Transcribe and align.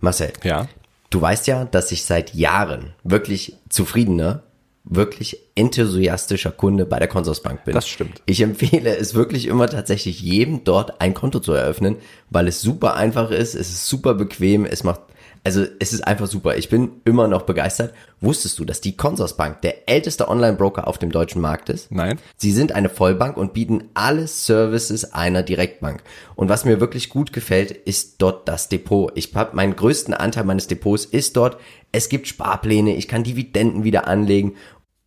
Marcel, 0.00 0.32
Ja. 0.44 0.68
du 1.10 1.20
weißt 1.20 1.46
ja, 1.46 1.64
dass 1.64 1.92
ich 1.92 2.04
seit 2.04 2.34
Jahren 2.34 2.94
wirklich 3.04 3.56
zufriedener, 3.68 4.42
wirklich 4.84 5.38
enthusiastischer 5.56 6.52
Kunde 6.52 6.86
bei 6.86 6.98
der 7.00 7.08
Consorsbank 7.08 7.64
bin. 7.64 7.74
Das 7.74 7.88
stimmt. 7.88 8.22
Ich 8.26 8.40
empfehle 8.40 8.96
es 8.96 9.14
wirklich 9.14 9.46
immer 9.46 9.66
tatsächlich 9.68 10.20
jedem 10.20 10.62
dort 10.62 11.00
ein 11.00 11.12
Konto 11.12 11.40
zu 11.40 11.52
eröffnen, 11.52 11.96
weil 12.30 12.46
es 12.46 12.60
super 12.60 12.94
einfach 12.94 13.30
ist, 13.30 13.54
es 13.54 13.68
ist 13.70 13.88
super 13.88 14.14
bequem, 14.14 14.64
es 14.64 14.84
macht 14.84 15.00
also 15.46 15.64
es 15.78 15.92
ist 15.92 16.04
einfach 16.04 16.26
super. 16.26 16.56
Ich 16.56 16.70
bin 16.70 17.00
immer 17.04 17.28
noch 17.28 17.42
begeistert. 17.42 17.94
Wusstest 18.20 18.58
du, 18.58 18.64
dass 18.64 18.80
die 18.80 18.96
Consorsbank 18.96 19.62
der 19.62 19.88
älteste 19.88 20.26
Online-Broker 20.26 20.88
auf 20.88 20.98
dem 20.98 21.12
deutschen 21.12 21.40
Markt 21.40 21.68
ist? 21.68 21.92
Nein. 21.92 22.18
Sie 22.36 22.50
sind 22.50 22.72
eine 22.72 22.88
Vollbank 22.88 23.36
und 23.36 23.52
bieten 23.52 23.84
alle 23.94 24.26
Services 24.26 25.12
einer 25.14 25.44
Direktbank. 25.44 26.02
Und 26.34 26.48
was 26.48 26.64
mir 26.64 26.80
wirklich 26.80 27.10
gut 27.10 27.32
gefällt, 27.32 27.70
ist 27.70 28.16
dort 28.18 28.48
das 28.48 28.68
Depot. 28.68 29.12
Ich 29.14 29.36
habe 29.36 29.54
meinen 29.54 29.76
größten 29.76 30.14
Anteil 30.14 30.42
meines 30.42 30.66
Depots 30.66 31.04
ist 31.04 31.36
dort. 31.36 31.58
Es 31.92 32.08
gibt 32.08 32.26
Sparpläne, 32.26 32.96
ich 32.96 33.06
kann 33.06 33.22
Dividenden 33.22 33.84
wieder 33.84 34.08
anlegen. 34.08 34.56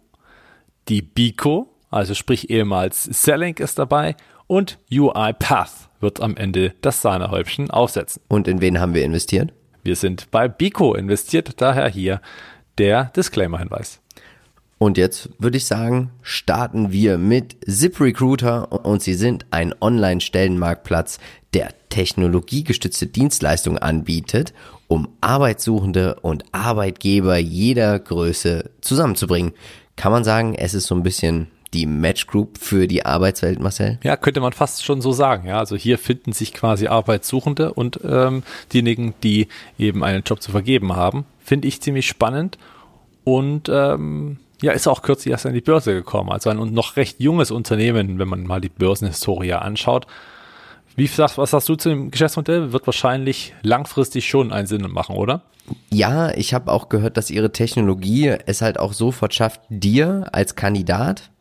Die 0.87 1.01
Bico, 1.01 1.72
also 1.93 2.13
sprich 2.13 2.49
ehemals 2.49 3.03
Selling 3.03 3.57
ist 3.57 3.79
dabei. 3.79 4.15
Und 4.47 4.77
UiPath 4.91 5.89
wird 5.99 6.19
am 6.21 6.35
Ende 6.35 6.73
das 6.81 7.01
Sahnehäubchen 7.01 7.71
aufsetzen. 7.71 8.21
Und 8.27 8.47
in 8.47 8.61
wen 8.61 8.79
haben 8.79 8.93
wir 8.93 9.05
investiert? 9.05 9.53
Wir 9.83 9.95
sind 9.95 10.31
bei 10.31 10.47
Bico 10.47 10.95
investiert, 10.95 11.61
daher 11.61 11.87
hier 11.87 12.21
der 12.77 13.05
Disclaimer-Hinweis. 13.15 13.99
Und 14.77 14.97
jetzt 14.97 15.29
würde 15.39 15.57
ich 15.57 15.65
sagen, 15.65 16.11
starten 16.21 16.91
wir 16.91 17.17
mit 17.17 17.55
ZipRecruiter 17.65 18.85
und 18.85 19.01
sie 19.01 19.13
sind 19.13 19.45
ein 19.51 19.73
Online-Stellenmarktplatz, 19.79 21.19
der 21.53 21.69
technologiegestützte 21.89 23.07
Dienstleistungen 23.07 23.77
anbietet, 23.77 24.53
um 24.87 25.07
Arbeitssuchende 25.21 26.15
und 26.21 26.43
Arbeitgeber 26.51 27.37
jeder 27.37 27.97
Größe 27.97 28.71
zusammenzubringen. 28.81 29.53
Kann 29.95 30.11
man 30.11 30.23
sagen, 30.23 30.53
es 30.55 30.73
ist 30.73 30.87
so 30.87 30.95
ein 30.95 31.03
bisschen 31.03 31.47
die 31.73 31.85
Match 31.85 32.27
Group 32.27 32.57
für 32.57 32.87
die 32.87 33.05
Arbeitswelt, 33.05 33.59
Marcel? 33.59 33.99
Ja, 34.03 34.15
könnte 34.15 34.39
man 34.39 34.53
fast 34.53 34.85
schon 34.85 35.01
so 35.01 35.11
sagen. 35.11 35.47
Ja, 35.47 35.59
also 35.59 35.75
hier 35.75 35.97
finden 35.97 36.33
sich 36.33 36.53
quasi 36.53 36.87
Arbeitssuchende 36.87 37.73
und 37.73 37.99
ähm, 38.03 38.43
diejenigen, 38.71 39.13
die 39.23 39.47
eben 39.77 40.03
einen 40.03 40.23
Job 40.23 40.41
zu 40.41 40.51
vergeben 40.51 40.95
haben. 40.95 41.25
Finde 41.43 41.67
ich 41.67 41.81
ziemlich 41.81 42.07
spannend 42.07 42.57
und 43.23 43.69
ähm, 43.69 44.37
ja, 44.61 44.71
ist 44.71 44.87
auch 44.87 45.01
kürzlich 45.01 45.31
erst 45.31 45.45
an 45.45 45.53
die 45.53 45.61
Börse 45.61 45.93
gekommen. 45.93 46.31
Also 46.31 46.49
ein 46.49 46.73
noch 46.73 46.95
recht 46.95 47.19
junges 47.19 47.51
Unternehmen, 47.51 48.17
wenn 48.17 48.29
man 48.29 48.43
mal 48.43 48.61
die 48.61 48.69
Börsenhistorie 48.69 49.53
anschaut. 49.53 50.07
Wie 50.95 51.07
sagst, 51.07 51.37
was 51.37 51.51
sagst 51.51 51.67
du 51.69 51.75
zu 51.75 51.89
dem 51.89 52.11
Geschäftsmodell? 52.11 52.71
Wird 52.71 52.85
wahrscheinlich 52.85 53.53
langfristig 53.63 54.29
schon 54.29 54.53
einen 54.53 54.67
Sinn 54.67 54.89
machen, 54.89 55.15
oder? 55.15 55.41
Ja, 55.89 56.31
ich 56.31 56.53
habe 56.53 56.71
auch 56.71 56.87
gehört, 56.89 57.17
dass 57.17 57.31
ihre 57.31 57.51
Technologie 57.51 58.35
es 58.45 58.61
halt 58.61 58.79
auch 58.79 58.93
sofort 58.93 59.33
schafft, 59.33 59.61
dir 59.69 60.27
als 60.31 60.55
Kandidat 60.55 61.31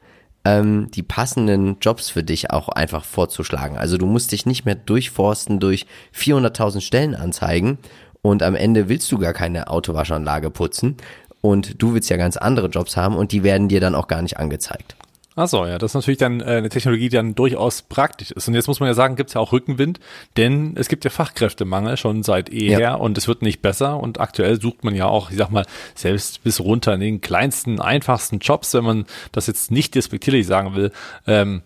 ähm, 0.44 0.90
die 0.90 1.02
passenden 1.02 1.76
Jobs 1.80 2.10
für 2.10 2.22
dich 2.22 2.50
auch 2.50 2.68
einfach 2.68 3.04
vorzuschlagen. 3.04 3.76
Also 3.76 3.98
du 3.98 4.06
musst 4.06 4.32
dich 4.32 4.46
nicht 4.46 4.64
mehr 4.64 4.74
durchforsten 4.74 5.60
durch 5.60 5.86
400.000 6.16 6.80
Stellenanzeigen 6.80 7.78
und 8.22 8.42
am 8.42 8.54
Ende 8.54 8.88
willst 8.88 9.10
du 9.12 9.18
gar 9.18 9.32
keine 9.32 9.68
Autowaschanlage 9.68 10.50
putzen 10.50 10.96
und 11.40 11.82
du 11.82 11.94
willst 11.94 12.10
ja 12.10 12.16
ganz 12.16 12.36
andere 12.36 12.68
Jobs 12.68 12.96
haben 12.96 13.16
und 13.16 13.32
die 13.32 13.42
werden 13.42 13.68
dir 13.68 13.80
dann 13.80 13.94
auch 13.94 14.08
gar 14.08 14.22
nicht 14.22 14.38
angezeigt. 14.38 14.96
Ach 15.34 15.48
so, 15.48 15.64
ja, 15.64 15.78
das 15.78 15.92
ist 15.92 15.94
natürlich 15.94 16.18
dann 16.18 16.40
äh, 16.40 16.44
eine 16.44 16.68
Technologie, 16.68 17.08
die 17.08 17.16
dann 17.16 17.34
durchaus 17.34 17.80
praktisch 17.82 18.32
ist. 18.32 18.48
Und 18.48 18.54
jetzt 18.54 18.66
muss 18.66 18.80
man 18.80 18.88
ja 18.88 18.94
sagen, 18.94 19.16
gibt 19.16 19.30
es 19.30 19.34
ja 19.34 19.40
auch 19.40 19.52
Rückenwind, 19.52 19.98
denn 20.36 20.74
es 20.76 20.88
gibt 20.88 21.04
ja 21.04 21.10
Fachkräftemangel 21.10 21.96
schon 21.96 22.22
seit 22.22 22.50
eher 22.50 22.78
Ja. 22.78 22.94
und 22.96 23.16
es 23.16 23.28
wird 23.28 23.40
nicht 23.40 23.62
besser. 23.62 23.98
Und 23.98 24.20
aktuell 24.20 24.60
sucht 24.60 24.84
man 24.84 24.94
ja 24.94 25.06
auch, 25.06 25.30
ich 25.30 25.38
sag 25.38 25.50
mal, 25.50 25.64
selbst 25.94 26.42
bis 26.44 26.60
runter 26.60 26.92
in 26.94 27.00
den 27.00 27.20
kleinsten, 27.22 27.80
einfachsten 27.80 28.40
Jobs, 28.40 28.74
wenn 28.74 28.84
man 28.84 29.06
das 29.32 29.46
jetzt 29.46 29.70
nicht 29.70 29.94
despektierlich 29.94 30.46
sagen 30.46 30.74
will, 30.74 30.92
ähm, 31.26 31.62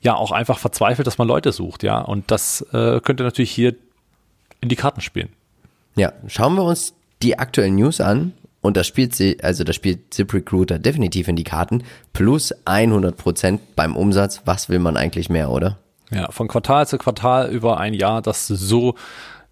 ja 0.00 0.14
auch 0.14 0.30
einfach 0.30 0.60
verzweifelt, 0.60 1.06
dass 1.08 1.18
man 1.18 1.26
Leute 1.26 1.50
sucht, 1.50 1.82
ja. 1.82 1.98
Und 2.00 2.30
das 2.30 2.62
äh, 2.72 3.00
könnte 3.00 3.24
natürlich 3.24 3.50
hier 3.50 3.74
in 4.60 4.68
die 4.68 4.76
Karten 4.76 5.00
spielen. 5.00 5.30
Ja, 5.96 6.12
schauen 6.28 6.54
wir 6.54 6.62
uns 6.62 6.94
die 7.22 7.36
aktuellen 7.36 7.74
News 7.74 8.00
an 8.00 8.32
und 8.68 8.76
das 8.76 8.86
spielt 8.86 9.14
sie, 9.14 9.38
also 9.42 9.64
das 9.64 9.74
spielt 9.74 10.12
ZipRecruiter 10.12 10.78
definitiv 10.78 11.26
in 11.26 11.36
die 11.36 11.44
Karten. 11.44 11.84
Plus 12.12 12.54
100 12.66 13.16
Prozent 13.16 13.74
beim 13.76 13.96
Umsatz. 13.96 14.42
Was 14.44 14.68
will 14.68 14.78
man 14.78 14.98
eigentlich 14.98 15.30
mehr, 15.30 15.50
oder? 15.50 15.78
Ja, 16.10 16.30
von 16.30 16.48
Quartal 16.48 16.86
zu 16.86 16.98
Quartal 16.98 17.50
über 17.50 17.80
ein 17.80 17.94
Jahr, 17.94 18.20
das 18.20 18.46
so, 18.46 18.94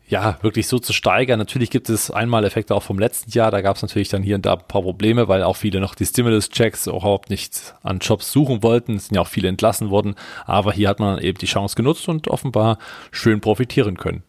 ja, 0.07 0.37
wirklich 0.43 0.69
so 0.69 0.79
zu 0.79 0.93
steigern. 0.93 1.39
Natürlich 1.39 1.71
gibt 1.71 1.89
es 1.89 2.11
Einmaleffekte 2.11 2.75
auch 2.75 2.83
vom 2.83 2.99
letzten 2.99 3.31
Jahr. 3.31 3.51
Da 3.51 3.63
gab 3.63 3.77
es 3.77 3.83
natürlich 3.83 4.11
dann 4.11 4.23
hier 4.23 4.35
und 4.35 4.45
da 4.45 4.53
ein 4.53 4.69
paar 4.69 4.83
Probleme, 4.83 5.29
weil 5.29 5.43
auch 5.43 5.57
viele 5.57 5.81
noch 5.81 5.95
die 5.95 6.05
Stimulus-Checks 6.05 6.87
überhaupt 6.87 7.31
nicht 7.31 7.75
an 7.83 8.01
Jobs 8.01 8.31
suchen 8.31 8.63
wollten. 8.63 8.97
Es 8.97 9.07
sind 9.07 9.15
ja 9.15 9.23
auch 9.23 9.29
viele 9.29 9.49
entlassen 9.49 9.89
worden. 9.89 10.15
Aber 10.45 10.75
hier 10.75 10.91
hat 10.91 11.01
man 11.01 11.19
eben 11.21 11.39
die 11.39 11.47
Chance 11.47 11.75
genutzt 11.75 12.07
und 12.07 12.29
offenbar 12.29 12.77
schön 13.13 13.41
profitieren 13.41 13.97
können. 13.97 14.25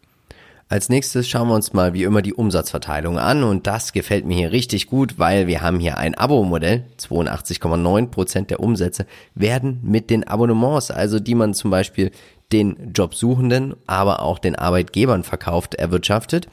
Als 0.70 0.90
nächstes 0.90 1.26
schauen 1.26 1.48
wir 1.48 1.54
uns 1.54 1.72
mal 1.72 1.94
wie 1.94 2.02
immer 2.02 2.20
die 2.20 2.34
Umsatzverteilung 2.34 3.18
an 3.18 3.42
und 3.42 3.66
das 3.66 3.94
gefällt 3.94 4.26
mir 4.26 4.36
hier 4.36 4.52
richtig 4.52 4.86
gut, 4.86 5.18
weil 5.18 5.46
wir 5.46 5.62
haben 5.62 5.80
hier 5.80 5.96
ein 5.96 6.14
Abo-Modell. 6.14 6.84
82,9 6.98 8.08
Prozent 8.08 8.50
der 8.50 8.60
Umsätze 8.60 9.06
werden 9.34 9.80
mit 9.82 10.10
den 10.10 10.28
Abonnements, 10.28 10.90
also 10.90 11.20
die 11.20 11.34
man 11.34 11.54
zum 11.54 11.70
Beispiel 11.70 12.10
den 12.52 12.92
Jobsuchenden, 12.94 13.76
aber 13.86 14.20
auch 14.20 14.38
den 14.38 14.56
Arbeitgebern 14.56 15.24
verkauft, 15.24 15.74
erwirtschaftet. 15.74 16.48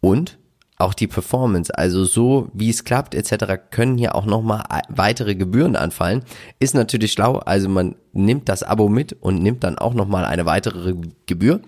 Und 0.00 0.38
auch 0.76 0.94
die 0.94 1.08
Performance, 1.08 1.76
also 1.76 2.04
so 2.04 2.50
wie 2.54 2.70
es 2.70 2.84
klappt 2.84 3.16
etc., 3.16 3.54
können 3.72 3.98
hier 3.98 4.14
auch 4.14 4.24
nochmal 4.24 4.62
weitere 4.88 5.34
Gebühren 5.34 5.74
anfallen. 5.74 6.22
Ist 6.60 6.76
natürlich 6.76 7.10
schlau, 7.10 7.38
also 7.38 7.68
man 7.68 7.96
nimmt 8.12 8.48
das 8.48 8.62
Abo 8.62 8.88
mit 8.88 9.14
und 9.14 9.42
nimmt 9.42 9.64
dann 9.64 9.78
auch 9.78 9.94
nochmal 9.94 10.26
eine 10.26 10.46
weitere 10.46 10.94
Gebühr. 11.26 11.60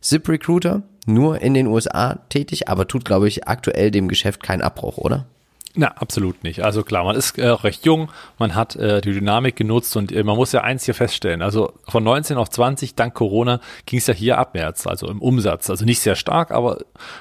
ZipRecruiter, 0.00 0.84
nur 1.06 1.40
in 1.40 1.54
den 1.54 1.66
USA 1.66 2.20
tätig, 2.28 2.68
aber 2.68 2.86
tut, 2.86 3.04
glaube 3.04 3.28
ich, 3.28 3.48
aktuell 3.48 3.90
dem 3.90 4.08
Geschäft 4.08 4.42
keinen 4.42 4.62
Abbruch, 4.62 4.98
oder? 4.98 5.26
Na, 5.74 5.88
absolut 5.88 6.44
nicht. 6.44 6.62
Also 6.62 6.82
klar, 6.82 7.02
man 7.04 7.16
ist 7.16 7.38
äh, 7.38 7.48
recht 7.48 7.86
jung, 7.86 8.10
man 8.38 8.54
hat 8.54 8.76
äh, 8.76 9.00
die 9.00 9.12
Dynamik 9.12 9.56
genutzt 9.56 9.96
und 9.96 10.12
äh, 10.12 10.22
man 10.22 10.36
muss 10.36 10.52
ja 10.52 10.60
eins 10.60 10.84
hier 10.84 10.92
feststellen. 10.92 11.40
Also 11.40 11.72
von 11.88 12.04
19 12.04 12.36
auf 12.36 12.50
20, 12.50 12.94
dank 12.94 13.14
Corona, 13.14 13.58
ging 13.86 13.98
es 13.98 14.06
ja 14.06 14.12
hier 14.12 14.36
abwärts, 14.36 14.86
also 14.86 15.08
im 15.08 15.22
Umsatz. 15.22 15.70
Also 15.70 15.86
nicht 15.86 16.00
sehr 16.00 16.14
stark, 16.14 16.50
aber 16.50 16.78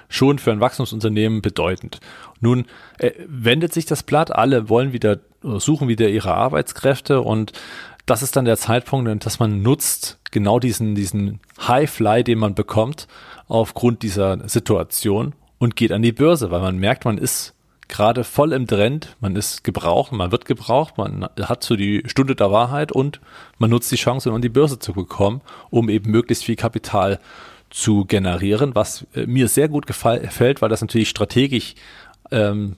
schon 0.10 0.38
für 0.38 0.52
ein 0.52 0.60
Wachstumsunternehmen 0.60 1.42
bedeutend. 1.42 2.02
Nun 2.42 2.66
äh, 2.98 3.12
wendet 3.26 3.74
sich 3.74 3.86
das 3.86 4.04
Blatt, 4.04 4.36
alle 4.36 4.68
wollen 4.68 4.92
wieder 4.92 5.20
suchen 5.44 5.88
wieder 5.88 6.08
ihre 6.08 6.34
Arbeitskräfte 6.34 7.22
und 7.22 7.52
das 8.12 8.24
ist 8.24 8.36
dann 8.36 8.44
der 8.44 8.58
Zeitpunkt, 8.58 9.26
dass 9.26 9.40
man 9.40 9.62
nutzt 9.62 10.20
genau 10.32 10.60
diesen, 10.60 10.96
diesen 10.96 11.40
High-Fly, 11.66 12.26
den 12.26 12.40
man 12.40 12.56
bekommt 12.56 13.08
aufgrund 13.48 14.04
dieser 14.04 14.50
Situation 14.50 15.34
und 15.60 15.78
geht 15.78 15.94
an 15.94 16.02
die 16.02 16.12
Börse, 16.12 16.52
weil 16.52 16.60
man 16.60 16.78
merkt, 16.78 17.06
man 17.06 17.18
ist 17.18 17.54
gerade 17.88 18.26
voll 18.26 18.52
im 18.52 18.68
Trend, 18.68 19.16
man 19.22 19.38
ist 19.38 19.64
gebraucht, 19.64 20.12
man 20.12 20.30
wird 20.30 20.44
gebraucht, 20.44 20.98
man 20.98 21.30
hat 21.40 21.64
so 21.64 21.78
die 21.78 22.04
Stunde 22.06 22.36
der 22.36 22.52
Wahrheit 22.52 22.92
und 22.92 23.22
man 23.60 23.70
nutzt 23.70 23.90
die 23.94 23.96
Chance, 23.96 24.28
um 24.28 24.36
an 24.36 24.42
die 24.42 24.50
Börse 24.50 24.78
zu 24.78 24.92
bekommen, 24.92 25.40
um 25.70 25.88
eben 25.88 26.12
möglichst 26.12 26.44
viel 26.44 26.58
Kapital 26.58 27.18
zu 27.70 28.04
generieren, 28.04 28.76
was 28.76 29.08
äh, 29.14 29.26
mir 29.26 29.48
sehr 29.48 29.70
gut 29.70 29.88
gefällt, 29.88 30.62
weil 30.62 30.68
das 30.68 30.82
natürlich 30.82 31.08
strategisch 31.08 31.76
ähm, 32.30 32.76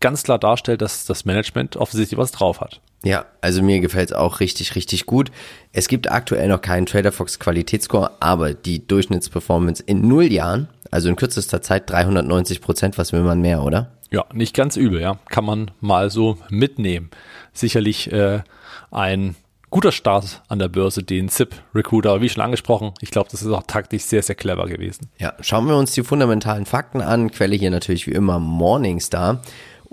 ganz 0.00 0.24
klar 0.24 0.38
darstellt, 0.38 0.82
dass 0.82 1.06
das 1.06 1.24
Management 1.24 1.78
offensichtlich 1.78 2.18
was 2.18 2.32
drauf 2.32 2.60
hat. 2.60 2.82
Ja, 3.04 3.26
also 3.40 3.62
mir 3.62 3.80
gefällt 3.80 4.10
es 4.10 4.16
auch 4.16 4.40
richtig, 4.40 4.74
richtig 4.74 5.06
gut. 5.06 5.30
Es 5.72 5.88
gibt 5.88 6.10
aktuell 6.10 6.48
noch 6.48 6.60
keinen 6.60 6.86
TraderFox 6.86 7.38
Qualitätsscore, 7.38 8.10
aber 8.20 8.54
die 8.54 8.86
Durchschnittsperformance 8.86 9.82
in 9.82 10.08
null 10.08 10.32
Jahren, 10.32 10.68
also 10.90 11.08
in 11.08 11.16
kürzester 11.16 11.60
Zeit 11.60 11.90
390 11.90 12.60
Prozent, 12.60 12.98
was 12.98 13.12
will 13.12 13.22
man 13.22 13.40
mehr, 13.40 13.62
oder? 13.62 13.92
Ja, 14.10 14.24
nicht 14.32 14.54
ganz 14.54 14.76
übel, 14.76 15.00
ja. 15.00 15.18
Kann 15.28 15.44
man 15.44 15.70
mal 15.80 16.10
so 16.10 16.38
mitnehmen. 16.48 17.10
Sicherlich 17.52 18.10
äh, 18.12 18.42
ein 18.90 19.34
guter 19.74 19.90
Start 19.90 20.40
an 20.46 20.60
der 20.60 20.68
Börse, 20.68 21.02
den 21.02 21.28
ZIP 21.28 21.56
Recruiter, 21.74 22.20
wie 22.20 22.28
schon 22.28 22.44
angesprochen. 22.44 22.92
Ich 23.00 23.10
glaube, 23.10 23.28
das 23.32 23.42
ist 23.42 23.50
auch 23.50 23.64
taktisch 23.66 24.04
sehr, 24.04 24.22
sehr 24.22 24.36
clever 24.36 24.66
gewesen. 24.66 25.10
Ja, 25.18 25.34
schauen 25.40 25.66
wir 25.66 25.76
uns 25.76 25.92
die 25.92 26.04
fundamentalen 26.04 26.64
Fakten 26.64 27.00
an. 27.00 27.32
Quelle 27.32 27.56
hier 27.56 27.72
natürlich 27.72 28.06
wie 28.06 28.12
immer 28.12 28.38
Morningstar. 28.38 29.42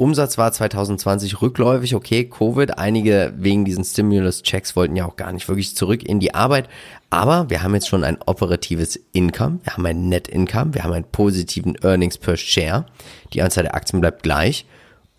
Umsatz 0.01 0.39
war 0.39 0.51
2020 0.51 1.43
rückläufig, 1.43 1.93
okay, 1.93 2.27
Covid. 2.27 2.79
Einige 2.79 3.33
wegen 3.37 3.65
diesen 3.65 3.83
Stimulus-Checks 3.83 4.75
wollten 4.75 4.95
ja 4.95 5.05
auch 5.05 5.15
gar 5.15 5.31
nicht 5.31 5.47
wirklich 5.47 5.75
zurück 5.75 6.01
in 6.01 6.19
die 6.19 6.33
Arbeit. 6.33 6.67
Aber 7.11 7.51
wir 7.51 7.61
haben 7.61 7.75
jetzt 7.75 7.87
schon 7.87 8.03
ein 8.03 8.17
operatives 8.25 8.99
Income, 9.11 9.59
wir 9.61 9.73
haben 9.73 9.85
ein 9.85 10.09
Net 10.09 10.27
Income, 10.27 10.73
wir 10.73 10.83
haben 10.83 10.93
einen 10.93 11.05
positiven 11.05 11.75
Earnings 11.83 12.17
per 12.17 12.35
Share. 12.35 12.87
Die 13.33 13.43
Anzahl 13.43 13.65
der 13.65 13.75
Aktien 13.75 14.01
bleibt 14.01 14.23
gleich. 14.23 14.65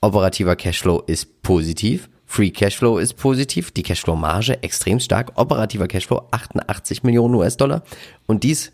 Operativer 0.00 0.56
Cashflow 0.56 1.04
ist 1.06 1.42
positiv. 1.42 2.08
Free 2.26 2.50
Cashflow 2.50 2.98
ist 2.98 3.14
positiv, 3.14 3.70
die 3.70 3.84
Cashflow-Marge 3.84 4.64
extrem 4.64 4.98
stark, 4.98 5.30
operativer 5.36 5.86
Cashflow 5.86 6.26
88 6.32 7.04
Millionen 7.04 7.36
US-Dollar 7.36 7.84
und 8.26 8.42
dies 8.42 8.72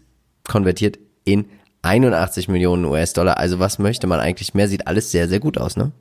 konvertiert 0.49 0.99
in 1.25 1.45
81 1.89 2.49
Millionen 2.49 2.85
US-Dollar. 2.85 3.39
Also 3.39 3.59
was 3.59 3.79
möchte 3.79 4.07
man 4.07 4.21
eigentlich 4.21 4.55
mehr? 4.55 4.69
Sieht 4.69 4.87
alles 4.87 5.11
sehr, 5.11 5.29
sehr 5.29 5.41
gut 5.41 5.59
aus, 5.59 5.77
ne? 5.77 5.93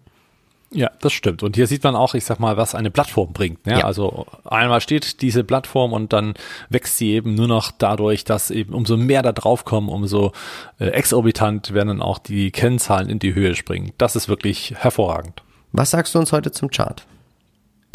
Ja, 0.70 0.92
das 1.00 1.14
stimmt. 1.14 1.44
Und 1.44 1.56
hier 1.56 1.66
sieht 1.66 1.84
man 1.86 1.96
auch, 1.96 2.14
ich 2.14 2.26
sag 2.26 2.42
mal, 2.42 2.58
was 2.58 2.76
eine 2.76 2.92
Plattform 2.92 3.32
bringt. 3.32 3.66
Ne? 3.66 3.80
Ja. 3.80 3.86
Also 3.86 4.26
einmal 4.44 4.82
steht 4.82 5.22
diese 5.22 5.46
Plattform 5.46 5.94
und 5.94 6.12
dann 6.12 6.34
wächst 6.70 6.98
sie 6.98 7.12
eben 7.12 7.36
nur 7.36 7.48
noch 7.48 7.72
dadurch, 7.72 8.26
dass 8.26 8.52
eben 8.52 8.74
umso 8.74 8.98
mehr 8.98 9.22
da 9.22 9.32
drauf 9.32 9.64
kommen, 9.64 9.88
umso 9.88 10.34
äh, 10.80 10.88
exorbitant 10.88 11.74
werden 11.74 11.88
dann 11.88 12.02
auch 12.02 12.20
die 12.20 12.52
Kennzahlen 12.52 13.10
in 13.10 13.20
die 13.20 13.34
Höhe 13.34 13.56
springen. 13.56 13.94
Das 13.98 14.18
ist 14.18 14.28
wirklich 14.28 14.74
hervorragend. 14.78 15.42
Was 15.72 15.92
sagst 15.92 16.16
du 16.16 16.20
uns 16.20 16.34
heute 16.34 16.52
zum 16.52 16.70
Chart? 16.70 17.06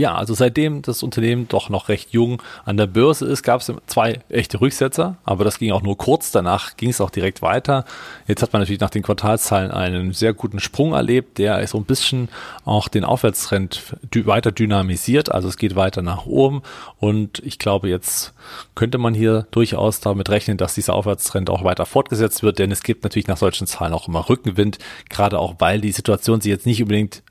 Ja, 0.01 0.15
also 0.15 0.33
seitdem 0.33 0.81
das 0.81 1.03
Unternehmen 1.03 1.49
doch 1.49 1.69
noch 1.69 1.91
recht 1.91 2.13
jung 2.13 2.43
an 2.65 2.79
der 2.79 2.87
Börse 2.87 3.27
ist, 3.27 3.43
gab 3.43 3.61
es 3.61 3.71
zwei 3.87 4.21
echte 4.31 4.59
Rücksetzer, 4.61 5.19
aber 5.23 5.45
das 5.45 5.59
ging 5.59 5.71
auch 5.71 5.83
nur 5.83 5.99
kurz. 5.99 6.33
Danach 6.33 6.79
ging 6.79 6.89
es 6.89 7.01
auch 7.03 7.11
direkt 7.11 7.43
weiter. 7.43 7.85
Jetzt 8.27 8.43
hat 8.43 8.55
man 8.55 8.63
natürlich 8.63 8.81
nach 8.81 8.91
den 8.91 9.03
Quartalszahlen 9.03 9.71
einen 9.71 10.15
sehr 10.15 10.33
guten 10.33 10.61
Sprung 10.61 10.95
erlebt, 10.95 11.37
der 11.37 11.65
so 11.67 11.77
ein 11.77 11.85
bisschen 11.85 12.31
auch 12.65 12.89
den 12.89 13.05
Aufwärtstrend 13.05 13.95
weiter 14.25 14.51
dynamisiert. 14.51 15.31
Also 15.31 15.49
es 15.49 15.59
geht 15.59 15.77
weiter 15.77 16.01
nach 16.01 16.25
oben 16.25 16.63
und 16.99 17.41
ich 17.45 17.59
glaube, 17.59 17.91
jetzt 17.91 18.33
könnte 18.75 18.97
man 18.97 19.13
hier 19.13 19.47
durchaus 19.51 20.01
damit 20.01 20.31
rechnen, 20.31 20.57
dass 20.57 20.75
dieser 20.75 20.95
Aufwärtstrend 20.95 21.51
auch 21.51 21.65
weiter 21.65 21.85
fortgesetzt 21.85 22.43
wird, 22.43 22.59
denn 22.59 22.73
es 22.73 22.83
gibt 22.83 23.05
natürlich 23.05 23.29
nach 23.29 23.37
solchen 23.37 23.67
Zahlen 23.67 23.93
auch 23.93 24.09
immer 24.09 24.27
Rückenwind, 24.27 24.79
gerade 25.11 25.39
auch 25.39 25.57
weil 25.59 25.83
die 25.83 25.93
Situation 25.93 26.41
sich 26.41 26.51
jetzt 26.51 26.67
nicht 26.67 26.81
unbedingt 26.81 27.23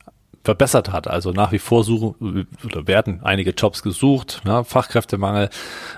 verbessert 0.44 0.92
hat. 0.92 1.08
Also 1.08 1.32
nach 1.32 1.52
wie 1.52 1.60
vor 1.60 1.84
suchen 1.84 2.48
oder 2.66 2.88
werden 2.88 3.20
einige 3.24 3.52
Jobs 3.52 3.84
gesucht, 3.84 4.42
ja, 4.46 4.64
Fachkräftemangel 4.64 5.50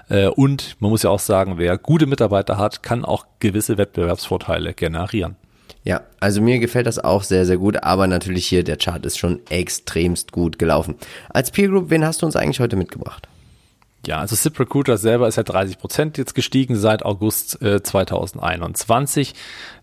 äh, 0.09 0.27
und 0.27 0.75
man 0.79 0.91
muss 0.91 1.03
ja 1.03 1.09
auch 1.09 1.19
sagen, 1.19 1.57
wer 1.57 1.77
gute 1.77 2.05
Mitarbeiter 2.05 2.57
hat, 2.57 2.83
kann 2.83 3.05
auch 3.05 3.25
gewisse 3.39 3.77
Wettbewerbsvorteile 3.77 4.73
generieren. 4.73 5.35
Ja, 5.85 6.01
also 6.19 6.41
mir 6.41 6.59
gefällt 6.59 6.87
das 6.87 6.99
auch 6.99 7.23
sehr, 7.23 7.45
sehr 7.45 7.57
gut, 7.57 7.83
aber 7.83 8.07
natürlich 8.07 8.47
hier 8.47 8.63
der 8.63 8.77
Chart 8.77 9.05
ist 9.05 9.17
schon 9.17 9.41
extremst 9.49 10.31
gut 10.31 10.57
gelaufen. 10.57 10.95
Als 11.29 11.51
Peer 11.51 11.67
Group, 11.67 11.89
wen 11.89 12.05
hast 12.05 12.21
du 12.21 12.25
uns 12.25 12.37
eigentlich 12.37 12.61
heute 12.61 12.77
mitgebracht? 12.77 13.27
Ja, 14.05 14.19
also 14.19 14.35
ZipRecruiter 14.35 14.97
selber 14.97 15.29
ist 15.29 15.37
ja 15.37 15.43
30 15.43 15.77
Prozent 15.77 16.17
jetzt 16.17 16.35
gestiegen 16.35 16.75
seit 16.75 17.05
August 17.05 17.61
äh, 17.61 17.81
2021. 17.81 19.33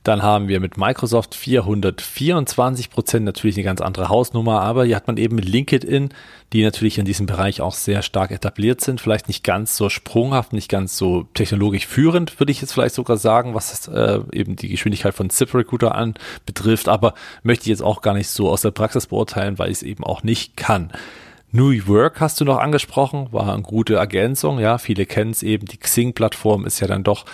Dann 0.03 0.23
haben 0.23 0.49
wir 0.49 0.61
mit 0.61 0.77
Microsoft 0.77 1.35
424 1.35 2.91
Prozent, 2.91 3.25
natürlich 3.25 3.57
eine 3.57 3.65
ganz 3.65 3.81
andere 3.81 4.11
Hausnummer, 4.11 4.61
aber 4.61 4.85
hier 4.85 4.97
hat 4.97 5.07
man 5.07 5.17
eben 5.17 5.37
mit 5.37 5.47
LinkedIn, 5.47 6.11
die 6.53 6.63
natürlich 6.63 6.99
in 6.99 7.07
diesem 7.07 7.25
Bereich 7.25 7.63
auch 7.63 7.73
sehr 7.73 8.03
stark 8.03 8.31
etabliert 8.31 8.83
sind, 8.83 9.01
vielleicht 9.01 9.27
nicht 9.27 9.43
ganz 9.43 9.79
so 9.79 9.89
sprunghaft, 9.89 10.53
nicht 10.53 10.69
ganz 10.69 10.99
so 10.99 11.23
technologisch 11.33 11.87
führend, 11.87 12.39
würde 12.41 12.53
ich 12.53 12.61
jetzt 12.61 12.73
vielleicht 12.75 12.97
sogar 12.97 13.17
sagen, 13.17 13.55
was 13.55 13.89
äh, 13.89 14.21
eben 14.33 14.55
die 14.55 14.69
Geschwindigkeit 14.69 15.15
von 15.15 15.31
ZipRecruiter 15.31 15.95
anbetrifft, 15.95 16.89
aber 16.89 17.15
möchte 17.43 17.63
ich 17.63 17.69
jetzt 17.69 17.83
auch 17.83 18.03
gar 18.03 18.13
nicht 18.13 18.29
so 18.29 18.51
aus 18.51 18.61
der 18.61 18.71
Praxis 18.71 19.07
beurteilen, 19.07 19.59
weil 19.59 19.71
ich 19.71 19.79
es 19.79 19.83
eben 19.83 20.05
auch 20.05 20.23
nicht 20.23 20.59
kann. 20.59 20.93
New 21.53 21.73
Work 21.89 22.21
hast 22.21 22.41
du 22.41 22.45
noch 22.45 22.59
angesprochen, 22.59 23.29
war 23.33 23.53
eine 23.53 23.63
gute 23.63 23.97
Ergänzung. 23.97 24.61
Ja, 24.61 24.79
viele 24.79 25.05
kennen 25.05 25.33
es 25.33 25.43
eben. 25.43 25.67
Die 25.67 25.79
Xing-Plattform 25.79 26.65
ist 26.65 26.79
ja 26.79 26.87
dann 26.87 27.03
doch 27.03 27.25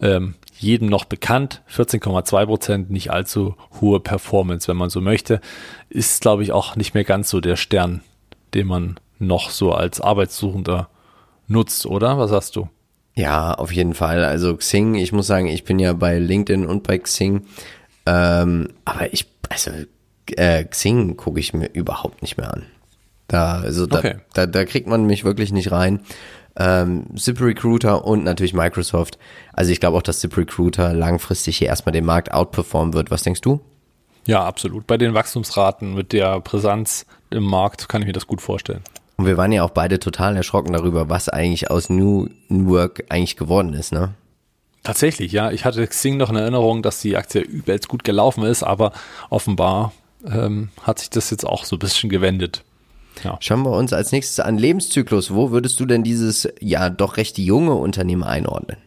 ähm, 0.00 0.34
jedem 0.56 0.88
noch 0.88 1.04
bekannt. 1.04 1.62
14,2 1.74 2.46
Prozent, 2.46 2.90
nicht 2.90 3.10
allzu 3.10 3.56
hohe 3.80 3.98
Performance, 3.98 4.68
wenn 4.68 4.76
man 4.76 4.90
so 4.90 5.00
möchte. 5.00 5.40
Ist, 5.88 6.22
glaube 6.22 6.44
ich, 6.44 6.52
auch 6.52 6.76
nicht 6.76 6.94
mehr 6.94 7.02
ganz 7.02 7.30
so 7.30 7.40
der 7.40 7.56
Stern, 7.56 8.02
den 8.54 8.68
man 8.68 9.00
noch 9.18 9.50
so 9.50 9.72
als 9.72 10.00
Arbeitssuchender 10.00 10.88
nutzt, 11.48 11.84
oder? 11.86 12.16
Was 12.16 12.30
hast 12.30 12.54
du? 12.54 12.68
Ja, 13.16 13.54
auf 13.54 13.72
jeden 13.72 13.94
Fall. 13.94 14.24
Also 14.24 14.56
Xing, 14.56 14.94
ich 14.94 15.12
muss 15.12 15.26
sagen, 15.26 15.46
ich 15.48 15.64
bin 15.64 15.80
ja 15.80 15.92
bei 15.94 16.18
LinkedIn 16.18 16.66
und 16.66 16.84
bei 16.84 16.98
Xing. 16.98 17.42
Ähm, 18.06 18.68
aber 18.84 19.12
ich, 19.12 19.26
also 19.48 19.72
äh, 20.30 20.64
Xing 20.64 21.16
gucke 21.16 21.40
ich 21.40 21.54
mir 21.54 21.66
überhaupt 21.72 22.22
nicht 22.22 22.36
mehr 22.36 22.52
an. 22.52 22.66
Da, 23.34 23.60
also 23.62 23.86
da, 23.86 23.98
okay. 23.98 24.16
da, 24.32 24.46
da 24.46 24.64
kriegt 24.64 24.86
man 24.86 25.06
mich 25.06 25.24
wirklich 25.24 25.52
nicht 25.52 25.72
rein. 25.72 25.98
Ähm, 26.56 27.06
ZipRecruiter 27.16 28.04
und 28.04 28.22
natürlich 28.22 28.54
Microsoft. 28.54 29.18
Also 29.52 29.72
ich 29.72 29.80
glaube 29.80 29.96
auch, 29.96 30.02
dass 30.02 30.20
ZipRecruiter 30.20 30.92
langfristig 30.92 31.58
hier 31.58 31.66
erstmal 31.66 31.92
den 31.92 32.04
Markt 32.04 32.32
outperformen 32.32 32.94
wird. 32.94 33.10
Was 33.10 33.24
denkst 33.24 33.40
du? 33.40 33.60
Ja, 34.28 34.44
absolut. 34.44 34.86
Bei 34.86 34.96
den 34.98 35.14
Wachstumsraten 35.14 35.94
mit 35.94 36.12
der 36.12 36.40
Präsenz 36.42 37.06
im 37.30 37.42
Markt 37.42 37.88
kann 37.88 38.02
ich 38.02 38.06
mir 38.06 38.12
das 38.12 38.28
gut 38.28 38.40
vorstellen. 38.40 38.82
Und 39.16 39.26
wir 39.26 39.36
waren 39.36 39.50
ja 39.50 39.64
auch 39.64 39.70
beide 39.70 39.98
total 39.98 40.36
erschrocken 40.36 40.72
darüber, 40.72 41.08
was 41.08 41.28
eigentlich 41.28 41.72
aus 41.72 41.90
New 41.90 42.28
Work 42.48 43.02
eigentlich 43.08 43.36
geworden 43.36 43.74
ist, 43.74 43.92
ne? 43.92 44.14
Tatsächlich, 44.84 45.32
ja. 45.32 45.50
Ich 45.50 45.64
hatte 45.64 45.84
Xing 45.84 46.18
noch 46.18 46.30
in 46.30 46.36
Erinnerung, 46.36 46.82
dass 46.82 47.00
die 47.00 47.16
Aktie 47.16 47.40
übelst 47.40 47.88
gut 47.88 48.04
gelaufen 48.04 48.44
ist, 48.44 48.62
aber 48.62 48.92
offenbar 49.28 49.92
ähm, 50.24 50.68
hat 50.82 51.00
sich 51.00 51.10
das 51.10 51.30
jetzt 51.30 51.44
auch 51.44 51.64
so 51.64 51.74
ein 51.74 51.80
bisschen 51.80 52.10
gewendet. 52.10 52.62
Ja. 53.22 53.36
Schauen 53.40 53.62
wir 53.62 53.70
uns 53.70 53.92
als 53.92 54.12
nächstes 54.12 54.40
an 54.40 54.58
Lebenszyklus. 54.58 55.32
Wo 55.32 55.50
würdest 55.50 55.78
du 55.80 55.86
denn 55.86 56.02
dieses 56.02 56.48
ja 56.60 56.90
doch 56.90 57.16
recht 57.16 57.38
junge 57.38 57.74
Unternehmen 57.74 58.24
einordnen? 58.24 58.78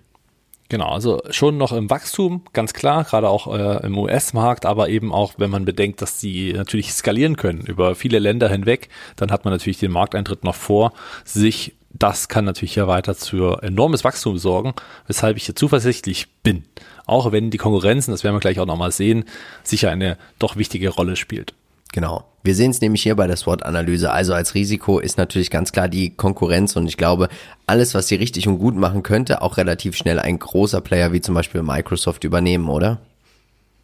Genau, 0.69 0.89
also 0.89 1.22
schon 1.29 1.57
noch 1.57 1.72
im 1.72 1.89
Wachstum, 1.89 2.41
ganz 2.51 2.74
klar, 2.74 3.05
gerade 3.05 3.29
auch 3.29 3.48
äh, 3.48 3.86
im 3.86 3.98
US-Markt, 3.98 4.65
aber 4.65 4.89
eben 4.89 5.13
auch, 5.13 5.36
wenn 5.38 5.50
man 5.50 5.63
bedenkt, 5.63 6.01
dass 6.01 6.19
sie 6.19 6.51
natürlich 6.51 6.93
skalieren 6.93 7.38
können 7.38 7.62
über 7.62 7.96
viele 7.96 8.19
Länder 8.19 8.50
hinweg, 8.50 8.89
dann 9.15 9.31
hat 9.31 9.46
man 9.46 9.53
natürlich 9.53 9.79
den 9.79 9.91
Markteintritt 9.91 10.43
noch 10.43 10.55
vor 10.55 10.91
sich. 11.24 11.74
Das 11.93 12.27
kann 12.27 12.43
natürlich 12.43 12.75
ja 12.75 12.86
weiter 12.86 13.15
für 13.15 13.63
enormes 13.63 14.03
Wachstum 14.03 14.38
sorgen, 14.38 14.74
weshalb 15.07 15.38
ich 15.38 15.46
hier 15.46 15.55
zuversichtlich 15.55 16.27
bin. 16.43 16.65
Auch 17.05 17.31
wenn 17.31 17.50
die 17.50 17.57
Konkurrenzen, 17.57 18.12
das 18.12 18.25
werden 18.25 18.36
wir 18.36 18.41
gleich 18.41 18.60
auch 18.60 18.65
nochmal 18.65 18.91
sehen, 18.91 19.24
sicher 19.63 19.89
eine 19.89 20.17
doch 20.38 20.57
wichtige 20.57 20.89
Rolle 20.89 21.15
spielt. 21.15 21.53
Genau. 21.91 22.25
Wir 22.44 22.56
sehen 22.56 22.72
es 22.72 22.79
nämlich 22.79 23.03
hier 23.03 23.15
bei 23.15 23.27
der 23.27 23.36
SWOT-Analyse. 23.36 24.12
Also 24.12 24.34
als 24.34 24.53
Risiko 24.53 25.00
ist 25.00 25.17
natürlich 25.17 25.50
ganz 25.50 25.72
klar 25.72 25.89
die 25.89 26.12
Konkurrenz 26.12 26.75
und 26.75 26.88
ich 26.88 26.96
glaube, 26.96 27.27
alles, 27.65 27.94
was 27.94 28.08
sie 28.08 28.15
richtig 28.15 28.48
und 28.48 28.60
gut 28.60 28.75
machen 28.75 29.03
könnte, 29.03 29.41
auch 29.41 29.58
relativ 29.58 29.98
schnell 29.98 30.20
ein 30.20 30.39
großer 30.39 30.79
Player 30.82 31.12
wie 31.12 31.22
zum 31.22 31.36
Beispiel 31.36 31.62
Microsoft 31.62 32.24
übernehmen, 32.24 32.70
oder? 32.70 33.00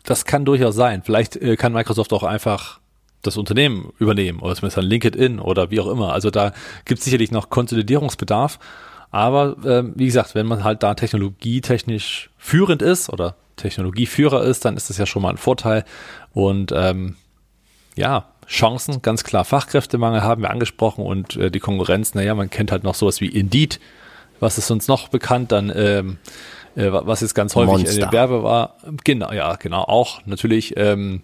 Das 0.03 0.25
kann 0.25 0.45
durchaus 0.45 0.75
sein. 0.75 1.01
Vielleicht 1.03 1.36
äh, 1.36 1.55
kann 1.57 1.74
Microsoft 1.74 2.13
auch 2.13 2.24
einfach 2.24 2.79
das 3.22 3.38
Unternehmen 3.38 3.91
übernehmen 4.00 4.39
oder 4.39 4.55
zumindest 4.55 4.77
ein 4.77 4.86
LinkedIn 4.86 5.39
oder 5.39 5.72
wie 5.72 5.79
auch 5.79 5.88
immer. 5.88 6.13
Also 6.13 6.29
da 6.29 6.53
gibt 6.86 7.00
es 7.00 7.05
sicherlich 7.05 7.31
noch 7.31 7.50
Konsolidierungsbedarf. 7.50 8.60
Aber 9.12 9.57
äh, 9.65 9.83
wie 9.95 10.05
gesagt, 10.05 10.36
wenn 10.36 10.45
man 10.45 10.63
halt 10.63 10.83
da 10.83 10.93
technologietechnisch 10.93 12.29
führend 12.38 12.81
ist 12.81 13.10
oder 13.10 13.36
Technologieführer 13.55 14.43
ist, 14.43 14.65
dann 14.65 14.75
ist 14.75 14.89
das 14.89 14.98
ja 14.98 15.05
schon 15.05 15.22
mal 15.22 15.29
ein 15.29 15.38
Vorteil. 15.38 15.86
Und 16.33 16.72
ähm, 16.75 17.15
ja, 17.95 18.25
Chancen, 18.47 19.01
ganz 19.01 19.23
klar 19.23 19.45
Fachkräftemangel 19.45 20.21
haben 20.21 20.41
wir 20.41 20.50
angesprochen 20.50 21.05
und 21.05 21.35
äh, 21.38 21.50
die 21.50 21.59
Konkurrenz, 21.59 22.13
naja, 22.13 22.35
man 22.35 22.50
kennt 22.50 22.71
halt 22.71 22.83
noch 22.83 22.95
sowas 22.95 23.21
wie 23.21 23.27
Indeed, 23.27 23.79
was 24.39 24.57
ist 24.57 24.69
uns 24.71 24.88
noch 24.88 25.07
bekannt, 25.07 25.51
dann 25.51 25.71
ähm, 25.75 26.17
äh, 26.75 26.89
was 26.91 27.21
jetzt 27.21 27.35
ganz 27.35 27.55
häufig 27.55 27.71
Monster. 27.71 27.93
in 27.93 28.00
den 28.01 28.12
Werbe 28.12 28.43
war. 28.43 28.77
Genau, 29.03 29.31
ja, 29.31 29.55
genau, 29.55 29.83
auch 29.83 30.21
natürlich, 30.25 30.75
ähm, 30.75 31.21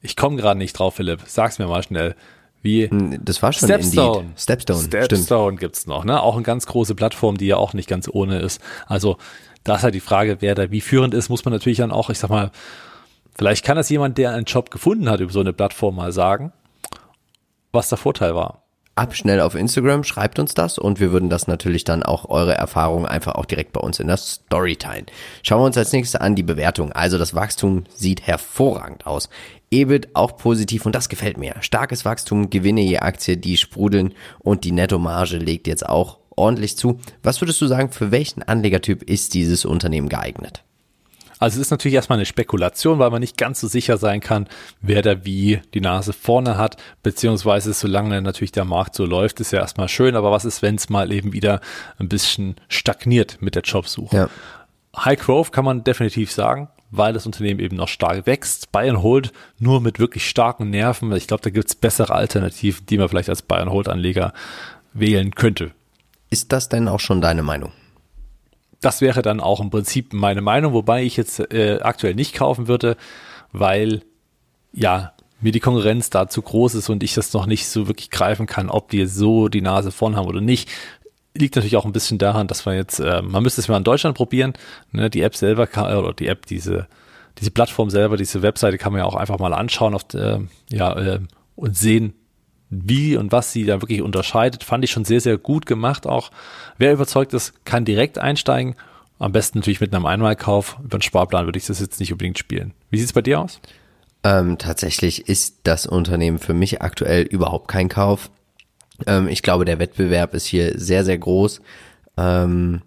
ich 0.00 0.16
komme 0.16 0.36
gerade 0.36 0.58
nicht 0.58 0.72
drauf, 0.72 0.94
Philipp, 0.94 1.20
sag's 1.26 1.58
mir 1.58 1.66
mal 1.66 1.82
schnell. 1.82 2.14
Wie 2.62 2.90
das 3.22 3.42
war 3.42 3.52
schon 3.52 3.68
Stepstone. 3.68 4.20
Indeed. 4.20 4.40
Stepstone, 4.40 4.82
Stepstone 4.82 5.56
gibt's 5.56 5.86
noch, 5.86 6.04
ne? 6.04 6.20
Auch 6.20 6.34
eine 6.34 6.42
ganz 6.42 6.66
große 6.66 6.96
Plattform, 6.96 7.36
die 7.36 7.46
ja 7.46 7.58
auch 7.58 7.74
nicht 7.74 7.88
ganz 7.88 8.08
ohne 8.10 8.40
ist. 8.40 8.60
Also 8.86 9.18
da 9.62 9.76
ist 9.76 9.82
halt 9.82 9.94
die 9.94 10.00
Frage, 10.00 10.38
wer 10.40 10.56
da 10.56 10.70
wie 10.70 10.80
führend 10.80 11.14
ist, 11.14 11.28
muss 11.28 11.44
man 11.44 11.52
natürlich 11.52 11.78
dann 11.78 11.92
auch, 11.92 12.10
ich 12.10 12.18
sag 12.18 12.30
mal, 12.30 12.50
vielleicht 13.36 13.64
kann 13.64 13.76
das 13.76 13.88
jemand, 13.88 14.18
der 14.18 14.32
einen 14.32 14.44
Job 14.44 14.70
gefunden 14.70 15.08
hat 15.08 15.20
über 15.20 15.32
so 15.32 15.40
eine 15.40 15.52
Plattform 15.52 15.96
mal 15.96 16.12
sagen, 16.12 16.52
was 17.72 17.88
der 17.88 17.98
Vorteil 17.98 18.34
war. 18.34 18.62
Ab 18.98 19.14
schnell 19.14 19.42
auf 19.42 19.54
Instagram, 19.54 20.04
schreibt 20.04 20.38
uns 20.38 20.54
das 20.54 20.78
und 20.78 21.00
wir 21.00 21.12
würden 21.12 21.28
das 21.28 21.46
natürlich 21.46 21.84
dann 21.84 22.02
auch 22.02 22.30
eure 22.30 22.54
Erfahrungen 22.54 23.04
einfach 23.04 23.34
auch 23.34 23.44
direkt 23.44 23.74
bei 23.74 23.80
uns 23.80 24.00
in 24.00 24.06
der 24.06 24.16
Story 24.16 24.76
teilen. 24.76 25.04
Schauen 25.42 25.60
wir 25.60 25.66
uns 25.66 25.76
als 25.76 25.92
nächstes 25.92 26.18
an 26.18 26.34
die 26.34 26.42
Bewertung. 26.42 26.92
Also 26.92 27.18
das 27.18 27.34
Wachstum 27.34 27.84
sieht 27.94 28.26
hervorragend 28.26 29.06
aus. 29.06 29.28
EBIT 29.70 30.16
auch 30.16 30.38
positiv 30.38 30.86
und 30.86 30.94
das 30.94 31.10
gefällt 31.10 31.36
mir. 31.36 31.56
Starkes 31.60 32.06
Wachstum, 32.06 32.48
Gewinne 32.48 32.80
je 32.80 33.00
Aktie, 33.00 33.36
die 33.36 33.58
sprudeln 33.58 34.14
und 34.38 34.64
die 34.64 34.72
Nettomarge 34.72 35.36
legt 35.36 35.66
jetzt 35.66 35.86
auch 35.86 36.18
ordentlich 36.34 36.78
zu. 36.78 36.98
Was 37.22 37.42
würdest 37.42 37.60
du 37.60 37.66
sagen, 37.66 37.92
für 37.92 38.10
welchen 38.12 38.42
Anlegertyp 38.42 39.02
ist 39.02 39.34
dieses 39.34 39.66
Unternehmen 39.66 40.08
geeignet? 40.08 40.62
Also 41.38 41.56
es 41.56 41.66
ist 41.66 41.70
natürlich 41.70 41.94
erstmal 41.94 42.18
eine 42.18 42.26
Spekulation, 42.26 42.98
weil 42.98 43.10
man 43.10 43.20
nicht 43.20 43.36
ganz 43.36 43.60
so 43.60 43.68
sicher 43.68 43.98
sein 43.98 44.20
kann, 44.20 44.48
wer 44.80 45.02
da 45.02 45.24
wie 45.24 45.60
die 45.74 45.80
Nase 45.80 46.12
vorne 46.12 46.56
hat, 46.56 46.76
beziehungsweise 47.02 47.72
solange 47.72 48.22
natürlich 48.22 48.52
der 48.52 48.64
Markt 48.64 48.94
so 48.94 49.04
läuft, 49.04 49.40
ist 49.40 49.52
ja 49.52 49.60
erstmal 49.60 49.88
schön, 49.88 50.16
aber 50.16 50.30
was 50.30 50.44
ist, 50.44 50.62
wenn 50.62 50.76
es 50.76 50.88
mal 50.88 51.12
eben 51.12 51.32
wieder 51.32 51.60
ein 51.98 52.08
bisschen 52.08 52.56
stagniert 52.68 53.38
mit 53.40 53.54
der 53.54 53.62
Jobsuche? 53.62 54.16
Ja. 54.16 54.30
High 54.96 55.18
Growth 55.18 55.52
kann 55.52 55.66
man 55.66 55.84
definitiv 55.84 56.32
sagen, 56.32 56.68
weil 56.90 57.12
das 57.12 57.26
Unternehmen 57.26 57.60
eben 57.60 57.76
noch 57.76 57.88
stark 57.88 58.26
wächst. 58.26 58.72
Bayern 58.72 59.02
Hold 59.02 59.32
nur 59.58 59.82
mit 59.82 59.98
wirklich 59.98 60.28
starken 60.28 60.70
Nerven. 60.70 61.12
Ich 61.12 61.26
glaube, 61.26 61.42
da 61.42 61.50
gibt 61.50 61.68
es 61.68 61.74
bessere 61.74 62.14
Alternativen, 62.14 62.86
die 62.86 62.96
man 62.96 63.08
vielleicht 63.08 63.28
als 63.28 63.42
Bayern 63.42 63.70
Hold 63.70 63.88
Anleger 63.88 64.32
wählen 64.94 65.34
könnte. 65.34 65.72
Ist 66.30 66.52
das 66.52 66.70
denn 66.70 66.88
auch 66.88 67.00
schon 67.00 67.20
deine 67.20 67.42
Meinung? 67.42 67.72
Das 68.86 69.00
wäre 69.00 69.20
dann 69.20 69.40
auch 69.40 69.58
im 69.58 69.70
Prinzip 69.70 70.12
meine 70.12 70.42
Meinung, 70.42 70.72
wobei 70.72 71.02
ich 71.02 71.16
jetzt 71.16 71.40
äh, 71.52 71.80
aktuell 71.82 72.14
nicht 72.14 72.36
kaufen 72.36 72.68
würde, 72.68 72.96
weil 73.50 74.02
ja 74.72 75.12
mir 75.40 75.50
die 75.50 75.58
Konkurrenz 75.58 76.08
da 76.08 76.28
zu 76.28 76.40
groß 76.40 76.76
ist 76.76 76.88
und 76.88 77.02
ich 77.02 77.12
das 77.14 77.32
noch 77.32 77.46
nicht 77.46 77.66
so 77.66 77.88
wirklich 77.88 78.12
greifen 78.12 78.46
kann, 78.46 78.70
ob 78.70 78.88
die 78.88 79.06
so 79.06 79.48
die 79.48 79.60
Nase 79.60 79.90
vorn 79.90 80.14
haben 80.14 80.28
oder 80.28 80.40
nicht. 80.40 80.68
Liegt 81.34 81.56
natürlich 81.56 81.76
auch 81.76 81.84
ein 81.84 81.90
bisschen 81.90 82.18
daran, 82.18 82.46
dass 82.46 82.64
man 82.64 82.76
jetzt, 82.76 83.00
äh, 83.00 83.22
man 83.22 83.42
müsste 83.42 83.60
es 83.60 83.66
mal 83.66 83.76
in 83.76 83.82
Deutschland 83.82 84.16
probieren. 84.16 84.52
Ne, 84.92 85.10
die 85.10 85.22
App 85.22 85.34
selber 85.34 85.66
kann, 85.66 85.92
oder 85.96 86.12
die 86.12 86.28
App, 86.28 86.46
diese, 86.46 86.86
diese 87.40 87.50
Plattform 87.50 87.90
selber, 87.90 88.16
diese 88.16 88.42
Webseite 88.42 88.78
kann 88.78 88.92
man 88.92 89.00
ja 89.00 89.06
auch 89.06 89.16
einfach 89.16 89.40
mal 89.40 89.52
anschauen 89.52 89.94
auf, 89.94 90.04
äh, 90.14 90.38
ja, 90.70 90.96
äh, 90.96 91.18
und 91.56 91.76
sehen, 91.76 92.14
wie 92.70 93.16
und 93.16 93.32
was 93.32 93.52
sie 93.52 93.64
da 93.64 93.80
wirklich 93.80 94.02
unterscheidet, 94.02 94.64
fand 94.64 94.84
ich 94.84 94.90
schon 94.90 95.04
sehr, 95.04 95.20
sehr 95.20 95.38
gut 95.38 95.66
gemacht 95.66 96.06
auch. 96.06 96.30
Wer 96.78 96.92
überzeugt 96.92 97.32
ist, 97.34 97.64
kann 97.64 97.84
direkt 97.84 98.18
einsteigen. 98.18 98.74
Am 99.18 99.32
besten 99.32 99.58
natürlich 99.58 99.80
mit 99.80 99.94
einem 99.94 100.06
Einmalkauf. 100.06 100.76
Über 100.82 100.96
einen 100.96 101.02
Sparplan 101.02 101.46
würde 101.46 101.58
ich 101.58 101.66
das 101.66 101.80
jetzt 101.80 102.00
nicht 102.00 102.12
unbedingt 102.12 102.38
spielen. 102.38 102.74
Wie 102.90 102.98
sieht 102.98 103.06
es 103.06 103.12
bei 103.12 103.22
dir 103.22 103.40
aus? 103.40 103.60
Ähm, 104.24 104.58
tatsächlich 104.58 105.28
ist 105.28 105.60
das 105.62 105.86
Unternehmen 105.86 106.38
für 106.38 106.54
mich 106.54 106.82
aktuell 106.82 107.22
überhaupt 107.22 107.68
kein 107.68 107.88
Kauf. 107.88 108.30
Ähm, 109.06 109.28
ich 109.28 109.42
glaube, 109.42 109.64
der 109.64 109.78
Wettbewerb 109.78 110.34
ist 110.34 110.46
hier 110.46 110.78
sehr, 110.78 111.04
sehr 111.04 111.18
groß. 111.18 111.60
Ähm, 112.16 112.82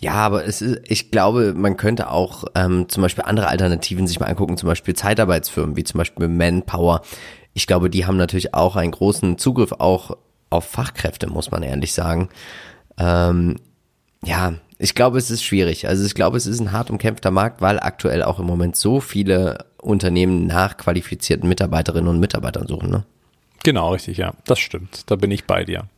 ja, 0.00 0.12
aber 0.12 0.46
es 0.46 0.62
ist, 0.62 0.80
ich 0.88 1.10
glaube, 1.10 1.54
man 1.54 1.76
könnte 1.76 2.10
auch 2.10 2.44
ähm, 2.54 2.88
zum 2.88 3.02
Beispiel 3.02 3.24
andere 3.24 3.48
Alternativen 3.48 4.06
sich 4.06 4.20
mal 4.20 4.26
angucken, 4.26 4.56
zum 4.56 4.68
Beispiel 4.68 4.94
Zeitarbeitsfirmen, 4.94 5.76
wie 5.76 5.84
zum 5.84 5.98
Beispiel 5.98 6.28
Manpower, 6.28 7.02
ich 7.58 7.66
glaube, 7.66 7.90
die 7.90 8.06
haben 8.06 8.16
natürlich 8.16 8.54
auch 8.54 8.76
einen 8.76 8.92
großen 8.92 9.36
Zugriff 9.36 9.72
auch 9.72 10.16
auf 10.48 10.64
Fachkräfte, 10.64 11.26
muss 11.26 11.50
man 11.50 11.64
ehrlich 11.64 11.92
sagen. 11.92 12.28
Ähm, 12.96 13.56
ja, 14.24 14.54
ich 14.78 14.94
glaube, 14.94 15.18
es 15.18 15.28
ist 15.32 15.42
schwierig. 15.42 15.88
Also 15.88 16.06
ich 16.06 16.14
glaube, 16.14 16.36
es 16.36 16.46
ist 16.46 16.60
ein 16.60 16.70
hart 16.70 16.88
umkämpfter 16.88 17.32
Markt, 17.32 17.60
weil 17.60 17.80
aktuell 17.80 18.22
auch 18.22 18.38
im 18.38 18.46
Moment 18.46 18.76
so 18.76 19.00
viele 19.00 19.66
Unternehmen 19.82 20.46
nach 20.46 20.76
qualifizierten 20.76 21.48
Mitarbeiterinnen 21.48 22.06
und 22.06 22.20
Mitarbeitern 22.20 22.68
suchen. 22.68 22.90
Ne? 22.90 23.04
Genau, 23.64 23.90
richtig, 23.90 24.18
ja. 24.18 24.34
Das 24.46 24.60
stimmt. 24.60 25.10
Da 25.10 25.16
bin 25.16 25.32
ich 25.32 25.44
bei 25.44 25.64
dir. 25.64 25.88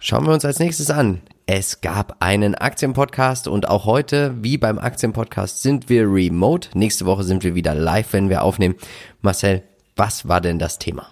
Schauen 0.00 0.26
wir 0.26 0.34
uns 0.34 0.44
als 0.44 0.58
nächstes 0.58 0.90
an. 0.90 1.20
Es 1.46 1.80
gab 1.80 2.16
einen 2.18 2.56
Aktienpodcast 2.56 3.46
und 3.46 3.68
auch 3.68 3.84
heute, 3.84 4.34
wie 4.42 4.58
beim 4.58 4.80
Aktienpodcast, 4.80 5.62
sind 5.62 5.88
wir 5.88 6.12
remote. 6.12 6.70
Nächste 6.74 7.06
Woche 7.06 7.22
sind 7.22 7.44
wir 7.44 7.54
wieder 7.54 7.76
live, 7.76 8.12
wenn 8.12 8.30
wir 8.30 8.42
aufnehmen. 8.42 8.74
Marcel, 9.22 9.62
was 9.96 10.28
war 10.28 10.40
denn 10.40 10.58
das 10.58 10.78
Thema? 10.78 11.08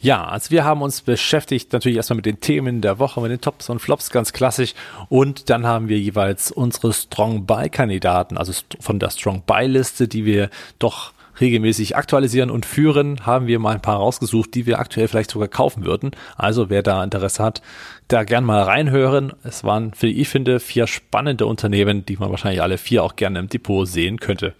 Ja, 0.00 0.24
also 0.24 0.50
wir 0.50 0.64
haben 0.64 0.82
uns 0.82 1.02
beschäftigt 1.02 1.72
natürlich 1.72 1.96
erstmal 1.96 2.16
mit 2.16 2.26
den 2.26 2.40
Themen 2.40 2.80
der 2.80 2.98
Woche, 2.98 3.20
mit 3.20 3.30
den 3.30 3.40
Tops 3.40 3.68
und 3.68 3.78
Flops, 3.78 4.10
ganz 4.10 4.32
klassisch. 4.32 4.74
Und 5.08 5.50
dann 5.50 5.66
haben 5.66 5.88
wir 5.88 5.98
jeweils 5.98 6.50
unsere 6.50 6.92
Strong 6.92 7.46
Buy-Kandidaten, 7.46 8.36
also 8.36 8.52
von 8.80 8.98
der 8.98 9.10
Strong 9.10 9.42
Buy-Liste, 9.46 10.08
die 10.08 10.24
wir 10.24 10.50
doch 10.78 11.12
regelmäßig 11.40 11.94
aktualisieren 11.94 12.50
und 12.50 12.66
führen, 12.66 13.24
haben 13.24 13.46
wir 13.46 13.60
mal 13.60 13.74
ein 13.74 13.82
paar 13.82 13.98
rausgesucht, 13.98 14.54
die 14.56 14.66
wir 14.66 14.80
aktuell 14.80 15.06
vielleicht 15.06 15.30
sogar 15.30 15.46
kaufen 15.46 15.84
würden. 15.84 16.10
Also 16.36 16.68
wer 16.68 16.82
da 16.82 17.04
Interesse 17.04 17.44
hat, 17.44 17.62
da 18.08 18.24
gern 18.24 18.42
mal 18.42 18.62
reinhören. 18.62 19.32
Es 19.44 19.62
waren, 19.62 19.92
wie 20.00 20.10
ich 20.10 20.28
finde, 20.28 20.58
vier 20.58 20.88
spannende 20.88 21.46
Unternehmen, 21.46 22.04
die 22.04 22.16
man 22.16 22.30
wahrscheinlich 22.30 22.62
alle 22.62 22.76
vier 22.76 23.04
auch 23.04 23.14
gerne 23.14 23.38
im 23.38 23.48
Depot 23.48 23.86
sehen 23.86 24.18
könnte 24.18 24.54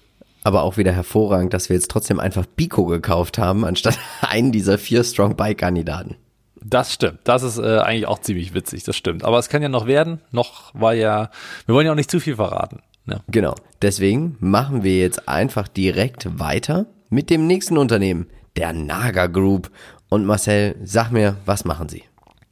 aber 0.49 0.63
auch 0.63 0.79
wieder 0.79 0.93
hervorragend, 0.93 1.53
dass 1.53 1.69
wir 1.69 1.77
jetzt 1.77 1.91
trotzdem 1.91 2.19
einfach 2.19 2.47
Pico 2.57 2.87
gekauft 2.87 3.39
haben, 3.39 3.65
anstatt 3.65 3.99
einen 4.23 4.51
dieser 4.51 4.79
vier 4.79 5.05
Strong 5.05 5.37
Bike 5.37 5.59
Kandidaten. 5.59 6.17
Das 6.61 6.93
stimmt. 6.93 7.21
Das 7.25 7.43
ist 7.43 7.59
äh, 7.59 7.79
eigentlich 7.79 8.09
auch 8.09 8.19
ziemlich 8.19 8.55
witzig. 8.55 8.83
Das 8.83 8.97
stimmt. 8.97 9.25
Aber 9.25 9.39
es 9.39 9.49
kann 9.49 9.63
ja 9.63 9.69
noch 9.69 9.87
werden. 9.87 10.21
Noch 10.33 10.75
war 10.75 10.95
ja, 10.95 11.31
wir 11.67 11.75
wollen 11.75 11.87
ja 11.87 11.93
auch 11.93 11.97
nicht 11.97 12.11
zu 12.11 12.19
viel 12.19 12.37
verraten. 12.37 12.81
Ja. 13.07 13.21
Genau. 13.29 13.55
Deswegen 13.83 14.37
machen 14.41 14.83
wir 14.83 14.99
jetzt 14.99 15.29
einfach 15.29 15.69
direkt 15.69 16.39
weiter 16.39 16.87
mit 17.11 17.31
dem 17.31 17.47
nächsten 17.47 17.79
Unternehmen, 17.79 18.27
der 18.57 18.73
Naga 18.73 19.27
Group. 19.27 19.71
Und 20.09 20.25
Marcel, 20.25 20.77
sag 20.83 21.11
mir, 21.11 21.37
was 21.45 21.65
machen 21.65 21.89
Sie? 21.89 22.05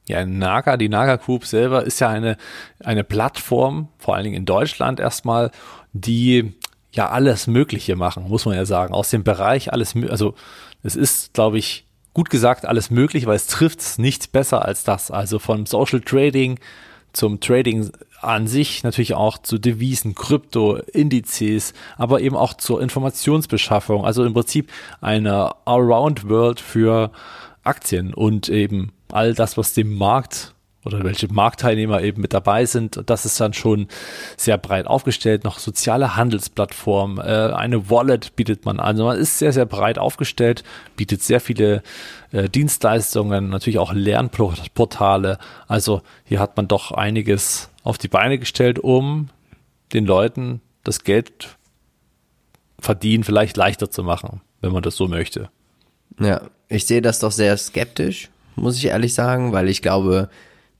Ja, 0.07 0.25
Naga, 0.25 0.77
die 0.77 0.89
Naga 0.89 1.17
Group 1.17 1.47
selber 1.47 1.85
ist 1.85 1.99
ja 2.01 2.09
eine, 2.09 2.37
eine 2.85 3.05
Plattform, 3.05 3.89
vor 3.99 4.15
allen 4.15 4.25
Dingen 4.25 4.37
in 4.37 4.47
Deutschland 4.47 5.01
erstmal, 5.01 5.51
die 5.93 6.55
ja 6.97 7.11
alles 7.11 7.47
Mögliche 7.47 7.97
machen, 7.97 8.29
muss 8.29 8.47
man 8.47 8.55
ja 8.55 8.65
sagen. 8.65 8.95
Aus 8.95 9.11
dem 9.11 9.25
Bereich 9.25 9.73
alles, 9.73 9.95
also 10.09 10.35
es 10.83 10.97
ist, 10.97 11.35
glaube 11.35 11.59
ich, 11.59 11.85
gut 12.15 12.31
gesagt 12.31 12.65
alles 12.65 12.91
möglich, 12.91 13.27
weil 13.27 13.37
es 13.37 13.47
trifft 13.47 13.99
nichts 13.99 14.27
besser 14.27 14.65
als 14.65 14.85
das. 14.85 15.11
Also 15.11 15.39
von 15.39 15.67
Social 15.67 16.01
Trading 16.01 16.59
zum 17.13 17.41
Trading 17.41 17.91
an 18.21 18.47
sich, 18.47 18.83
natürlich 18.83 19.15
auch 19.15 19.39
zu 19.39 19.59
Devisen, 19.59 20.15
Krypto, 20.15 20.77
Indizes, 20.77 21.73
aber 21.97 22.21
eben 22.21 22.37
auch 22.37 22.55
zur 22.55 22.81
Informationsbeschaffung. 22.83 24.05
Also 24.05 24.25
im 24.25 24.35
Prinzip 24.35 24.71
eine 25.01 25.55
Allround 25.67 26.29
World 26.29 26.61
für 26.61 27.11
Aktien 27.65 28.15
und 28.15 28.49
eben 28.49 28.93
all 29.11 29.35
das, 29.35 29.57
was 29.57 29.75
dem 29.75 29.95
Markt 29.95 30.55
oder 30.87 31.05
welche 31.05 31.27
Marktteilnehmer 31.33 32.01
eben 32.03 32.23
mit 32.23 32.33
dabei 32.33 32.65
sind. 32.65 33.03
Das 33.07 33.27
ist 33.27 33.41
dann 33.41 33.53
schon 33.53 33.89
sehr 34.37 34.57
breit 34.57 34.87
aufgestellt. 34.87 35.45
Noch 35.45 35.59
soziale 35.59 36.17
Handelsplattform, 36.17 37.19
äh, 37.19 37.23
eine 37.23 37.91
Wallet 37.91 38.37
bietet 38.37 38.65
man 38.65 38.79
an. 38.79 38.87
Also 38.87 39.05
man 39.05 39.19
ist 39.19 39.39
sehr, 39.39 39.53
sehr 39.53 39.67
breit 39.67 39.99
aufgestellt, 39.99 40.63
bietet 40.97 41.23
sehr 41.23 41.41
viele 41.41 41.83
äh, 42.33 42.49
Dienstleistungen, 42.49 43.51
natürlich 43.51 43.79
auch 43.79 43.93
Lernportale. 43.93 45.39
Also 45.67 46.03
hier 46.25 46.41
hat 46.41 46.57
man 46.57 46.69
doch 46.69 46.93
einiges 46.93 47.69
auf 47.83 47.99
die 47.99 48.09
Beine 48.09 48.39
gestellt, 48.39 48.79
um 48.79 49.29
den 49.93 50.07
Leuten 50.07 50.61
das 50.85 51.05
Geld 51.05 51.57
verdienen 52.79 53.25
vielleicht 53.25 53.57
leichter 53.57 53.91
zu 53.91 54.03
machen, 54.05 54.41
wenn 54.61 54.73
man 54.73 54.83
das 54.83 54.97
so 54.97 55.09
möchte. 55.09 55.51
Ja, 56.21 56.43
ich 56.69 56.87
sehe 56.87 57.03
das 57.03 57.19
doch 57.19 57.33
sehr 57.33 57.57
skeptisch, 57.57 58.29
muss 58.55 58.77
ich 58.77 58.87
ehrlich 58.87 59.15
sagen, 59.15 59.53
weil 59.53 59.69
ich 59.69 59.83
glaube, 59.83 60.29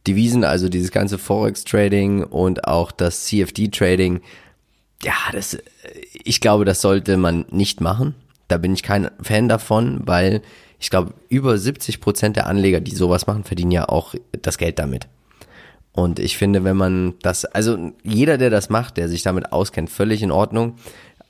Devisen, 0.07 0.45
also 0.45 0.69
dieses 0.69 0.91
ganze 0.91 1.19
Forex-Trading 1.19 2.25
und 2.25 2.67
auch 2.67 2.93
das 2.93 3.25
CFD-Trading, 3.25 4.21
ja, 5.03 5.15
das, 5.33 5.59
ich 6.13 6.41
glaube, 6.41 6.65
das 6.65 6.81
sollte 6.81 7.17
man 7.17 7.45
nicht 7.51 7.81
machen. 7.81 8.15
Da 8.49 8.59
bin 8.59 8.73
ich 8.73 8.83
kein 8.83 9.11
Fan 9.21 9.49
davon, 9.49 10.01
weil 10.05 10.43
ich 10.79 10.91
glaube, 10.91 11.15
über 11.29 11.59
70 11.59 12.01
Prozent 12.01 12.37
der 12.37 12.47
Anleger, 12.47 12.81
die 12.81 12.95
sowas 12.95 13.27
machen, 13.27 13.45
verdienen 13.45 13.73
ja 13.73 13.89
auch 13.89 14.15
das 14.43 14.59
Geld 14.59 14.79
damit. 14.79 15.09
Und 15.93 16.19
ich 16.19 16.37
finde, 16.37 16.63
wenn 16.65 16.77
man 16.77 17.15
das, 17.23 17.47
also 17.47 17.93
jeder, 18.03 18.37
der 18.37 18.51
das 18.51 18.69
macht, 18.69 18.99
der 18.99 19.09
sich 19.09 19.23
damit 19.23 19.53
auskennt, 19.53 19.89
völlig 19.89 20.23
in 20.23 20.31
Ordnung. 20.31 20.77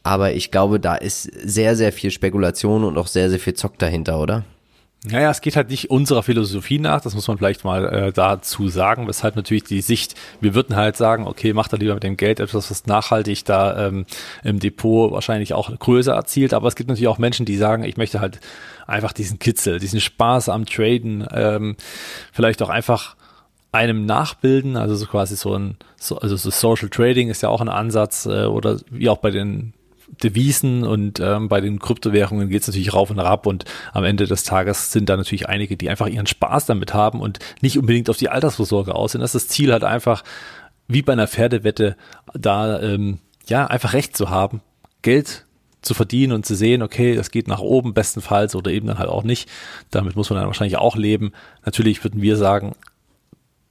Aber 0.02 0.32
ich 0.32 0.50
glaube, 0.50 0.80
da 0.80 0.96
ist 0.96 1.22
sehr, 1.22 1.76
sehr 1.76 1.92
viel 1.92 2.10
Spekulation 2.10 2.84
und 2.84 2.98
auch 2.98 3.06
sehr, 3.06 3.30
sehr 3.30 3.38
viel 3.38 3.54
Zock 3.54 3.78
dahinter, 3.78 4.20
oder? 4.20 4.44
Naja, 5.04 5.30
es 5.30 5.40
geht 5.40 5.54
halt 5.54 5.70
nicht 5.70 5.90
unserer 5.90 6.24
Philosophie 6.24 6.80
nach, 6.80 7.00
das 7.00 7.14
muss 7.14 7.28
man 7.28 7.38
vielleicht 7.38 7.64
mal 7.64 7.84
äh, 7.84 8.12
dazu 8.12 8.68
sagen, 8.68 9.06
weshalb 9.06 9.36
natürlich 9.36 9.62
die 9.62 9.80
Sicht, 9.80 10.16
wir 10.40 10.54
würden 10.54 10.74
halt 10.74 10.96
sagen, 10.96 11.28
okay, 11.28 11.52
macht 11.52 11.72
da 11.72 11.76
lieber 11.76 11.94
mit 11.94 12.02
dem 12.02 12.16
Geld 12.16 12.40
etwas, 12.40 12.70
was 12.70 12.86
nachhaltig 12.86 13.44
da 13.44 13.86
ähm, 13.86 14.06
im 14.42 14.58
Depot 14.58 15.12
wahrscheinlich 15.12 15.52
auch 15.52 15.70
größer 15.78 16.12
erzielt, 16.12 16.54
aber 16.54 16.66
es 16.66 16.74
gibt 16.74 16.88
natürlich 16.88 17.08
auch 17.08 17.18
Menschen, 17.18 17.46
die 17.46 17.56
sagen, 17.56 17.84
ich 17.84 17.96
möchte 17.96 18.20
halt 18.20 18.40
einfach 18.86 19.12
diesen 19.12 19.38
Kitzel, 19.38 19.78
diesen 19.78 20.00
Spaß 20.00 20.48
am 20.48 20.66
Traden, 20.66 21.24
ähm, 21.30 21.76
vielleicht 22.32 22.60
auch 22.62 22.70
einfach 22.70 23.14
einem 23.70 24.06
nachbilden, 24.06 24.76
also 24.76 24.96
so 24.96 25.06
quasi 25.06 25.36
so 25.36 25.56
ein, 25.56 25.76
so, 25.96 26.18
also 26.18 26.34
so 26.36 26.50
Social 26.50 26.88
Trading 26.88 27.28
ist 27.28 27.42
ja 27.42 27.48
auch 27.48 27.60
ein 27.60 27.68
Ansatz 27.68 28.26
äh, 28.26 28.46
oder 28.46 28.80
wie 28.90 29.08
auch 29.08 29.18
bei 29.18 29.30
den 29.30 29.72
Devisen 30.22 30.84
und 30.84 31.20
ähm, 31.20 31.48
bei 31.48 31.60
den 31.60 31.78
Kryptowährungen 31.78 32.48
geht 32.48 32.62
es 32.62 32.68
natürlich 32.68 32.94
rauf 32.94 33.10
und 33.10 33.18
herab 33.18 33.46
und 33.46 33.64
am 33.92 34.04
Ende 34.04 34.26
des 34.26 34.44
Tages 34.44 34.92
sind 34.92 35.08
da 35.08 35.16
natürlich 35.16 35.48
einige, 35.48 35.76
die 35.76 35.90
einfach 35.90 36.06
ihren 36.06 36.26
Spaß 36.26 36.66
damit 36.66 36.94
haben 36.94 37.20
und 37.20 37.38
nicht 37.60 37.78
unbedingt 37.78 38.08
auf 38.08 38.16
die 38.16 38.28
Altersvorsorge 38.28 38.94
aus 38.94 39.12
sind. 39.12 39.20
Das 39.20 39.34
ist 39.34 39.48
das 39.48 39.54
Ziel 39.54 39.72
halt 39.72 39.84
einfach, 39.84 40.22
wie 40.88 41.02
bei 41.02 41.12
einer 41.12 41.26
Pferdewette, 41.26 41.96
da 42.34 42.80
ähm, 42.80 43.18
ja 43.48 43.66
einfach 43.66 43.92
recht 43.92 44.16
zu 44.16 44.30
haben, 44.30 44.60
Geld 45.02 45.46
zu 45.82 45.94
verdienen 45.94 46.32
und 46.32 46.46
zu 46.46 46.54
sehen, 46.54 46.82
okay, 46.82 47.14
das 47.14 47.30
geht 47.30 47.48
nach 47.48 47.60
oben 47.60 47.94
bestenfalls 47.94 48.54
oder 48.54 48.70
eben 48.70 48.86
dann 48.86 48.98
halt 48.98 49.08
auch 49.08 49.22
nicht. 49.22 49.48
Damit 49.90 50.16
muss 50.16 50.30
man 50.30 50.38
dann 50.38 50.46
wahrscheinlich 50.46 50.78
auch 50.78 50.96
leben. 50.96 51.32
Natürlich 51.64 52.02
würden 52.02 52.22
wir 52.22 52.36
sagen, 52.36 52.74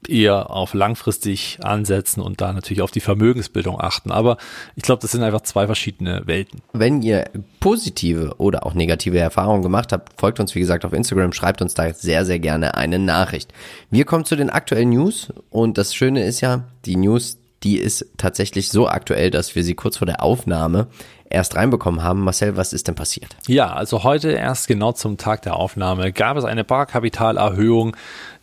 eher 0.09 0.49
auf 0.49 0.73
langfristig 0.73 1.59
ansetzen 1.61 2.21
und 2.21 2.41
da 2.41 2.53
natürlich 2.53 2.81
auf 2.81 2.91
die 2.91 2.99
Vermögensbildung 2.99 3.79
achten. 3.79 4.11
Aber 4.11 4.37
ich 4.75 4.83
glaube, 4.83 5.01
das 5.01 5.11
sind 5.11 5.23
einfach 5.23 5.41
zwei 5.41 5.65
verschiedene 5.65 6.23
Welten. 6.25 6.61
Wenn 6.73 7.01
ihr 7.01 7.29
positive 7.59 8.35
oder 8.37 8.65
auch 8.65 8.73
negative 8.73 9.19
Erfahrungen 9.19 9.61
gemacht 9.61 9.91
habt, 9.91 10.19
folgt 10.19 10.39
uns 10.39 10.55
wie 10.55 10.59
gesagt 10.59 10.85
auf 10.85 10.93
Instagram, 10.93 11.33
schreibt 11.33 11.61
uns 11.61 11.73
da 11.73 11.93
sehr, 11.93 12.25
sehr 12.25 12.39
gerne 12.39 12.75
eine 12.75 12.99
Nachricht. 12.99 13.53
Wir 13.89 14.05
kommen 14.05 14.25
zu 14.25 14.35
den 14.35 14.49
aktuellen 14.49 14.89
News 14.89 15.33
und 15.49 15.77
das 15.77 15.93
Schöne 15.93 16.23
ist 16.23 16.41
ja, 16.41 16.63
die 16.85 16.95
News, 16.95 17.37
die 17.63 17.77
ist 17.77 18.05
tatsächlich 18.17 18.69
so 18.69 18.87
aktuell, 18.87 19.31
dass 19.31 19.55
wir 19.55 19.63
sie 19.63 19.75
kurz 19.75 19.97
vor 19.97 20.05
der 20.05 20.21
Aufnahme 20.21 20.87
erst 21.29 21.55
reinbekommen 21.55 22.03
haben. 22.03 22.21
Marcel, 22.21 22.57
was 22.57 22.73
ist 22.73 22.87
denn 22.87 22.95
passiert? 22.95 23.35
Ja, 23.47 23.73
also 23.73 24.03
heute 24.03 24.31
erst 24.31 24.67
genau 24.67 24.91
zum 24.91 25.17
Tag 25.17 25.41
der 25.41 25.55
Aufnahme 25.55 26.11
gab 26.11 26.37
es 26.37 26.45
eine 26.45 26.63
Barkapitalerhöhung 26.63 27.95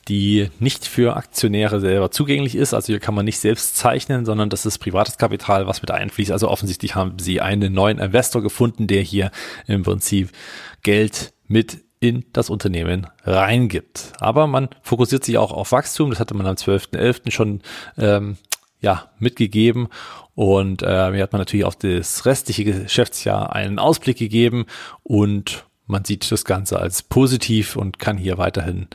die 0.08 0.50
nicht 0.58 0.86
für 0.86 1.16
Aktionäre 1.16 1.80
selber 1.80 2.10
zugänglich 2.10 2.54
ist. 2.54 2.74
Also 2.74 2.88
hier 2.88 3.00
kann 3.00 3.14
man 3.14 3.24
nicht 3.24 3.38
selbst 3.38 3.76
zeichnen, 3.76 4.24
sondern 4.24 4.50
das 4.50 4.66
ist 4.66 4.78
privates 4.78 5.18
Kapital, 5.18 5.66
was 5.66 5.82
mit 5.82 5.90
einfließt. 5.90 6.32
Also 6.32 6.48
offensichtlich 6.48 6.94
haben 6.94 7.18
sie 7.18 7.40
einen 7.40 7.72
neuen 7.72 7.98
Investor 7.98 8.42
gefunden, 8.42 8.86
der 8.86 9.02
hier 9.02 9.30
im 9.66 9.82
Prinzip 9.82 10.30
Geld 10.82 11.32
mit 11.46 11.78
in 12.00 12.24
das 12.32 12.50
Unternehmen 12.50 13.06
reingibt. 13.24 14.12
Aber 14.18 14.48
man 14.48 14.68
fokussiert 14.82 15.24
sich 15.24 15.38
auch 15.38 15.52
auf 15.52 15.70
Wachstum. 15.70 16.10
Das 16.10 16.18
hatte 16.18 16.34
man 16.34 16.46
am 16.46 16.56
12.11. 16.56 17.30
schon 17.30 17.60
ähm, 17.96 18.38
ja, 18.80 19.10
mitgegeben. 19.20 19.86
Und 20.34 20.82
äh, 20.82 21.12
hier 21.12 21.22
hat 21.22 21.32
man 21.32 21.40
natürlich 21.40 21.64
auf 21.64 21.76
das 21.76 22.26
restliche 22.26 22.64
Geschäftsjahr 22.64 23.54
einen 23.54 23.78
Ausblick 23.78 24.18
gegeben 24.18 24.66
und 25.04 25.64
man 25.86 26.04
sieht 26.04 26.30
das 26.32 26.44
Ganze 26.44 26.78
als 26.78 27.02
positiv 27.02 27.76
und 27.76 27.98
kann 27.98 28.16
hier 28.16 28.38
weiterhin 28.38 28.88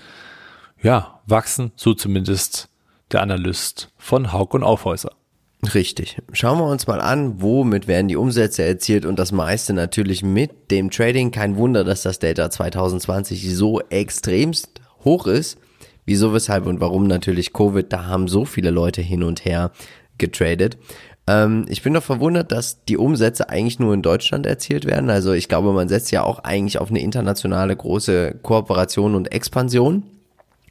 ja, 0.81 1.22
wachsen, 1.25 1.72
so 1.75 1.93
zumindest 1.93 2.69
der 3.12 3.22
Analyst 3.22 3.89
von 3.98 4.34
Haug 4.34 4.50
und 4.53 4.63
Aufhäuser. 4.63 5.12
Richtig. 5.74 6.22
Schauen 6.34 6.60
wir 6.60 6.65
uns 6.65 6.88
mal 6.88 7.01
an, 7.01 7.41
womit 7.41 7.88
werden 7.88 8.07
die 8.07 8.15
Umsätze 8.15 8.63
erzielt 8.63 9.05
und 9.05 9.17
das 9.17 9.31
meiste 9.31 9.74
natürlich 9.74 10.24
mit 10.24 10.69
dem 10.72 10.91
Trading. 10.91 11.31
Kein 11.31 11.57
Wunder, 11.57 11.84
dass 11.84 12.03
das 12.03 12.19
Delta 12.19 12.50
2020 12.50 13.55
so 13.55 13.81
extremst 13.89 14.81
hoch 15.03 15.25
ist. 15.25 15.57
Wieso, 16.05 16.34
weshalb 16.34 16.67
und 16.67 16.79
warum 16.79 17.07
natürlich 17.07 17.53
Covid, 17.53 17.91
da 17.91 18.05
haben 18.05 18.27
so 18.27 18.46
viele 18.46 18.69
Leute 18.69 19.01
hin 19.01 19.24
und 19.24 19.46
her 19.46 19.72
getradet. 20.17 20.77
Ähm, 21.27 21.66
ich 21.68 21.81
bin 21.81 21.94
doch 21.94 22.03
verwundert, 22.03 22.51
dass 22.51 22.85
die 22.85 22.98
Umsätze 22.98 23.50
eigentlich 23.50 23.79
nur 23.79 23.94
in 23.94 24.01
Deutschland 24.01 24.46
erzielt 24.46 24.85
werden. 24.85 25.09
Also 25.09 25.33
ich 25.33 25.50
glaube, 25.50 25.74
man 25.74 25.90
setzt 25.90 26.11
ja 26.11 26.24
auch 26.24 26.40
eigentlich 26.40 26.79
auf 26.79 26.90
eine 26.90 27.01
internationale 27.01 27.75
große 27.75 28.40
Kooperation 28.42 29.16
und 29.16 29.33
Expansion. 29.33 30.03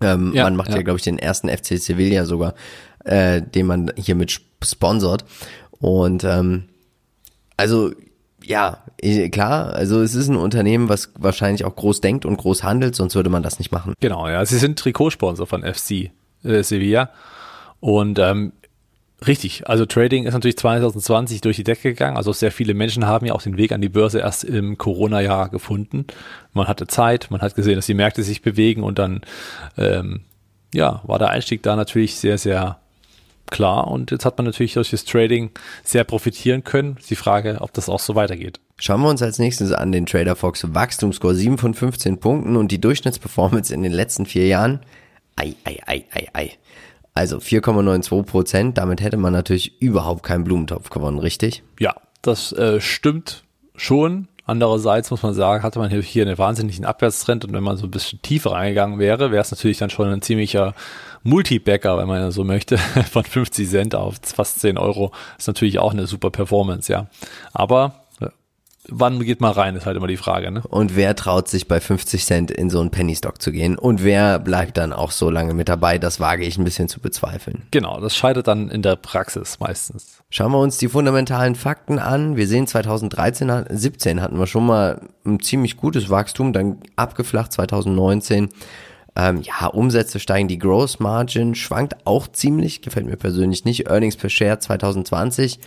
Ähm, 0.01 0.33
ja, 0.35 0.45
man 0.45 0.57
macht 0.57 0.71
ja, 0.71 0.77
ja 0.77 0.83
glaube 0.83 0.99
ich, 0.99 1.05
den 1.05 1.19
ersten 1.19 1.49
FC 1.49 1.79
Sevilla 1.79 2.25
sogar, 2.25 2.55
äh, 3.05 3.41
den 3.43 3.67
man 3.67 3.93
hier 3.97 4.15
mit 4.15 4.41
sponsort. 4.63 5.25
Und 5.79 6.25
ähm, 6.25 6.65
also 7.57 7.93
ja, 8.45 8.85
klar, 9.33 9.73
also 9.73 10.01
es 10.03 10.15
ist 10.15 10.29
ein 10.29 10.37
Unternehmen, 10.37 10.89
was 10.89 11.11
wahrscheinlich 11.19 11.65
auch 11.65 11.75
groß 11.75 12.01
denkt 12.01 12.25
und 12.25 12.37
groß 12.37 12.63
handelt, 12.63 12.95
sonst 12.95 13.17
würde 13.17 13.31
man 13.31 13.43
das 13.43 13.59
nicht 13.59 13.73
machen. 13.73 13.95
Genau, 14.01 14.29
ja. 14.29 14.45
Sie 14.47 14.59
sind 14.59 14.79
Trikotsponsor 14.79 15.47
von 15.47 15.63
FC 15.63 16.11
äh, 16.45 16.63
Sevilla. 16.63 17.11
Und 17.81 18.19
ähm, 18.19 18.53
Richtig, 19.27 19.67
also 19.67 19.87
Trading 19.87 20.27
ist 20.27 20.35
natürlich 20.35 20.59
2020 20.59 21.41
durch 21.41 21.57
die 21.57 21.65
Decke 21.65 21.91
gegangen. 21.91 22.19
Also 22.19 22.33
sehr 22.33 22.53
viele 22.53 22.75
Menschen 22.75 23.07
haben 23.07 23.25
ja 23.25 23.33
auch 23.35 23.41
den 23.41 23.57
Weg 23.57 23.73
an 23.73 23.81
die 23.81 23.89
Börse 23.89 24.19
erst 24.19 24.45
im 24.45 24.77
Corona-Jahr 24.77 25.49
gefunden. 25.49 26.07
Man 26.53 26.69
hatte 26.69 26.87
Zeit, 26.87 27.29
man 27.31 27.41
hat 27.41 27.55
gesehen, 27.55 27.77
dass 27.77 27.87
die 27.87 27.95
Märkte 27.95 28.23
sich 28.23 28.43
bewegen 28.43 28.83
und 28.83 28.99
dann 28.99 29.23
ähm, 29.79 30.21
ja, 30.75 31.01
war 31.05 31.19
der 31.19 31.31
Einstieg 31.31 31.63
da 31.63 31.77
natürlich 31.77 32.17
sehr, 32.17 32.37
sehr 32.37 32.79
klar. 33.51 33.89
Und 33.89 34.11
jetzt 34.11 34.27
hat 34.27 34.37
man 34.37 34.45
natürlich 34.45 34.75
durch 34.75 34.91
das 34.91 35.07
Trading 35.07 35.51
sehr 35.83 36.05
profitieren 36.05 36.63
können. 36.65 36.99
Die 37.09 37.17
Frage, 37.17 37.59
ob 37.61 37.73
das 37.73 37.89
auch 37.89 38.01
so 38.01 38.15
weitergeht. 38.15 38.61
Schauen 38.77 39.01
wir 39.01 39.09
uns 39.09 39.23
als 39.23 39.39
nächstes 39.39 39.73
an 39.73 39.93
den 39.93 40.05
Trader 40.05 40.37
Fox 40.37 40.75
Wachstumscore 40.75 41.35
7 41.35 41.57
von 41.57 41.73
15 41.73 42.19
Punkten 42.19 42.57
und 42.57 42.71
die 42.71 42.81
Durchschnittsperformance 42.81 43.73
in 43.73 43.83
den 43.83 43.93
letzten 43.93 44.27
vier 44.27 44.47
Jahren. 44.47 44.81
Ei, 45.37 45.55
ei, 45.65 45.79
ei, 45.87 46.05
ei, 46.13 46.29
ei. 46.35 46.51
Also 47.17 47.39
4,92 47.39 48.25
Prozent, 48.25 48.77
damit 48.77 49.01
hätte 49.01 49.17
man 49.17 49.33
natürlich 49.33 49.81
überhaupt 49.81 50.23
keinen 50.23 50.45
Blumentopf 50.45 50.91
gewonnen, 50.91 51.19
richtig? 51.19 51.63
Ja, 51.81 51.95
das 52.21 52.53
äh, 52.53 52.79
stimmt 52.79 53.45
schon. 53.75 54.29
Andererseits 54.45 55.11
muss 55.11 55.23
man 55.23 55.33
sagen, 55.33 55.63
hatte 55.63 55.79
man 55.79 55.91
hier 55.91 56.27
einen 56.27 56.37
wahnsinnigen 56.37 56.85
Abwärtstrend 56.85 57.47
und 57.47 57.55
wenn 57.55 57.63
man 57.63 57.79
so 57.79 57.87
ein 57.87 57.91
bisschen 57.91 58.21
tiefer 58.21 58.53
reingegangen 58.53 58.99
wäre, 58.99 59.31
wäre 59.31 59.41
es 59.41 59.51
natürlich 59.51 59.79
dann 59.79 59.89
schon 59.89 60.13
ein 60.13 60.21
ziemlicher 60.21 60.75
Multi-Backer, 61.23 61.97
wenn 61.97 62.07
man 62.07 62.31
so 62.33 62.45
möchte, 62.45 62.77
von 63.11 63.25
50 63.25 63.67
Cent 63.67 63.95
auf 63.95 64.17
fast 64.23 64.61
10 64.61 64.77
Euro. 64.77 65.11
ist 65.39 65.47
natürlich 65.47 65.79
auch 65.79 65.93
eine 65.93 66.07
super 66.07 66.29
Performance, 66.29 66.93
ja. 66.93 67.07
Aber 67.55 68.06
wann 68.89 69.21
geht 69.21 69.41
man 69.41 69.53
rein, 69.53 69.77
ist 69.77 69.87
halt 69.87 69.97
immer 69.97 70.07
die 70.07 70.17
Frage. 70.17 70.51
Ne? 70.51 70.63
Und 70.69 70.97
wer 70.97 71.15
traut 71.17 71.49
sich 71.49 71.69
bei 71.69 71.81
50 71.81 72.25
Cent 72.25 72.51
in 72.51 72.71
so 72.71 72.81
einen 72.81 72.91
Penny-Stock 72.91 73.41
zu 73.41 73.53
gehen? 73.53 73.77
Und 73.77 74.05
wer 74.05 74.39
bleibt 74.39 74.77
dann 74.77 74.93
auch 74.93 75.11
so 75.11 75.31
lange 75.31 75.55
mit 75.55 75.69
dabei? 75.69 75.99
Das 75.99 76.21
wage 76.21 76.45
ich 76.45 76.59
ein 76.59 76.65
bisschen 76.65 76.89
zu 76.89 77.01
bezweifeln. 77.01 77.63
Genau, 77.71 78.01
das 78.01 78.17
scheitert 78.17 78.49
dann 78.49 78.71
in 78.71 78.83
der 78.83 78.97
Praxis 78.97 79.61
meistens. 79.61 80.23
Schauen 80.31 80.53
wir 80.53 80.59
uns 80.59 80.79
die 80.79 80.89
fundamentalen 80.89 81.55
Fakten 81.55 81.99
an. 81.99 82.37
Wir 82.37 82.47
sehen 82.47 82.67
2013, 82.67 83.67
17 83.69 84.21
hatten 84.21 84.39
wir 84.39 84.47
schon 84.47 84.67
mal 84.67 85.01
ein 85.25 85.41
ziemlich 85.41 85.77
gutes 85.77 86.11
Wachstum, 86.11 86.53
dann 86.53 86.79
abgeflacht 86.97 87.53
2019. 87.53 88.49
Ähm, 89.19 89.41
ja, 89.43 89.69
Umsätze 89.69 90.21
steigen, 90.21 90.47
die 90.47 90.59
Gross 90.59 91.01
Margin 91.01 91.55
schwankt 91.55 91.97
auch 92.05 92.29
ziemlich, 92.29 92.83
gefällt 92.83 93.07
mir 93.07 93.17
persönlich 93.17 93.65
nicht. 93.65 93.89
Earnings 93.89 94.17
per 94.17 94.29
Share 94.29 94.59
2020 94.59 95.59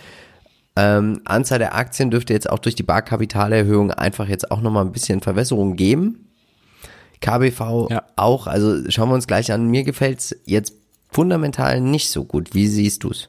ähm, 0.80 1.20
Anzahl 1.24 1.58
der 1.58 1.74
Aktien 1.74 2.10
dürfte 2.10 2.32
jetzt 2.32 2.48
auch 2.48 2.58
durch 2.58 2.74
die 2.74 2.82
Barkapitalerhöhung 2.82 3.90
einfach 3.90 4.28
jetzt 4.28 4.50
auch 4.50 4.62
nochmal 4.62 4.84
ein 4.84 4.92
bisschen 4.92 5.20
Verwässerung 5.20 5.76
geben. 5.76 6.26
KBV 7.20 7.88
ja. 7.90 8.02
auch, 8.16 8.46
also 8.46 8.90
schauen 8.90 9.10
wir 9.10 9.14
uns 9.14 9.26
gleich 9.26 9.52
an. 9.52 9.66
Mir 9.66 9.84
gefällt's 9.84 10.34
jetzt 10.46 10.74
fundamental 11.10 11.82
nicht 11.82 12.10
so 12.10 12.24
gut. 12.24 12.54
Wie 12.54 12.66
siehst 12.66 13.04
du's? 13.04 13.28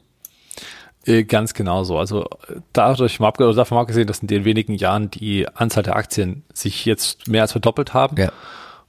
Äh, 1.05 1.23
ganz 1.23 1.53
genau 1.53 1.83
so. 1.83 1.97
Also 1.97 2.25
dadurch 2.71 3.19
mal 3.19 3.31
davon 3.31 3.77
abgesehen, 3.77 4.07
dass 4.07 4.19
in 4.19 4.27
den 4.27 4.45
wenigen 4.45 4.75
Jahren 4.75 5.11
die 5.11 5.45
Anzahl 5.49 5.83
der 5.83 5.97
Aktien 5.97 6.43
sich 6.53 6.85
jetzt 6.85 7.27
mehr 7.27 7.41
als 7.41 7.51
verdoppelt 7.51 7.93
haben. 7.93 8.15
Ja 8.17 8.31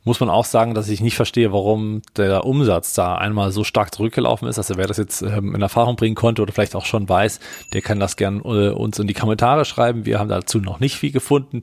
muss 0.04 0.20
man 0.20 0.28
auch 0.28 0.44
sagen, 0.44 0.74
dass 0.74 0.88
ich 0.88 1.00
nicht 1.00 1.16
verstehe, 1.16 1.52
warum 1.52 2.02
der 2.16 2.44
Umsatz 2.44 2.94
da 2.94 3.16
einmal 3.16 3.52
so 3.52 3.64
stark 3.64 3.94
zurückgelaufen 3.94 4.48
ist. 4.48 4.58
Also 4.58 4.76
wer 4.76 4.86
das 4.86 4.96
jetzt 4.96 5.22
ähm, 5.22 5.54
in 5.54 5.62
Erfahrung 5.62 5.96
bringen 5.96 6.16
konnte 6.16 6.42
oder 6.42 6.52
vielleicht 6.52 6.74
auch 6.74 6.86
schon 6.86 7.08
weiß, 7.08 7.40
der 7.72 7.82
kann 7.82 8.00
das 8.00 8.16
gern 8.16 8.40
äh, 8.44 8.70
uns 8.70 8.98
in 8.98 9.06
die 9.06 9.14
Kommentare 9.14 9.64
schreiben. 9.64 10.04
Wir 10.04 10.18
haben 10.18 10.28
dazu 10.28 10.58
noch 10.58 10.80
nicht 10.80 10.96
viel 10.96 11.12
gefunden. 11.12 11.62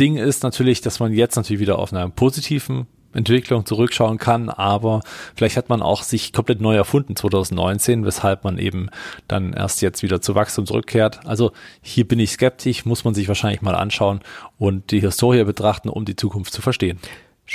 Ding 0.00 0.16
ist 0.16 0.42
natürlich, 0.42 0.80
dass 0.80 1.00
man 1.00 1.12
jetzt 1.12 1.36
natürlich 1.36 1.60
wieder 1.60 1.78
auf 1.78 1.92
einer 1.92 2.08
positiven 2.08 2.86
Entwicklung 3.14 3.66
zurückschauen 3.66 4.16
kann, 4.16 4.48
aber 4.48 5.02
vielleicht 5.34 5.58
hat 5.58 5.68
man 5.68 5.82
auch 5.82 6.02
sich 6.02 6.32
komplett 6.32 6.62
neu 6.62 6.74
erfunden 6.74 7.14
2019, 7.14 8.06
weshalb 8.06 8.44
man 8.44 8.56
eben 8.56 8.88
dann 9.28 9.52
erst 9.52 9.82
jetzt 9.82 10.02
wieder 10.02 10.22
zu 10.22 10.34
Wachstum 10.34 10.64
zurückkehrt. 10.64 11.26
Also 11.26 11.52
hier 11.82 12.08
bin 12.08 12.18
ich 12.18 12.30
skeptisch, 12.30 12.86
muss 12.86 13.04
man 13.04 13.14
sich 13.14 13.28
wahrscheinlich 13.28 13.60
mal 13.60 13.74
anschauen 13.74 14.20
und 14.58 14.90
die 14.90 15.00
Historie 15.00 15.44
betrachten, 15.44 15.90
um 15.90 16.06
die 16.06 16.16
Zukunft 16.16 16.54
zu 16.54 16.62
verstehen. 16.62 16.98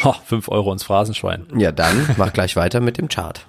Ha, 0.03 0.13
5 0.25 0.49
Euro 0.49 0.71
ins 0.71 0.83
Phrasenschwein. 0.83 1.47
Ja, 1.57 1.71
dann 1.71 2.09
mach 2.17 2.33
gleich 2.33 2.55
weiter 2.55 2.79
mit 2.79 2.97
dem 2.97 3.09
Chart. 3.09 3.45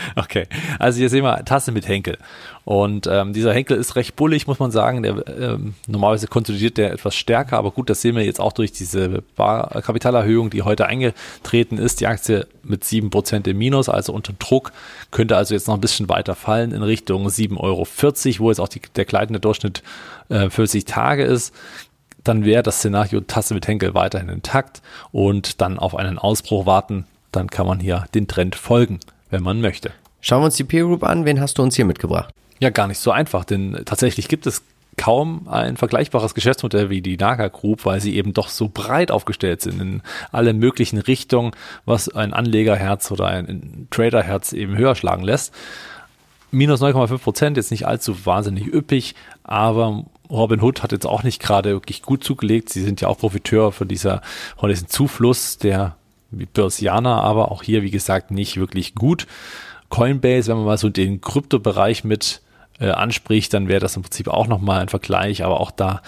Okay, 0.16 0.46
also 0.78 0.98
hier 0.98 1.08
sehen 1.08 1.24
wir 1.24 1.44
Tasse 1.44 1.72
mit 1.72 1.86
Henkel. 1.88 2.18
Und 2.64 3.08
ähm, 3.10 3.32
dieser 3.32 3.52
Henkel 3.52 3.76
ist 3.76 3.96
recht 3.96 4.16
bullig, 4.16 4.46
muss 4.46 4.58
man 4.58 4.70
sagen. 4.70 5.02
Der, 5.02 5.26
ähm, 5.28 5.74
normalerweise 5.86 6.26
konsolidiert 6.26 6.78
der 6.78 6.92
etwas 6.92 7.14
stärker, 7.14 7.58
aber 7.58 7.70
gut, 7.70 7.90
das 7.90 8.00
sehen 8.00 8.16
wir 8.16 8.24
jetzt 8.24 8.40
auch 8.40 8.52
durch 8.52 8.72
diese 8.72 9.22
Bar 9.36 9.82
Kapitalerhöhung, 9.82 10.50
die 10.50 10.62
heute 10.62 10.86
eingetreten 10.86 11.78
ist. 11.78 12.00
Die 12.00 12.06
Aktie 12.06 12.46
mit 12.62 12.84
7% 12.84 13.48
im 13.48 13.58
Minus, 13.58 13.88
also 13.88 14.12
unter 14.12 14.32
Druck, 14.38 14.72
könnte 15.10 15.36
also 15.36 15.54
jetzt 15.54 15.68
noch 15.68 15.74
ein 15.74 15.80
bisschen 15.80 16.08
weiter 16.08 16.34
fallen 16.34 16.72
in 16.72 16.82
Richtung 16.82 17.26
7,40 17.26 17.58
Euro, 17.60 17.86
wo 18.38 18.50
jetzt 18.50 18.60
auch 18.60 18.68
die, 18.68 18.80
der 18.94 19.04
gleitende 19.04 19.40
Durchschnitt 19.40 19.82
äh, 20.28 20.50
40 20.50 20.84
Tage 20.84 21.24
ist 21.24 21.54
dann 22.24 22.44
wäre 22.44 22.62
das 22.62 22.78
Szenario 22.78 23.20
Tasse 23.20 23.54
mit 23.54 23.66
Henkel 23.66 23.94
weiterhin 23.94 24.28
intakt 24.28 24.82
und 25.12 25.60
dann 25.60 25.78
auf 25.78 25.94
einen 25.94 26.18
Ausbruch 26.18 26.66
warten. 26.66 27.06
Dann 27.32 27.48
kann 27.48 27.66
man 27.66 27.80
hier 27.80 28.06
den 28.14 28.26
Trend 28.28 28.56
folgen 28.56 29.00
wenn 29.30 29.42
man 29.42 29.60
möchte. 29.60 29.92
Schauen 30.20 30.42
wir 30.42 30.46
uns 30.46 30.56
die 30.56 30.64
Peer 30.64 30.84
Group 30.84 31.02
an. 31.02 31.24
Wen 31.24 31.40
hast 31.40 31.58
du 31.58 31.62
uns 31.62 31.76
hier 31.76 31.84
mitgebracht? 31.84 32.34
Ja, 32.58 32.70
gar 32.70 32.88
nicht 32.88 32.98
so 32.98 33.10
einfach, 33.10 33.44
denn 33.44 33.80
tatsächlich 33.86 34.28
gibt 34.28 34.46
es 34.46 34.62
kaum 34.96 35.48
ein 35.48 35.78
vergleichbares 35.78 36.34
Geschäftsmodell 36.34 36.90
wie 36.90 37.00
die 37.00 37.16
Naga 37.16 37.48
Group, 37.48 37.86
weil 37.86 38.00
sie 38.00 38.16
eben 38.16 38.34
doch 38.34 38.48
so 38.48 38.68
breit 38.68 39.10
aufgestellt 39.10 39.62
sind 39.62 39.80
in 39.80 40.02
alle 40.30 40.52
möglichen 40.52 40.98
Richtungen, 40.98 41.52
was 41.86 42.10
ein 42.10 42.34
Anlegerherz 42.34 43.10
oder 43.10 43.28
ein 43.28 43.86
Traderherz 43.90 44.52
eben 44.52 44.76
höher 44.76 44.94
schlagen 44.94 45.22
lässt. 45.22 45.54
Minus 46.50 46.82
9,5 46.82 47.18
Prozent, 47.18 47.56
jetzt 47.56 47.70
nicht 47.70 47.86
allzu 47.86 48.26
wahnsinnig 48.26 48.66
üppig, 48.66 49.14
aber 49.44 50.04
Robin 50.30 50.62
Hood 50.62 50.82
hat 50.82 50.92
jetzt 50.92 51.06
auch 51.06 51.22
nicht 51.22 51.42
gerade 51.42 51.70
wirklich 51.70 52.02
gut 52.02 52.24
zugelegt. 52.24 52.70
Sie 52.70 52.82
sind 52.82 53.00
ja 53.00 53.08
auch 53.08 53.18
Profiteur 53.18 53.72
von 53.72 53.88
dieser, 53.88 54.22
von 54.56 54.68
diesem 54.68 54.88
Zufluss 54.88 55.58
der 55.58 55.96
Börsianer, 56.30 57.22
aber 57.22 57.50
auch 57.50 57.62
hier, 57.62 57.82
wie 57.82 57.90
gesagt, 57.90 58.30
nicht 58.30 58.56
wirklich 58.56 58.94
gut. 58.94 59.26
Coinbase, 59.88 60.48
wenn 60.48 60.58
man 60.58 60.66
mal 60.66 60.78
so 60.78 60.88
den 60.88 61.20
Kryptobereich 61.20 62.04
mit 62.04 62.40
äh, 62.80 62.90
anspricht, 62.90 63.52
dann 63.52 63.68
wäre 63.68 63.80
das 63.80 63.96
im 63.96 64.02
Prinzip 64.02 64.28
auch 64.28 64.46
nochmal 64.46 64.80
ein 64.80 64.88
Vergleich, 64.88 65.44
aber 65.44 65.60
auch 65.60 65.70
da 65.70 66.00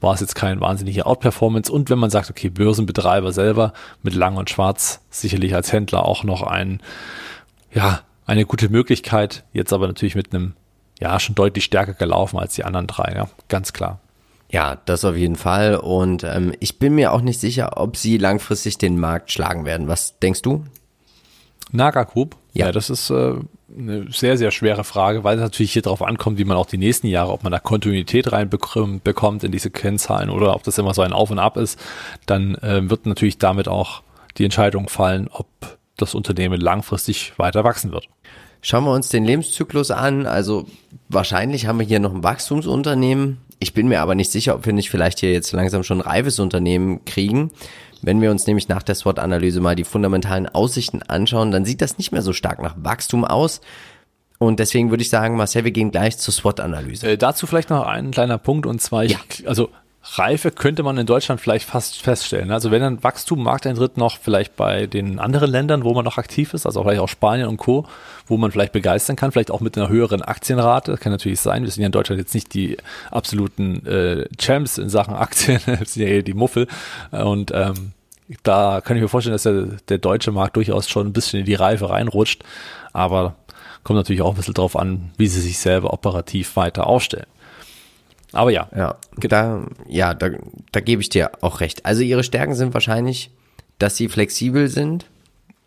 war 0.00 0.14
es 0.14 0.20
jetzt 0.20 0.34
kein 0.34 0.60
wahnsinniger 0.60 1.06
Outperformance. 1.06 1.72
Und 1.72 1.90
wenn 1.90 1.98
man 1.98 2.10
sagt, 2.10 2.30
okay, 2.30 2.50
Börsenbetreiber 2.50 3.32
selber 3.32 3.72
mit 4.02 4.14
Lang 4.14 4.36
und 4.36 4.50
Schwarz 4.50 5.00
sicherlich 5.10 5.54
als 5.54 5.72
Händler 5.72 6.04
auch 6.04 6.24
noch 6.24 6.42
ein, 6.42 6.80
ja, 7.72 8.00
eine 8.26 8.44
gute 8.44 8.68
Möglichkeit, 8.68 9.44
jetzt 9.52 9.72
aber 9.72 9.86
natürlich 9.86 10.14
mit 10.14 10.34
einem, 10.34 10.54
ja, 11.00 11.18
schon 11.20 11.34
deutlich 11.34 11.64
stärker 11.64 11.94
gelaufen 11.94 12.38
als 12.38 12.54
die 12.54 12.64
anderen 12.64 12.86
drei, 12.86 13.12
ja, 13.14 13.28
ganz 13.48 13.72
klar. 13.72 14.00
Ja, 14.50 14.78
das 14.86 15.04
auf 15.04 15.16
jeden 15.16 15.36
Fall. 15.36 15.76
Und 15.76 16.24
ähm, 16.24 16.54
ich 16.58 16.78
bin 16.78 16.94
mir 16.94 17.12
auch 17.12 17.20
nicht 17.20 17.38
sicher, 17.38 17.76
ob 17.76 17.96
sie 17.96 18.16
langfristig 18.16 18.78
den 18.78 18.98
Markt 18.98 19.30
schlagen 19.30 19.66
werden. 19.66 19.88
Was 19.88 20.18
denkst 20.20 20.42
du? 20.42 20.64
Naga 21.70 22.04
Group? 22.04 22.36
Ja, 22.54 22.66
ja 22.66 22.72
das 22.72 22.88
ist 22.88 23.10
äh, 23.10 23.34
eine 23.76 24.10
sehr, 24.10 24.38
sehr 24.38 24.50
schwere 24.50 24.84
Frage, 24.84 25.22
weil 25.22 25.36
es 25.36 25.42
natürlich 25.42 25.72
hier 25.72 25.82
darauf 25.82 26.02
ankommt, 26.02 26.38
wie 26.38 26.44
man 26.44 26.56
auch 26.56 26.66
die 26.66 26.78
nächsten 26.78 27.08
Jahre, 27.08 27.32
ob 27.32 27.42
man 27.42 27.52
da 27.52 27.58
Kontinuität 27.58 28.32
reinbekommt 28.32 29.44
in 29.44 29.52
diese 29.52 29.70
Kennzahlen 29.70 30.30
oder 30.30 30.54
ob 30.54 30.62
das 30.62 30.78
immer 30.78 30.94
so 30.94 31.02
ein 31.02 31.12
Auf 31.12 31.30
und 31.30 31.38
Ab 31.38 31.58
ist. 31.58 31.78
Dann 32.24 32.54
äh, 32.56 32.88
wird 32.88 33.04
natürlich 33.04 33.36
damit 33.36 33.68
auch 33.68 34.02
die 34.38 34.44
Entscheidung 34.44 34.88
fallen, 34.88 35.28
ob 35.30 35.46
das 35.98 36.14
Unternehmen 36.14 36.60
langfristig 36.60 37.34
weiter 37.36 37.64
wachsen 37.64 37.92
wird. 37.92 38.08
Schauen 38.60 38.84
wir 38.84 38.92
uns 38.92 39.08
den 39.08 39.24
Lebenszyklus 39.24 39.90
an. 39.90 40.26
Also 40.26 40.66
wahrscheinlich 41.08 41.66
haben 41.66 41.78
wir 41.78 41.86
hier 41.86 42.00
noch 42.00 42.14
ein 42.14 42.24
Wachstumsunternehmen 42.24 43.38
ich 43.60 43.74
bin 43.74 43.88
mir 43.88 44.00
aber 44.00 44.14
nicht 44.14 44.30
sicher, 44.30 44.54
ob 44.54 44.66
wir 44.66 44.72
nicht 44.72 44.90
vielleicht 44.90 45.20
hier 45.20 45.32
jetzt 45.32 45.52
langsam 45.52 45.82
schon 45.82 46.00
ein 46.00 46.08
reifes 46.08 46.38
Unternehmen 46.38 47.04
kriegen. 47.04 47.50
Wenn 48.02 48.20
wir 48.20 48.30
uns 48.30 48.46
nämlich 48.46 48.68
nach 48.68 48.84
der 48.84 48.94
SWOT-Analyse 48.94 49.60
mal 49.60 49.74
die 49.74 49.84
fundamentalen 49.84 50.48
Aussichten 50.48 51.02
anschauen, 51.02 51.50
dann 51.50 51.64
sieht 51.64 51.80
das 51.80 51.98
nicht 51.98 52.12
mehr 52.12 52.22
so 52.22 52.32
stark 52.32 52.62
nach 52.62 52.76
Wachstum 52.78 53.24
aus. 53.24 53.60
Und 54.38 54.60
deswegen 54.60 54.90
würde 54.90 55.02
ich 55.02 55.10
sagen, 55.10 55.36
Marcel, 55.36 55.64
wir 55.64 55.72
gehen 55.72 55.90
gleich 55.90 56.16
zur 56.18 56.32
SWOT-Analyse. 56.32 57.10
Äh, 57.10 57.18
dazu 57.18 57.48
vielleicht 57.48 57.70
noch 57.70 57.84
ein 57.84 58.12
kleiner 58.12 58.38
Punkt 58.38 58.66
und 58.66 58.80
zwar, 58.80 59.02
ja. 59.02 59.18
ich, 59.28 59.48
also 59.48 59.70
Reife 60.14 60.50
könnte 60.50 60.82
man 60.82 60.96
in 60.96 61.06
Deutschland 61.06 61.40
vielleicht 61.40 61.68
fast 61.68 62.00
feststellen. 62.00 62.50
Also 62.50 62.70
wenn 62.70 62.82
ein 62.82 63.04
Wachstum 63.04 63.42
Markteintritt 63.42 63.96
noch 63.96 64.18
vielleicht 64.18 64.56
bei 64.56 64.86
den 64.86 65.18
anderen 65.18 65.50
Ländern, 65.50 65.84
wo 65.84 65.92
man 65.92 66.04
noch 66.04 66.18
aktiv 66.18 66.54
ist, 66.54 66.66
also 66.66 66.82
vielleicht 66.82 67.00
auch 67.00 67.08
Spanien 67.08 67.48
und 67.48 67.58
Co., 67.58 67.86
wo 68.26 68.36
man 68.36 68.50
vielleicht 68.50 68.72
begeistern 68.72 69.16
kann, 69.16 69.32
vielleicht 69.32 69.50
auch 69.50 69.60
mit 69.60 69.76
einer 69.76 69.88
höheren 69.88 70.22
Aktienrate, 70.22 70.96
kann 70.96 71.12
natürlich 71.12 71.40
sein. 71.40 71.62
Wir 71.64 71.70
sind 71.70 71.82
ja 71.82 71.86
in 71.86 71.92
Deutschland 71.92 72.18
jetzt 72.18 72.34
nicht 72.34 72.54
die 72.54 72.78
absoluten 73.10 73.86
äh, 73.86 74.26
Champs 74.38 74.78
in 74.78 74.88
Sachen 74.88 75.14
Aktien, 75.14 75.60
wir 75.66 75.76
sind 75.84 76.02
ja 76.02 76.08
eher 76.08 76.22
die 76.22 76.34
Muffel. 76.34 76.68
Und 77.10 77.52
ähm, 77.54 77.92
da 78.42 78.80
kann 78.82 78.96
ich 78.96 79.02
mir 79.02 79.08
vorstellen, 79.08 79.34
dass 79.34 79.42
der, 79.42 79.66
der 79.88 79.98
deutsche 79.98 80.32
Markt 80.32 80.56
durchaus 80.56 80.88
schon 80.88 81.06
ein 81.06 81.12
bisschen 81.12 81.40
in 81.40 81.46
die 81.46 81.54
Reife 81.54 81.90
reinrutscht. 81.90 82.44
Aber 82.92 83.36
kommt 83.84 83.96
natürlich 83.96 84.22
auch 84.22 84.30
ein 84.30 84.36
bisschen 84.36 84.54
drauf 84.54 84.76
an, 84.76 85.10
wie 85.16 85.28
sie 85.28 85.40
sich 85.40 85.58
selber 85.58 85.92
operativ 85.92 86.56
weiter 86.56 86.86
aufstellen. 86.86 87.26
Aber 88.32 88.50
ja. 88.50 88.68
Ja, 88.76 88.96
da, 89.16 89.66
ja, 89.88 90.14
da, 90.14 90.30
da 90.72 90.80
gebe 90.80 91.02
ich 91.02 91.08
dir 91.08 91.30
auch 91.40 91.60
recht. 91.60 91.86
Also 91.86 92.02
ihre 92.02 92.24
Stärken 92.24 92.54
sind 92.54 92.74
wahrscheinlich, 92.74 93.30
dass 93.78 93.96
sie 93.96 94.08
flexibel 94.08 94.68
sind 94.68 95.06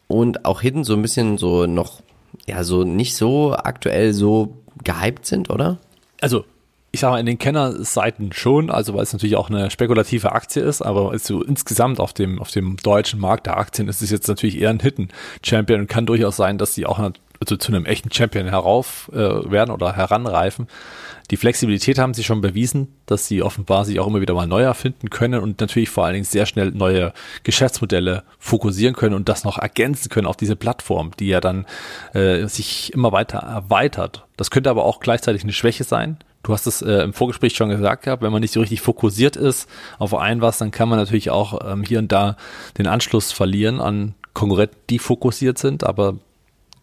und 0.08 0.46
auch 0.46 0.62
hinten 0.62 0.84
so 0.84 0.94
ein 0.94 1.02
bisschen 1.02 1.38
so 1.38 1.66
noch, 1.66 2.02
ja, 2.48 2.64
so 2.64 2.84
nicht 2.84 3.16
so 3.16 3.56
aktuell 3.56 4.14
so 4.14 4.58
gehypt 4.84 5.26
sind, 5.26 5.50
oder? 5.50 5.78
Also, 6.22 6.46
ich 6.92 7.00
sage 7.00 7.14
mal, 7.14 7.20
in 7.20 7.26
den 7.26 7.40
Kennerseiten 7.40 8.34
schon, 8.34 8.70
also 8.70 8.94
weil 8.94 9.04
es 9.04 9.14
natürlich 9.14 9.38
auch 9.38 9.50
eine 9.50 9.72
spekulative 9.72 10.34
Aktie 10.34 10.62
ist, 10.62 10.82
aber 10.82 11.18
so 11.18 11.42
insgesamt 11.42 12.02
auf 12.02 12.14
dem, 12.14 12.40
auf 12.40 12.52
dem 12.52 12.76
deutschen 12.78 13.20
Markt 13.20 13.46
der 13.46 13.58
Aktien 13.58 13.88
ist 13.88 14.02
es 14.02 14.12
jetzt 14.12 14.28
natürlich 14.28 14.60
eher 14.60 14.70
ein 14.70 14.82
Hidden 14.82 15.10
Champion 15.44 15.82
und 15.82 15.88
kann 15.88 16.06
durchaus 16.06 16.36
sein, 16.36 16.58
dass 16.58 16.74
die 16.74 16.86
auch 16.86 17.00
also 17.00 17.58
zu 17.58 17.72
einem 17.72 17.86
echten 17.86 18.12
Champion 18.12 18.48
herauf 18.48 19.10
äh, 19.14 19.18
werden 19.18 19.72
oder 19.72 19.96
heranreifen. 19.96 20.68
Die 21.32 21.38
Flexibilität 21.38 21.98
haben 21.98 22.14
sie 22.14 22.26
schon 22.26 22.42
bewiesen, 22.42 22.90
dass 23.06 23.26
sie 23.26 23.42
offenbar 23.42 23.86
sich 23.86 24.02
auch 24.02 24.08
immer 24.08 24.20
wieder 24.20 24.34
mal 24.34 24.48
neu 24.48 24.64
erfinden 24.64 25.10
können 25.10 25.42
und 25.42 25.62
natürlich 25.62 25.90
vor 25.90 26.04
allen 26.04 26.14
Dingen 26.14 26.26
sehr 26.26 26.46
schnell 26.46 26.72
neue 26.72 27.14
Geschäftsmodelle 27.44 28.24
fokussieren 28.38 28.94
können 28.96 29.16
und 29.16 29.30
das 29.30 29.46
noch 29.46 29.58
ergänzen 29.58 30.10
können 30.10 30.28
auf 30.28 30.36
diese 30.36 30.58
Plattform, 30.58 31.12
die 31.18 31.28
ja 31.28 31.40
dann 31.40 31.66
äh, 32.14 32.48
sich 32.48 32.94
immer 32.94 33.14
weiter 33.14 33.40
erweitert. 33.40 34.26
Das 34.36 34.52
könnte 34.52 34.70
aber 34.70 34.84
auch 34.84 35.00
gleichzeitig 35.00 35.44
eine 35.44 35.54
Schwäche 35.54 35.86
sein. 35.86 36.18
Du 36.44 36.52
hast 36.52 36.68
es 36.68 36.82
äh, 36.82 37.04
im 37.04 37.14
Vorgespräch 37.14 37.56
schon 37.56 37.70
gesagt 37.70 38.04
gehabt, 38.04 38.24
wenn 38.24 38.32
man 38.34 38.42
nicht 38.42 38.54
so 38.54 38.60
richtig 38.60 38.82
fokussiert 38.82 39.38
ist 39.38 39.70
auf 40.00 40.14
ein 40.14 40.42
was, 40.42 40.58
dann 40.58 40.72
kann 40.72 40.90
man 40.90 41.00
natürlich 41.00 41.30
auch 41.30 41.72
ähm, 41.72 41.84
hier 41.84 42.00
und 42.00 42.12
da 42.12 42.36
den 42.78 42.88
Anschluss 42.88 43.32
verlieren 43.32 43.80
an 43.80 44.16
Konkurrenten, 44.34 44.76
die 44.90 45.00
fokussiert 45.00 45.58
sind, 45.58 45.86
aber 45.86 46.18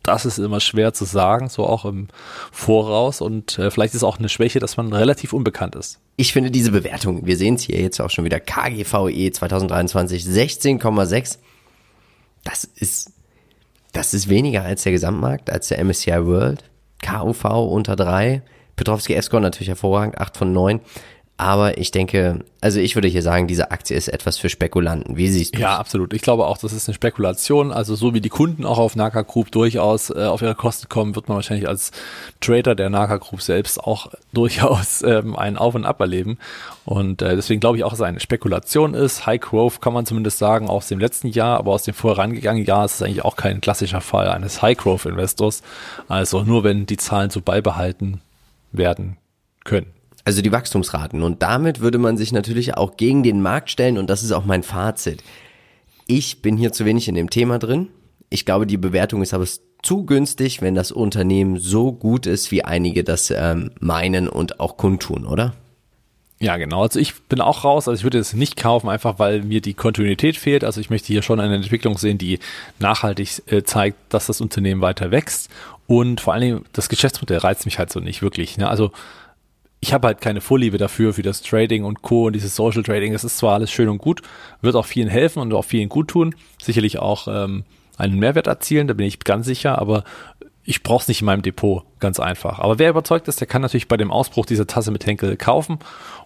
das 0.09 0.27
ist 0.27 0.39
immer 0.39 0.61
schwer 0.61 0.93
zu 0.93 1.05
sagen, 1.05 1.49
so 1.49 1.67
auch 1.67 1.85
im 1.85 2.09
Voraus. 2.51 3.21
Und 3.21 3.59
äh, 3.59 3.71
vielleicht 3.71 3.95
ist 3.95 4.03
auch 4.03 4.19
eine 4.19 4.29
Schwäche, 4.29 4.59
dass 4.59 4.77
man 4.77 4.93
relativ 4.93 5.33
unbekannt 5.33 5.77
ist. 5.77 6.01
Ich 6.17 6.33
finde 6.33 6.51
diese 6.51 6.73
Bewertung, 6.73 7.27
wir 7.27 7.37
sehen 7.37 7.55
es 7.55 7.63
hier 7.63 7.81
jetzt 7.81 8.01
auch 8.01 8.11
schon 8.11 8.25
wieder, 8.25 8.41
KGVE 8.41 9.31
2023 9.31 10.25
16,6. 10.25 11.39
Das 12.45 12.65
ist, 12.65 13.13
das 13.93 14.15
ist 14.15 14.29
weniger 14.29 14.63
als 14.63 14.83
der 14.83 14.93
Gesamtmarkt, 14.93 15.51
als 15.51 15.69
der 15.69 15.85
MSCI 15.85 16.27
World. 16.27 16.65
KUV 17.05 17.45
unter 17.71 17.95
drei. 17.95 18.43
Petrovski 18.77 19.15
Escort 19.15 19.43
natürlich 19.43 19.69
hervorragend, 19.69 20.19
8 20.19 20.37
von 20.37 20.53
9. 20.53 20.81
Aber 21.41 21.79
ich 21.79 21.93
denke, 21.93 22.41
also 22.61 22.81
ich 22.81 22.97
würde 22.97 23.07
hier 23.07 23.23
sagen, 23.23 23.47
diese 23.47 23.71
Aktie 23.71 23.97
ist 23.97 24.09
etwas 24.09 24.39
für 24.39 24.49
Spekulanten. 24.49 25.17
Wie 25.17 25.29
siehst 25.29 25.55
du 25.55 25.61
Ja, 25.61 25.79
absolut. 25.79 26.13
Ich 26.13 26.21
glaube 26.21 26.49
auch, 26.49 26.59
das 26.59 26.73
ist 26.73 26.89
eine 26.89 26.97
Spekulation. 26.97 27.71
Also 27.71 27.95
so 27.95 28.13
wie 28.13 28.21
die 28.21 28.29
Kunden 28.29 28.67
auch 28.67 28.79
auf 28.79 28.97
Naka 28.97 29.23
Group 29.23 29.53
durchaus 29.53 30.11
äh, 30.11 30.25
auf 30.25 30.43
ihre 30.43 30.57
Kosten 30.57 30.89
kommen, 30.89 31.15
wird 31.15 31.29
man 31.29 31.37
wahrscheinlich 31.37 31.69
als 31.69 31.93
Trader 32.41 32.75
der 32.75 32.91
Naka 32.91 33.19
Group 33.19 33.41
selbst 33.41 33.79
auch 33.79 34.11
durchaus 34.33 35.03
ähm, 35.03 35.37
einen 35.37 35.59
Auf 35.59 35.77
und 35.77 35.85
Ab 35.85 36.01
erleben. 36.01 36.39
Und 36.85 37.23
äh, 37.23 37.37
deswegen 37.37 37.61
glaube 37.61 37.77
ich 37.77 37.85
auch, 37.85 37.91
dass 37.91 38.01
es 38.01 38.05
eine 38.05 38.19
Spekulation 38.19 38.95
ist. 38.95 39.25
High 39.25 39.41
Growth 39.41 39.81
kann 39.81 39.93
man 39.93 40.07
zumindest 40.07 40.39
sagen 40.39 40.69
aus 40.69 40.89
dem 40.89 40.99
letzten 40.99 41.29
Jahr, 41.29 41.59
aber 41.59 41.71
aus 41.71 41.85
dem 41.85 41.95
vorherangegangenen 41.95 42.67
Jahr 42.67 42.85
ist 42.85 42.97
es 42.97 43.03
eigentlich 43.03 43.25
auch 43.25 43.37
kein 43.37 43.61
klassischer 43.61 44.01
Fall 44.01 44.29
eines 44.29 44.61
High 44.61 44.77
Growth 44.77 45.07
Investors. 45.07 45.63
Also 46.09 46.43
nur 46.43 46.65
wenn 46.65 46.87
die 46.87 46.97
Zahlen 46.97 47.31
so 47.31 47.41
beibehalten 47.41 48.23
werden 48.73 49.19
können 49.63 49.98
also 50.29 50.43
die 50.43 50.53
Wachstumsraten. 50.53 51.23
Und 51.23 51.43
damit 51.43 51.81
würde 51.81 51.97
man 51.97 52.19
sich 52.19 52.33
natürlich 52.33 52.77
auch 52.77 52.99
gegen 52.99 53.23
den 53.23 53.41
Markt 53.41 53.71
stellen 53.71 53.97
und 53.97 54.11
das 54.11 54.23
ist 54.23 54.33
auch 54.33 54.45
mein 54.45 54.63
Fazit. 54.63 55.25
Ich 56.07 56.43
bin 56.43 56.59
hier 56.59 56.71
zu 56.71 56.85
wenig 56.85 57.09
in 57.09 57.15
dem 57.15 57.31
Thema 57.31 57.59
drin. 57.59 57.89
Ich 58.29 58.45
glaube, 58.45 58.67
die 58.67 58.77
Bewertung 58.77 59.23
ist 59.23 59.33
aber 59.33 59.47
zu 59.83 60.05
günstig, 60.05 60.61
wenn 60.61 60.75
das 60.75 60.93
Unternehmen 60.93 61.57
so 61.57 61.93
gut 61.93 62.27
ist, 62.27 62.51
wie 62.51 62.63
einige 62.63 63.05
das 63.05 63.31
ähm, 63.31 63.71
meinen 63.81 64.29
und 64.29 64.61
auch 64.61 64.77
kundtun, 64.77 65.25
oder? 65.25 65.55
Ja, 66.41 66.59
genau. 66.59 66.83
Also 66.83 67.01
ich 67.01 67.15
bin 67.23 67.41
auch 67.41 67.65
raus. 67.65 67.89
Also 67.89 67.99
ich 67.99 68.05
würde 68.05 68.19
es 68.19 68.35
nicht 68.35 68.59
kaufen, 68.59 68.91
einfach 68.91 69.19
weil 69.19 69.43
mir 69.43 69.63
die 69.63 69.73
Kontinuität 69.73 70.37
fehlt. 70.37 70.63
Also 70.63 70.79
ich 70.83 70.91
möchte 70.91 71.07
hier 71.07 71.23
schon 71.23 71.41
eine 71.41 71.55
Entwicklung 71.55 71.97
sehen, 71.97 72.19
die 72.19 72.39
nachhaltig 72.79 73.43
äh, 73.47 73.63
zeigt, 73.63 73.97
dass 74.11 74.27
das 74.27 74.43
Unternehmen 74.43 74.83
weiter 74.83 75.11
wächst. 75.11 75.51
Und 75.87 76.21
vor 76.21 76.35
allen 76.35 76.43
Dingen 76.43 76.65
das 76.75 76.91
Geschäftsmodell 76.91 77.39
reizt 77.39 77.65
mich 77.65 77.79
halt 77.79 77.91
so 77.91 78.01
nicht 78.01 78.21
wirklich. 78.21 78.59
Ne? 78.59 78.69
Also 78.69 78.93
ich 79.81 79.93
habe 79.93 80.09
halt 80.09 80.21
keine 80.21 80.41
Vorliebe 80.41 80.79
dafür, 80.79 81.13
für 81.13 81.23
das 81.23 81.43
Trading 81.43 81.85
und 81.85 82.03
Co. 82.03 82.27
und 82.27 82.33
dieses 82.35 82.57
Social 82.57 82.83
Trading. 82.83 83.15
Es 83.15 83.25
ist 83.25 83.39
zwar 83.39 83.55
alles 83.55 83.71
schön 83.71 83.89
und 83.89 83.99
gut, 83.99 84.23
wird 84.61 84.75
auch 84.77 84.87
vielen 84.87 85.09
helfen 85.09 85.41
und 85.41 85.53
auch 85.55 85.65
vielen 85.65 85.89
gut 85.89 86.09
tun, 86.09 86.35
sicherlich 86.61 86.99
auch 86.99 87.29
ähm, 87.29 87.65
einen 87.97 88.19
Mehrwert 88.19 88.47
erzielen, 88.47 88.89
da 88.89 88.95
bin 88.95 89.07
ich 89.07 89.21
ganz 89.21 89.47
sicher, 89.47 89.79
aber 89.79 90.05
ich 90.65 90.83
brauche 90.83 91.01
es 91.01 91.09
nicht 91.09 91.23
in 91.23 91.25
meinem 91.25 91.41
Depot, 91.41 91.85
ganz 91.99 92.21
einfach. 92.21 92.59
Aber 92.59 92.79
wer 92.79 92.91
überzeugt 92.91 93.27
ist, 93.27 93.41
der 93.41 93.47
kann 93.47 93.63
natürlich 93.63 93.89
bei 93.89 93.97
dem 93.97 94.11
Ausbruch 94.11 94.45
dieser 94.45 94.67
Tasse 94.67 94.91
mit 94.91 95.07
Henkel 95.07 95.39
kaufen 95.39 95.79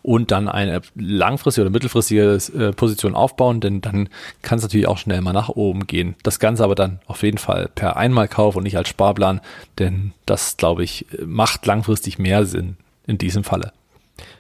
und 0.02 0.32
dann 0.32 0.48
eine 0.48 0.82
langfristige 0.96 1.62
oder 1.62 1.70
mittelfristige 1.70 2.38
äh, 2.58 2.72
Position 2.72 3.14
aufbauen, 3.14 3.60
denn 3.60 3.82
dann 3.82 4.08
kann 4.42 4.58
es 4.58 4.64
natürlich 4.64 4.88
auch 4.88 4.98
schnell 4.98 5.20
mal 5.20 5.32
nach 5.32 5.48
oben 5.48 5.86
gehen. 5.86 6.16
Das 6.24 6.40
Ganze 6.40 6.64
aber 6.64 6.74
dann 6.74 6.98
auf 7.06 7.22
jeden 7.22 7.38
Fall 7.38 7.70
per 7.72 7.96
Einmalkauf 7.96 8.56
und 8.56 8.64
nicht 8.64 8.76
als 8.76 8.88
Sparplan, 8.88 9.40
denn 9.78 10.12
das, 10.26 10.56
glaube 10.56 10.82
ich, 10.82 11.06
macht 11.24 11.64
langfristig 11.64 12.18
mehr 12.18 12.44
Sinn 12.44 12.76
in 13.06 13.18
diesem 13.18 13.44
Falle. 13.44 13.72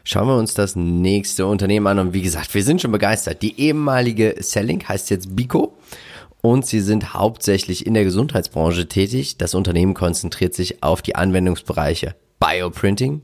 Schauen 0.04 0.28
wir 0.28 0.36
uns 0.36 0.54
das 0.54 0.76
nächste 0.76 1.46
Unternehmen 1.46 1.86
an 1.86 1.98
und 1.98 2.14
wie 2.14 2.22
gesagt, 2.22 2.54
wir 2.54 2.62
sind 2.62 2.80
schon 2.80 2.92
begeistert. 2.92 3.42
Die 3.42 3.60
ehemalige 3.60 4.36
Selling 4.40 4.86
heißt 4.86 5.10
jetzt 5.10 5.34
Bico 5.34 5.78
und 6.40 6.66
sie 6.66 6.80
sind 6.80 7.14
hauptsächlich 7.14 7.86
in 7.86 7.94
der 7.94 8.04
Gesundheitsbranche 8.04 8.88
tätig. 8.88 9.38
Das 9.38 9.54
Unternehmen 9.54 9.94
konzentriert 9.94 10.54
sich 10.54 10.82
auf 10.82 11.02
die 11.02 11.14
Anwendungsbereiche 11.14 12.14
Bioprinting, 12.40 13.22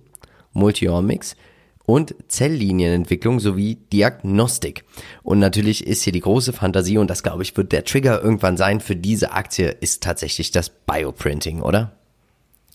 Multiomics 0.53 1.37
und 1.85 2.15
Zelllinienentwicklung 2.29 3.41
sowie 3.41 3.77
Diagnostik. 3.93 4.85
Und 5.23 5.39
natürlich 5.39 5.87
ist 5.87 6.03
hier 6.03 6.13
die 6.13 6.21
große 6.21 6.53
Fantasie 6.53 6.99
und 6.99 7.09
das 7.09 7.23
glaube 7.23 7.43
ich 7.43 7.57
wird 7.57 7.73
der 7.73 7.85
Trigger 7.85 8.23
irgendwann 8.23 8.57
sein 8.57 8.81
für 8.81 8.95
diese 8.95 9.33
Aktie 9.33 9.69
ist 9.81 10.03
tatsächlich 10.03 10.51
das 10.51 10.71
Bioprinting, 10.71 11.63
oder? 11.63 11.98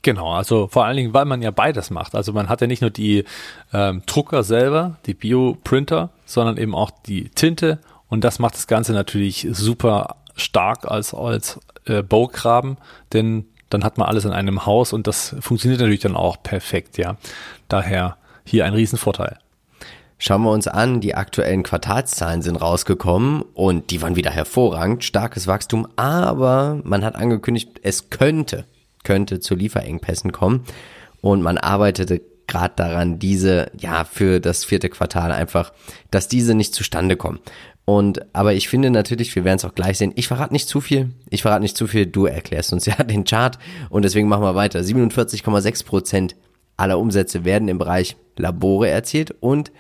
Genau, 0.04 0.34
also 0.34 0.68
vor 0.68 0.86
allen 0.86 0.98
Dingen, 0.98 1.14
weil 1.14 1.26
man 1.26 1.42
ja 1.42 1.52
beides 1.52 1.90
macht. 1.90 2.14
Also 2.14 2.34
man 2.34 2.50
hat 2.50 2.60
ja 2.60 2.68
nicht 2.68 2.82
nur 2.82 2.92
die 2.92 3.24
ähm, 3.74 4.04
Drucker 4.06 4.44
selber, 4.44 4.98
die 5.06 5.14
Bioprinter, 5.14 6.10
sondern 6.26 6.58
eben 6.58 6.76
auch 6.76 6.92
die 6.92 7.30
Tinte 7.30 7.80
und 8.10 8.24
das 8.24 8.38
macht 8.38 8.54
das 8.56 8.68
Ganze 8.68 8.92
natürlich 8.92 9.48
super 9.52 10.18
stark 10.36 10.86
als, 10.86 11.14
als 11.14 11.60
äh, 11.86 12.04
Baugraben, 12.04 12.78
denn 13.14 13.46
dann 13.70 13.84
hat 13.84 13.98
man 13.98 14.08
alles 14.08 14.26
in 14.26 14.32
einem 14.32 14.66
Haus 14.66 14.94
und 14.94 15.08
das 15.08 15.36
funktioniert 15.40 15.80
natürlich 15.80 16.02
dann 16.02 16.16
auch 16.16 16.44
perfekt, 16.44 16.98
ja. 16.98 17.16
Daher 17.70 18.18
hier 18.44 18.66
ein 18.66 18.74
Riesenvorteil. 18.74 19.40
Schauen 20.20 20.44
wir 20.44 20.52
uns 20.52 20.68
an, 20.68 21.02
die 21.02 21.16
aktuellen 21.16 21.64
Quartalszahlen 21.64 22.42
sind 22.42 22.58
rausgekommen 22.58 23.42
und 23.54 23.90
die 23.90 24.02
waren 24.02 24.16
wieder 24.16 24.32
hervorragend, 24.32 25.04
starkes 25.04 25.48
Wachstum, 25.48 25.88
aber 25.96 26.80
man 26.84 27.04
hat 27.04 27.16
angekündigt, 27.16 27.80
es 27.82 28.10
könnte, 28.10 28.66
könnte 29.04 29.40
zu 29.40 29.56
Lieferengpässen 29.56 30.32
kommen 30.32 30.64
und 31.22 31.42
man 31.42 31.58
arbeitete 31.58 32.22
gerade 32.48 32.74
daran, 32.76 33.20
diese, 33.20 33.72
ja, 33.80 34.04
für 34.04 34.40
das 34.40 34.66
vierte 34.66 34.90
Quartal 34.90 35.32
einfach, 35.32 35.72
dass 36.12 36.28
diese 36.28 36.54
nicht 36.54 36.76
zustande 36.76 37.16
kommen. 37.16 37.40
Und 37.86 38.26
aber 38.34 38.54
ich 38.54 38.70
finde 38.70 38.92
natürlich, 38.92 39.36
wir 39.36 39.44
werden 39.44 39.58
es 39.58 39.66
auch 39.66 39.76
gleich 39.76 39.98
sehen. 39.98 40.14
Ich 40.16 40.28
verrate 40.28 40.54
nicht 40.54 40.70
zu 40.70 40.80
viel. 40.80 41.10
Ich 41.30 41.42
verrate 41.42 41.62
nicht 41.62 41.76
zu 41.76 41.88
viel. 41.88 42.06
Du 42.06 42.26
erklärst 42.26 42.72
uns 42.72 42.86
ja 42.88 42.96
den 42.96 43.26
Chart 43.26 43.58
und 43.90 44.06
deswegen 44.06 44.28
machen 44.28 44.44
wir 44.44 44.56
weiter. 44.56 44.80
47,6 44.80 45.86
Prozent 45.86 46.36
aller 46.78 46.98
Umsätze 46.98 47.46
werden 47.46 47.68
im 47.68 47.78
Bereich 47.78 48.16
Labore 48.38 48.90
erzielt 48.90 49.32
und 49.40 49.72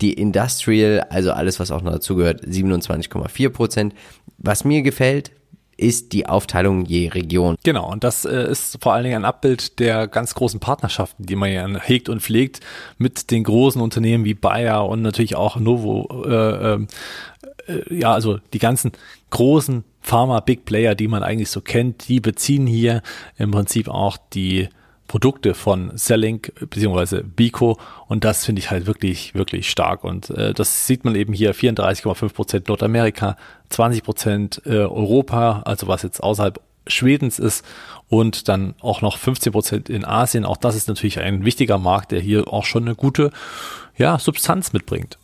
die 0.00 0.14
Industrial, 0.14 1.00
also 1.10 1.32
alles, 1.32 1.60
was 1.60 1.70
auch 1.70 1.82
noch 1.82 1.92
dazu 1.92 2.16
gehört, 2.16 2.42
27,4 2.44 3.50
Prozent. 3.50 3.94
Was 4.38 4.64
mir 4.64 4.80
gefällt, 4.80 5.30
ist 5.80 6.12
die 6.12 6.26
Aufteilung 6.26 6.84
je 6.84 7.08
Region. 7.08 7.56
Genau, 7.64 7.90
und 7.90 8.04
das 8.04 8.26
äh, 8.26 8.50
ist 8.50 8.78
vor 8.82 8.92
allen 8.92 9.04
Dingen 9.04 9.16
ein 9.16 9.24
Abbild 9.24 9.78
der 9.78 10.08
ganz 10.08 10.34
großen 10.34 10.60
Partnerschaften, 10.60 11.24
die 11.24 11.36
man 11.36 11.50
ja 11.50 11.66
hegt 11.80 12.08
und 12.08 12.20
pflegt 12.20 12.60
mit 12.98 13.30
den 13.30 13.44
großen 13.44 13.80
Unternehmen 13.80 14.24
wie 14.24 14.34
Bayer 14.34 14.86
und 14.86 15.00
natürlich 15.00 15.36
auch 15.36 15.56
Novo, 15.56 16.24
äh, 16.26 16.72
ähm, 16.72 16.88
äh, 17.66 17.94
ja, 17.98 18.12
also 18.12 18.38
die 18.52 18.58
ganzen 18.58 18.92
großen 19.30 19.84
Pharma 20.02 20.40
Big 20.40 20.66
Player, 20.66 20.94
die 20.94 21.08
man 21.08 21.22
eigentlich 21.22 21.50
so 21.50 21.62
kennt, 21.62 22.08
die 22.08 22.20
beziehen 22.20 22.66
hier 22.66 23.02
im 23.38 23.50
Prinzip 23.50 23.88
auch 23.88 24.18
die 24.34 24.68
Produkte 25.10 25.54
von 25.54 25.90
Selling 25.96 26.40
bzw. 26.60 27.24
Bico 27.24 27.80
und 28.06 28.22
das 28.22 28.44
finde 28.44 28.60
ich 28.60 28.70
halt 28.70 28.86
wirklich, 28.86 29.34
wirklich 29.34 29.68
stark 29.68 30.04
und 30.04 30.30
äh, 30.30 30.54
das 30.54 30.86
sieht 30.86 31.04
man 31.04 31.16
eben 31.16 31.32
hier 31.32 31.52
34,5 31.52 32.32
Prozent 32.32 32.68
Nordamerika, 32.68 33.36
20 33.70 34.04
Prozent 34.04 34.62
äh, 34.66 34.76
Europa, 34.76 35.62
also 35.64 35.88
was 35.88 36.04
jetzt 36.04 36.22
außerhalb 36.22 36.60
Schwedens 36.86 37.40
ist 37.40 37.64
und 38.08 38.46
dann 38.46 38.76
auch 38.82 39.02
noch 39.02 39.18
15 39.18 39.52
Prozent 39.52 39.88
in 39.88 40.04
Asien. 40.04 40.44
Auch 40.44 40.56
das 40.56 40.76
ist 40.76 40.86
natürlich 40.86 41.18
ein 41.18 41.44
wichtiger 41.44 41.78
Markt, 41.78 42.12
der 42.12 42.20
hier 42.20 42.46
auch 42.46 42.64
schon 42.64 42.84
eine 42.84 42.94
gute 42.94 43.32
ja, 43.96 44.16
Substanz 44.16 44.72
mitbringt. 44.72 45.18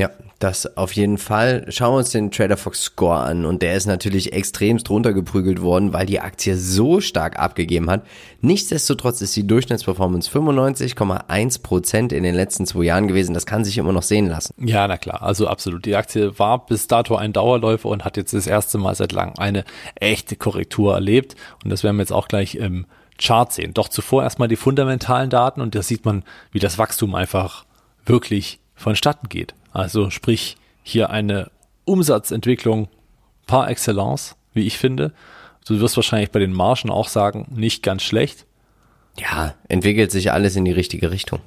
Ja, 0.00 0.08
das 0.38 0.78
auf 0.78 0.94
jeden 0.94 1.18
Fall. 1.18 1.66
Schauen 1.68 1.92
wir 1.92 1.98
uns 1.98 2.08
den 2.08 2.30
Trader 2.30 2.56
Fox 2.56 2.84
Score 2.84 3.18
an 3.18 3.44
und 3.44 3.60
der 3.60 3.74
ist 3.74 3.84
natürlich 3.84 4.32
extremst 4.32 4.88
runtergeprügelt 4.88 5.60
worden, 5.60 5.92
weil 5.92 6.06
die 6.06 6.20
Aktie 6.20 6.56
so 6.56 7.02
stark 7.02 7.38
abgegeben 7.38 7.90
hat. 7.90 8.06
Nichtsdestotrotz 8.40 9.20
ist 9.20 9.36
die 9.36 9.46
Durchschnittsperformance 9.46 10.30
95,1 10.30 11.62
Prozent 11.62 12.14
in 12.14 12.22
den 12.22 12.34
letzten 12.34 12.64
zwei 12.64 12.84
Jahren 12.84 13.08
gewesen. 13.08 13.34
Das 13.34 13.44
kann 13.44 13.62
sich 13.62 13.76
immer 13.76 13.92
noch 13.92 14.02
sehen 14.02 14.26
lassen. 14.26 14.54
Ja, 14.56 14.88
na 14.88 14.96
klar, 14.96 15.20
also 15.20 15.46
absolut. 15.48 15.84
Die 15.84 15.96
Aktie 15.96 16.38
war 16.38 16.64
bis 16.64 16.86
dato 16.86 17.16
ein 17.16 17.34
Dauerläufer 17.34 17.90
und 17.90 18.06
hat 18.06 18.16
jetzt 18.16 18.32
das 18.32 18.46
erste 18.46 18.78
Mal 18.78 18.94
seit 18.94 19.12
langem 19.12 19.34
eine 19.36 19.64
echte 19.96 20.34
Korrektur 20.34 20.94
erlebt 20.94 21.36
und 21.62 21.68
das 21.68 21.84
werden 21.84 21.96
wir 21.96 22.04
jetzt 22.04 22.12
auch 22.14 22.28
gleich 22.28 22.54
im 22.54 22.86
Chart 23.18 23.52
sehen. 23.52 23.74
Doch 23.74 23.90
zuvor 23.90 24.22
erstmal 24.22 24.48
die 24.48 24.56
fundamentalen 24.56 25.28
Daten 25.28 25.60
und 25.60 25.74
da 25.74 25.82
sieht 25.82 26.06
man, 26.06 26.24
wie 26.52 26.58
das 26.58 26.78
Wachstum 26.78 27.14
einfach 27.14 27.66
wirklich 28.06 28.60
vonstatten 28.74 29.28
geht. 29.28 29.54
Also 29.72 30.10
sprich 30.10 30.56
hier 30.82 31.10
eine 31.10 31.50
Umsatzentwicklung 31.84 32.88
par 33.46 33.68
excellence, 33.68 34.36
wie 34.52 34.66
ich 34.66 34.78
finde. 34.78 35.12
Du 35.66 35.80
wirst 35.80 35.96
wahrscheinlich 35.96 36.30
bei 36.30 36.38
den 36.38 36.52
Margen 36.52 36.90
auch 36.90 37.08
sagen, 37.08 37.46
nicht 37.50 37.82
ganz 37.82 38.02
schlecht. 38.02 38.46
Ja, 39.18 39.54
entwickelt 39.68 40.10
sich 40.10 40.32
alles 40.32 40.56
in 40.56 40.64
die 40.64 40.72
richtige 40.72 41.10
Richtung. 41.10 41.40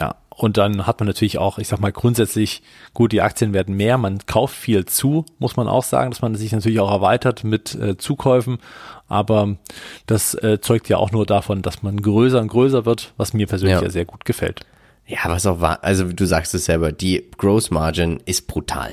Ja, 0.00 0.16
und 0.30 0.56
dann 0.56 0.86
hat 0.86 1.00
man 1.00 1.08
natürlich 1.08 1.38
auch, 1.38 1.58
ich 1.58 1.68
sag 1.68 1.80
mal, 1.80 1.90
grundsätzlich, 1.90 2.62
gut, 2.94 3.12
die 3.12 3.22
Aktien 3.22 3.52
werden 3.52 3.76
mehr, 3.76 3.98
man 3.98 4.18
kauft 4.26 4.54
viel 4.54 4.84
zu, 4.86 5.24
muss 5.38 5.56
man 5.56 5.66
auch 5.66 5.82
sagen, 5.82 6.10
dass 6.10 6.22
man 6.22 6.36
sich 6.36 6.52
natürlich 6.52 6.78
auch 6.78 6.90
erweitert 6.90 7.42
mit 7.42 7.74
äh, 7.74 7.96
Zukäufen, 7.96 8.58
aber 9.08 9.56
das 10.06 10.34
äh, 10.34 10.60
zeugt 10.60 10.88
ja 10.88 10.98
auch 10.98 11.10
nur 11.10 11.26
davon, 11.26 11.62
dass 11.62 11.82
man 11.82 12.00
größer 12.00 12.40
und 12.40 12.48
größer 12.48 12.86
wird, 12.86 13.12
was 13.16 13.32
mir 13.32 13.48
persönlich 13.48 13.78
ja, 13.78 13.82
ja 13.82 13.90
sehr 13.90 14.04
gut 14.04 14.24
gefällt. 14.24 14.64
Ja, 15.08 15.20
was 15.24 15.46
auch 15.46 15.62
war, 15.62 15.82
also 15.82 16.04
du 16.04 16.26
sagst 16.26 16.54
es 16.54 16.66
selber, 16.66 16.92
die 16.92 17.24
Gross 17.38 17.70
Margin 17.70 18.20
ist 18.26 18.46
brutal. 18.46 18.92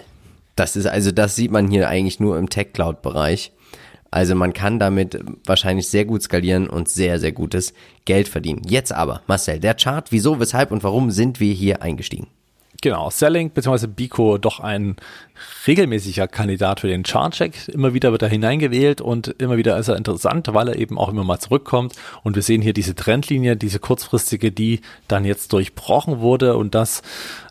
Das 0.55 0.77
ist, 0.77 0.85
also 0.85 1.11
das 1.11 1.35
sieht 1.35 1.51
man 1.51 1.69
hier 1.69 1.89
eigentlich 1.89 2.21
nur 2.21 2.39
im 2.39 2.49
Tech 2.49 2.71
Cloud 2.71 3.01
Bereich. 3.01 3.51
Also 4.11 4.33
man 4.33 4.53
kann 4.53 4.79
damit 4.79 5.19
wahrscheinlich 5.45 5.89
sehr 5.89 6.05
gut 6.05 6.23
skalieren 6.23 6.69
und 6.69 6.87
sehr, 6.87 7.19
sehr 7.19 7.33
gutes 7.33 7.73
Geld 8.05 8.29
verdienen. 8.29 8.61
Jetzt 8.65 8.93
aber, 8.93 9.23
Marcel, 9.27 9.59
der 9.59 9.73
Chart, 9.73 10.09
wieso, 10.13 10.39
weshalb 10.39 10.71
und 10.71 10.85
warum 10.85 11.11
sind 11.11 11.41
wir 11.41 11.53
hier 11.53 11.81
eingestiegen? 11.81 12.27
Genau, 12.85 13.09
Selling 13.09 13.49
bzw. 13.49 13.87
Bico 13.87 14.37
doch 14.37 14.59
ein 14.59 14.97
regelmäßiger 15.65 16.27
Kandidat 16.27 16.81
für 16.81 16.87
den 16.87 17.01
Chartcheck. 17.01 17.67
Immer 17.67 17.95
wieder 17.95 18.11
wird 18.11 18.21
er 18.21 18.29
hineingewählt 18.29 19.01
und 19.01 19.29
immer 19.39 19.57
wieder 19.57 19.75
ist 19.79 19.87
er 19.87 19.95
interessant, 19.95 20.53
weil 20.53 20.67
er 20.67 20.75
eben 20.75 20.99
auch 20.99 21.09
immer 21.09 21.23
mal 21.23 21.39
zurückkommt. 21.39 21.95
Und 22.21 22.35
wir 22.35 22.43
sehen 22.43 22.61
hier 22.61 22.73
diese 22.73 22.93
Trendlinie, 22.93 23.57
diese 23.57 23.79
kurzfristige, 23.79 24.51
die 24.51 24.81
dann 25.07 25.25
jetzt 25.25 25.51
durchbrochen 25.51 26.19
wurde 26.19 26.57
und 26.57 26.75
das 26.75 27.01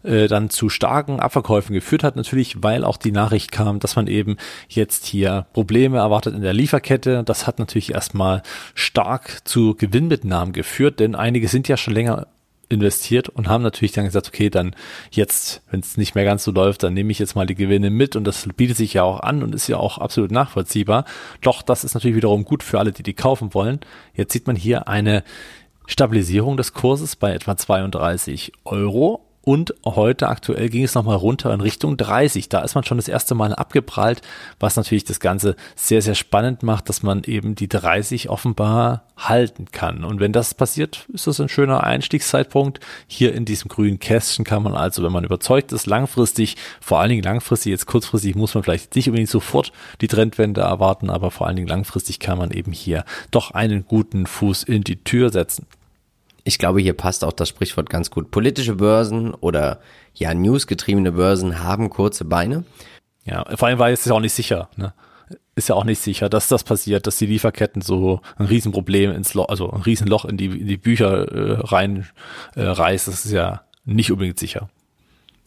äh, 0.05 0.29
dann 0.29 0.51
zu 0.51 0.68
starken 0.68 1.18
Abverkäufen 1.18 1.75
geführt 1.75 2.05
hat. 2.05 2.14
Natürlich, 2.14 2.62
weil 2.62 2.85
auch 2.85 2.97
die 2.97 3.11
Nachricht 3.11 3.51
kam, 3.51 3.81
dass 3.81 3.97
man 3.97 4.07
eben 4.07 4.37
jetzt 4.68 5.05
hier 5.05 5.47
Probleme 5.53 5.99
erwartet 5.99 6.37
in 6.37 6.42
der 6.42 6.55
Lieferkette. 6.55 7.25
Das 7.25 7.49
hat 7.49 7.59
natürlich 7.59 7.92
erstmal 7.92 8.44
stark 8.77 9.40
zu 9.42 9.75
Gewinnmitnahmen 9.75 10.53
geführt, 10.53 11.01
denn 11.01 11.16
einige 11.16 11.49
sind 11.49 11.66
ja 11.66 11.77
schon 11.77 11.94
länger 11.94 12.29
investiert 12.68 13.29
und 13.29 13.48
haben 13.48 13.62
natürlich 13.62 13.92
dann 13.92 14.05
gesagt, 14.05 14.29
okay, 14.29 14.50
dann 14.50 14.74
jetzt, 15.11 15.62
wenn 15.70 15.81
es 15.81 15.96
nicht 15.96 16.14
mehr 16.14 16.24
ganz 16.24 16.44
so 16.44 16.50
läuft, 16.50 16.83
dann 16.83 16.94
nehme 16.94 17.11
ich 17.11 17.18
jetzt 17.18 17.35
mal 17.35 17.46
die 17.46 17.55
Gewinne 17.55 17.90
mit 17.90 18.16
und 18.16 18.24
das 18.24 18.48
bietet 18.57 18.77
sich 18.77 18.94
ja 18.94 19.03
auch 19.03 19.20
an 19.20 19.42
und 19.42 19.55
ist 19.55 19.68
ja 19.68 19.77
auch 19.77 19.98
absolut 19.98 20.31
nachvollziehbar. 20.31 21.05
Doch 21.40 21.62
das 21.62 21.85
ist 21.85 21.94
natürlich 21.94 22.16
wiederum 22.16 22.44
gut 22.44 22.62
für 22.62 22.79
alle, 22.79 22.92
die 22.92 23.03
die 23.03 23.14
kaufen 23.14 23.55
wollen. 23.55 23.81
Jetzt 24.14 24.33
sieht 24.33 24.46
man 24.46 24.57
hier 24.57 24.88
eine 24.88 25.24
Stabilisierung 25.87 26.57
des 26.57 26.72
Kurses 26.72 27.16
bei 27.16 27.35
etwa 27.35 27.57
32 27.57 28.53
Euro 28.64 29.27
und 29.44 29.74
heute 29.85 30.28
aktuell 30.28 30.70
ging 30.70 30.85
es 30.85 30.94
nochmal 30.94 31.16
runter 31.16 31.52
in 31.52 31.61
Richtung 31.61 31.98
30. 31.98 32.48
Da 32.48 32.61
ist 32.61 32.74
man 32.74 32.85
schon 32.85 32.96
das 32.96 33.09
erste 33.09 33.35
Mal 33.35 33.54
abgeprallt, 33.54 34.22
was 34.59 34.76
natürlich 34.76 35.04
das 35.04 35.20
Ganze 35.20 35.54
sehr, 35.76 36.00
sehr 36.00 36.14
spannend 36.14 36.62
macht, 36.62 36.88
dass 36.88 37.02
man 37.02 37.24
eben 37.24 37.54
die 37.54 37.68
30 37.68 38.30
offenbar 38.30 39.04
halten 39.18 39.66
kann. 39.70 40.02
Und 40.02 40.18
wenn 40.18 40.33
das 40.33 40.54
passiert, 40.54 41.07
ist 41.12 41.26
das 41.26 41.40
ein 41.40 41.50
schöner 41.50 41.85
Einstiegszeitpunkt. 41.85 42.80
Hier 43.07 43.35
in 43.35 43.44
diesem 43.44 43.68
grünen 43.68 43.98
Kästchen 43.98 44.46
kann 44.46 44.62
man 44.62 44.74
also, 44.74 45.02
wenn 45.02 45.12
man 45.12 45.24
überzeugt 45.24 45.72
ist, 45.72 45.87
langfristig, 45.87 46.57
vor 46.80 47.00
allen 47.00 47.11
Dingen 47.11 47.22
langfristig, 47.22 47.70
jetzt 47.70 47.87
kurzfristig 47.87 48.35
muss 48.37 48.54
man 48.54 48.64
vielleicht 48.64 48.96
nicht 48.96 49.09
unbedingt 49.09 49.28
sofort 49.28 49.72
die 50.00 50.09
Trendwende 50.09 50.62
erwarten, 50.62 51.11
aber 51.11 51.30
vor 51.30 51.46
allen 51.46 51.57
Dingen 51.57 51.68
langfristig 51.68 52.18
kann 52.18 52.38
man 52.38 52.50
eben 52.50 52.72
hier 52.72 53.04
doch 53.30 53.50
einen 53.50 53.85
guten 53.87 54.26
Fuß 54.26 54.62
in 54.62 54.85
die 54.85 55.04
Tür 55.04 55.30
setzen 55.30 55.66
ich 56.44 56.59
glaube, 56.59 56.80
hier 56.80 56.92
passt 56.92 57.24
auch 57.24 57.33
das 57.33 57.48
Sprichwort 57.48 57.90
ganz 57.90 58.11
gut. 58.11 58.30
Politische 58.30 58.76
Börsen 58.76 59.35
oder 59.35 59.80
ja, 60.14 60.33
newsgetriebene 60.35 61.12
Börsen 61.12 61.62
haben 61.62 61.90
kurze 61.90 62.24
Beine. 62.24 62.64
Ja, 63.24 63.44
vor 63.57 63.68
allem, 63.68 63.78
weil 63.78 63.94
es 63.94 64.04
ist 64.04 64.12
auch 64.12 64.20
nicht 64.20 64.35
sicher. 64.35 64.68
Ne? 64.76 64.92
ist 65.57 65.68
ja 65.68 65.74
auch 65.74 65.85
nicht 65.85 66.00
sicher, 66.00 66.28
dass 66.28 66.48
das 66.48 66.64
passiert, 66.64 67.07
dass 67.07 67.16
die 67.16 67.26
Lieferketten 67.26 67.83
so 67.83 68.20
ein 68.37 68.46
Riesenproblem 68.46 69.12
ins 69.12 69.35
Loch, 69.35 69.48
also 69.48 69.70
ein 69.70 69.83
Riesenloch 69.83 70.24
in 70.24 70.37
die, 70.37 70.46
in 70.46 70.66
die 70.66 70.76
Bücher 70.76 71.28
äh, 71.28 71.61
rein 71.61 72.09
äh, 72.57 72.62
reißt. 72.62 73.09
Das 73.09 73.24
ist 73.24 73.33
ja 73.33 73.62
nicht 73.85 74.11
unbedingt 74.11 74.38
sicher. 74.38 74.68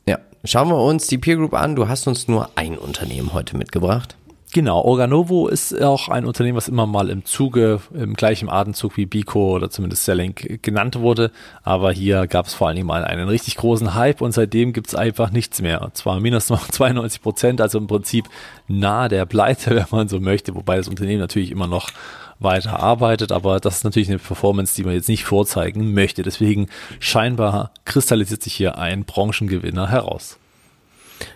Ja, 0.07 0.19
schauen 0.43 0.69
wir 0.69 0.81
uns 0.81 1.07
die 1.07 1.17
Peer 1.17 1.35
Group 1.35 1.53
an. 1.53 1.75
Du 1.75 1.87
hast 1.87 2.07
uns 2.07 2.27
nur 2.27 2.49
ein 2.55 2.77
Unternehmen 2.77 3.33
heute 3.33 3.57
mitgebracht. 3.57 4.15
Genau, 4.53 4.79
Organovo 4.81 5.49
ist 5.49 5.79
auch 5.81 6.07
ein 6.07 6.25
Unternehmen, 6.25 6.55
was 6.55 6.69
immer 6.69 6.87
mal 6.87 7.09
im 7.09 7.25
Zuge, 7.25 7.81
im 7.93 8.13
gleichen 8.13 8.47
Atemzug 8.47 8.95
wie 8.95 9.05
Bico 9.05 9.53
oder 9.53 9.69
zumindest 9.69 10.05
Selling 10.05 10.35
genannt 10.61 10.99
wurde. 10.99 11.31
Aber 11.63 11.91
hier 11.91 12.27
gab 12.27 12.45
es 12.45 12.53
vor 12.53 12.67
allen 12.67 12.77
Dingen 12.77 12.87
mal 12.87 13.03
einen 13.03 13.27
richtig 13.27 13.57
großen 13.57 13.93
Hype 13.93 14.21
und 14.21 14.31
seitdem 14.31 14.71
gibt 14.71 14.87
es 14.87 14.95
einfach 14.95 15.31
nichts 15.31 15.61
mehr. 15.61 15.81
Und 15.81 15.97
zwar 15.97 16.21
minus 16.21 16.49
noch 16.49 16.65
92 16.71 17.21
Prozent, 17.21 17.61
also 17.61 17.77
im 17.77 17.87
Prinzip 17.87 18.29
nahe 18.69 19.09
der 19.09 19.25
Pleite, 19.25 19.75
wenn 19.75 19.85
man 19.91 20.07
so 20.07 20.21
möchte, 20.21 20.55
wobei 20.55 20.77
das 20.77 20.87
Unternehmen 20.87 21.19
natürlich 21.19 21.51
immer 21.51 21.67
noch 21.67 21.89
weiter 22.39 22.79
arbeitet, 22.79 23.31
aber 23.31 23.59
das 23.59 23.77
ist 23.77 23.83
natürlich 23.83 24.09
eine 24.09 24.19
Performance, 24.19 24.75
die 24.75 24.83
man 24.83 24.93
jetzt 24.93 25.09
nicht 25.09 25.25
vorzeigen 25.25 25.93
möchte. 25.93 26.23
Deswegen 26.23 26.67
scheinbar 26.99 27.71
kristallisiert 27.83 28.43
sich 28.43 28.53
hier 28.53 28.77
ein 28.77 29.03
Branchengewinner 29.03 29.89
heraus. 29.89 30.37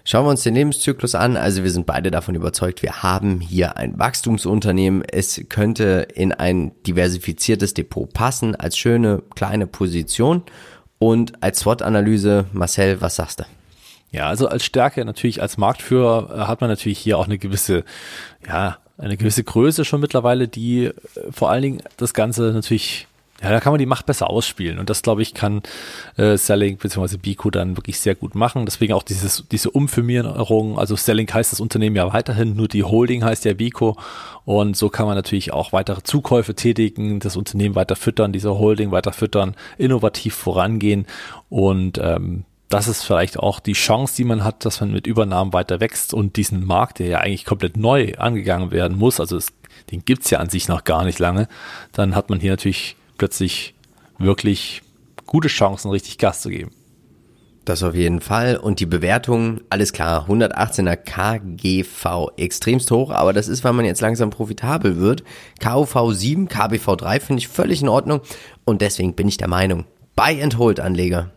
Schauen 0.03 0.25
wir 0.25 0.29
uns 0.29 0.43
den 0.43 0.55
Lebenszyklus 0.55 1.15
an. 1.15 1.37
Also 1.37 1.63
wir 1.63 1.71
sind 1.71 1.85
beide 1.85 2.11
davon 2.11 2.35
überzeugt, 2.35 2.81
wir 2.83 3.03
haben 3.03 3.39
hier 3.39 3.77
ein 3.77 3.97
Wachstumsunternehmen. 3.97 5.03
Es 5.03 5.41
könnte 5.49 6.07
in 6.13 6.31
ein 6.31 6.71
diversifiziertes 6.85 7.73
Depot 7.73 8.11
passen, 8.11 8.55
als 8.55 8.77
schöne 8.77 9.23
kleine 9.35 9.67
Position. 9.67 10.43
Und 10.99 11.41
als 11.41 11.61
SWOT-Analyse, 11.61 12.45
Marcel, 12.53 13.01
was 13.01 13.15
sagst 13.15 13.39
du? 13.39 13.43
Ja, 14.11 14.27
also 14.27 14.47
als 14.47 14.65
Stärke 14.65 15.05
natürlich 15.05 15.41
als 15.41 15.57
Marktführer 15.57 16.29
äh, 16.35 16.39
hat 16.41 16.61
man 16.61 16.69
natürlich 16.69 16.99
hier 16.99 17.17
auch 17.17 17.25
eine 17.25 17.37
gewisse, 17.37 17.85
ja, 18.45 18.77
eine 18.97 19.17
gewisse 19.17 19.43
Größe 19.43 19.85
schon 19.85 20.01
mittlerweile, 20.01 20.47
die 20.47 20.85
äh, 20.85 20.93
vor 21.31 21.49
allen 21.49 21.61
Dingen 21.61 21.81
das 21.97 22.13
Ganze 22.13 22.51
natürlich 22.51 23.07
ja, 23.41 23.49
da 23.49 23.59
kann 23.59 23.73
man 23.73 23.79
die 23.79 23.85
Macht 23.85 24.05
besser 24.05 24.29
ausspielen. 24.29 24.77
Und 24.77 24.89
das, 24.89 25.01
glaube 25.01 25.21
ich, 25.23 25.33
kann 25.33 25.63
äh, 26.17 26.37
Selling 26.37 26.77
bzw. 26.77 27.17
Bico 27.17 27.49
dann 27.49 27.75
wirklich 27.75 27.99
sehr 27.99 28.13
gut 28.13 28.35
machen. 28.35 28.65
Deswegen 28.65 28.93
auch 28.93 29.03
dieses, 29.03 29.45
diese 29.51 29.71
Umfirmierung. 29.71 30.77
Also 30.77 30.95
Selling 30.95 31.31
heißt 31.31 31.51
das 31.51 31.59
Unternehmen 31.59 31.95
ja 31.95 32.13
weiterhin, 32.13 32.55
nur 32.55 32.67
die 32.67 32.83
Holding 32.83 33.23
heißt 33.23 33.45
ja 33.45 33.53
Bico. 33.53 33.97
Und 34.45 34.77
so 34.77 34.89
kann 34.89 35.07
man 35.07 35.15
natürlich 35.15 35.53
auch 35.53 35.73
weitere 35.73 36.03
Zukäufe 36.03 36.53
tätigen, 36.53 37.19
das 37.19 37.35
Unternehmen 37.35 37.75
weiter 37.75 37.95
füttern, 37.95 38.31
diese 38.31 38.57
Holding 38.57 38.91
weiter 38.91 39.11
füttern, 39.11 39.55
innovativ 39.77 40.35
vorangehen. 40.35 41.07
Und 41.49 41.97
ähm, 41.97 42.45
das 42.69 42.87
ist 42.87 43.03
vielleicht 43.03 43.37
auch 43.37 43.59
die 43.59 43.73
Chance, 43.73 44.15
die 44.17 44.23
man 44.23 44.43
hat, 44.43 44.65
dass 44.65 44.81
man 44.81 44.91
mit 44.91 45.07
Übernahmen 45.07 45.51
weiter 45.51 45.79
wächst 45.79 46.13
und 46.13 46.37
diesen 46.37 46.63
Markt, 46.63 46.99
der 46.99 47.07
ja 47.07 47.17
eigentlich 47.19 47.45
komplett 47.45 47.75
neu 47.75 48.13
angegangen 48.17 48.71
werden 48.71 48.97
muss, 48.97 49.19
also 49.19 49.35
es, 49.35 49.47
den 49.91 50.05
gibt's 50.05 50.29
ja 50.29 50.39
an 50.39 50.49
sich 50.49 50.67
noch 50.67 50.83
gar 50.83 51.03
nicht 51.03 51.19
lange, 51.19 51.47
dann 51.91 52.15
hat 52.15 52.29
man 52.29 52.39
hier 52.39 52.51
natürlich 52.51 52.95
plötzlich 53.21 53.75
wirklich 54.17 54.81
gute 55.27 55.47
Chancen, 55.47 55.91
richtig 55.91 56.17
Gas 56.17 56.41
zu 56.41 56.49
geben. 56.49 56.71
Das 57.65 57.83
auf 57.83 57.93
jeden 57.93 58.19
Fall. 58.19 58.57
Und 58.57 58.79
die 58.79 58.87
Bewertung, 58.87 59.61
alles 59.69 59.93
klar, 59.93 60.27
118er 60.27 60.95
KGV, 60.95 62.31
extremst 62.37 62.89
hoch, 62.89 63.11
aber 63.11 63.31
das 63.31 63.47
ist, 63.47 63.63
weil 63.63 63.73
man 63.73 63.85
jetzt 63.85 64.01
langsam 64.01 64.31
profitabel 64.31 64.97
wird. 64.97 65.23
KUV 65.61 66.11
7, 66.11 66.47
KBV 66.47 66.95
3 66.95 67.19
finde 67.19 67.41
ich 67.41 67.47
völlig 67.47 67.83
in 67.83 67.89
Ordnung. 67.89 68.21
Und 68.65 68.81
deswegen 68.81 69.13
bin 69.13 69.27
ich 69.27 69.37
der 69.37 69.49
Meinung, 69.49 69.85
Buy-and-Hold-Anleger 70.15 71.29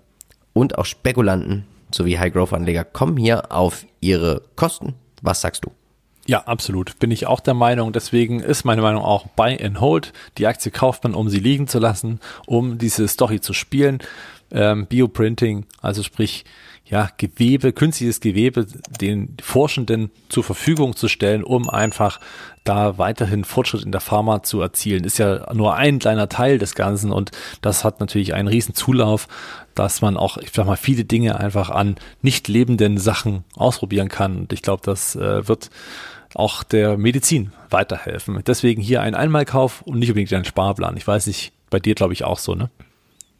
und 0.54 0.78
auch 0.78 0.86
Spekulanten 0.86 1.66
sowie 1.90 2.16
High-Growth-Anleger 2.16 2.84
kommen 2.84 3.18
hier 3.18 3.52
auf 3.52 3.84
ihre 4.00 4.40
Kosten. 4.56 4.94
Was 5.20 5.42
sagst 5.42 5.66
du? 5.66 5.83
Ja, 6.26 6.44
absolut. 6.44 6.98
Bin 6.98 7.10
ich 7.10 7.26
auch 7.26 7.40
der 7.40 7.54
Meinung. 7.54 7.92
Deswegen 7.92 8.40
ist 8.40 8.64
meine 8.64 8.82
Meinung 8.82 9.02
auch 9.02 9.26
Buy 9.28 9.62
and 9.62 9.80
Hold. 9.80 10.12
Die 10.38 10.46
Aktie 10.46 10.72
kauft 10.72 11.04
man, 11.04 11.14
um 11.14 11.28
sie 11.28 11.38
liegen 11.38 11.68
zu 11.68 11.78
lassen, 11.78 12.20
um 12.46 12.78
diese 12.78 13.08
Story 13.08 13.40
zu 13.40 13.52
spielen. 13.52 13.98
Ähm, 14.50 14.86
Bioprinting, 14.86 15.66
also 15.82 16.02
sprich, 16.02 16.44
ja, 16.86 17.08
Gewebe, 17.16 17.72
künstliches 17.72 18.20
Gewebe 18.20 18.66
den 19.00 19.36
Forschenden 19.42 20.10
zur 20.28 20.44
Verfügung 20.44 20.94
zu 20.94 21.08
stellen, 21.08 21.42
um 21.42 21.70
einfach 21.70 22.20
da 22.62 22.98
weiterhin 22.98 23.44
Fortschritt 23.44 23.84
in 23.84 23.92
der 23.92 24.02
Pharma 24.02 24.42
zu 24.42 24.60
erzielen, 24.60 25.04
ist 25.04 25.18
ja 25.18 25.52
nur 25.54 25.76
ein 25.76 25.98
kleiner 25.98 26.28
Teil 26.28 26.58
des 26.58 26.74
Ganzen 26.74 27.10
und 27.10 27.30
das 27.62 27.84
hat 27.84 28.00
natürlich 28.00 28.34
einen 28.34 28.48
riesen 28.48 28.74
Zulauf, 28.74 29.28
dass 29.74 30.02
man 30.02 30.16
auch, 30.18 30.36
ich 30.36 30.50
sag 30.52 30.66
mal, 30.66 30.76
viele 30.76 31.04
Dinge 31.04 31.40
einfach 31.40 31.70
an 31.70 31.96
nicht 32.20 32.48
lebenden 32.48 32.98
Sachen 32.98 33.44
ausprobieren 33.56 34.08
kann 34.08 34.36
und 34.36 34.52
ich 34.52 34.60
glaube, 34.60 34.82
das 34.84 35.16
äh, 35.16 35.48
wird 35.48 35.70
auch 36.34 36.62
der 36.62 36.96
Medizin 36.96 37.52
weiterhelfen. 37.70 38.40
Deswegen 38.46 38.82
hier 38.82 39.02
ein 39.02 39.14
Einmalkauf 39.14 39.82
und 39.82 39.98
nicht 39.98 40.10
unbedingt 40.10 40.32
ein 40.32 40.44
Sparplan. 40.44 40.96
Ich 40.96 41.06
weiß 41.06 41.26
nicht, 41.26 41.52
bei 41.70 41.78
dir 41.78 41.94
glaube 41.94 42.12
ich 42.12 42.24
auch 42.24 42.38
so, 42.38 42.54
ne? 42.54 42.70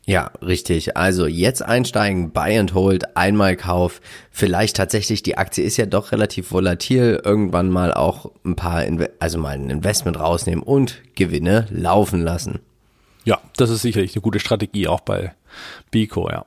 Ja, 0.07 0.33
richtig. 0.43 0.99
Also 0.99 1.27
jetzt 1.27 1.63
einsteigen, 1.63 2.33
Buy 2.33 2.59
and 2.59 2.75
Hold, 2.75 3.17
Einmalkauf. 3.17 4.03
Vielleicht 4.31 4.77
tatsächlich, 4.77 5.23
die 5.23 5.39
Aktie 5.39 5.65
ist 5.65 5.79
ja 5.79 5.87
doch 5.87 6.13
relativ 6.13 6.53
volatil. 6.53 7.23
Irgendwann 7.25 7.71
mal 7.71 7.95
auch 7.95 8.31
ein 8.45 8.55
paar, 8.55 8.85
Inve 8.85 9.11
also 9.19 9.39
mal 9.39 9.55
ein 9.55 9.71
Investment 9.71 10.19
rausnehmen 10.19 10.63
und 10.63 11.01
Gewinne 11.15 11.67
laufen 11.71 12.21
lassen. 12.23 12.61
Ja, 13.25 13.41
das 13.57 13.71
ist 13.71 13.81
sicherlich 13.81 14.15
eine 14.15 14.21
gute 14.21 14.41
Strategie 14.41 14.89
auch 14.89 15.01
bei 15.01 15.35
Bico, 15.91 16.29
ja. 16.31 16.45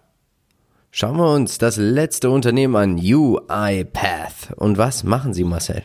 Schauen 0.91 1.17
wir 1.17 1.31
uns 1.33 1.57
das 1.57 1.77
letzte 1.77 2.29
Unternehmen 2.29 2.75
an, 2.75 2.97
UiPath. 2.97 4.53
Und 4.55 4.77
was 4.77 5.03
machen 5.03 5.33
Sie, 5.33 5.43
Marcel? 5.43 5.83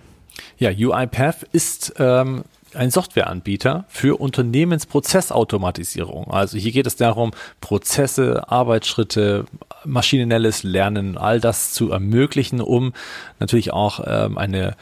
Ja, 0.59 0.71
UiPath 0.71 1.45
ist 1.53 1.95
ähm, 1.99 2.45
ein 2.75 2.91
Softwareanbieter 2.91 3.85
für 3.89 4.21
Unternehmensprozessautomatisierung. 4.21 6.31
Also 6.31 6.59
hier 6.59 6.73
geht 6.73 6.87
es 6.87 6.97
darum, 6.97 7.31
Prozesse, 7.61 8.49
Arbeitsschritte, 8.49 9.45
maschinelles 9.85 10.63
Lernen, 10.63 11.19
all 11.19 11.41
das 11.41 11.73
zu 11.73 11.91
ermöglichen, 11.91 12.61
um 12.61 12.93
natürlich 13.41 13.73
auch 13.73 14.01
ähm, 14.07 14.39
eine 14.39 14.77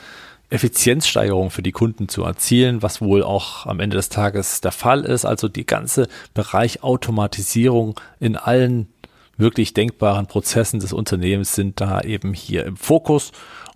Effizienzsteigerung 0.50 1.50
für 1.50 1.62
die 1.62 1.72
Kunden 1.72 2.08
zu 2.08 2.24
erzielen, 2.24 2.82
was 2.82 3.00
wohl 3.00 3.22
auch 3.22 3.66
am 3.66 3.80
Ende 3.80 3.96
des 3.96 4.08
Tages 4.08 4.60
der 4.60 4.72
Fall 4.72 5.04
ist. 5.04 5.24
Also 5.24 5.48
die 5.48 5.64
ganze 5.64 6.08
Bereich 6.34 6.82
Automatisierung 6.82 7.98
in 8.18 8.36
allen 8.36 8.88
wirklich 9.36 9.74
denkbaren 9.74 10.26
Prozessen 10.26 10.80
des 10.80 10.92
Unternehmens 10.92 11.54
sind 11.54 11.80
da 11.80 12.00
eben 12.02 12.34
hier 12.34 12.66
im 12.66 12.76
Fokus. 12.76 13.30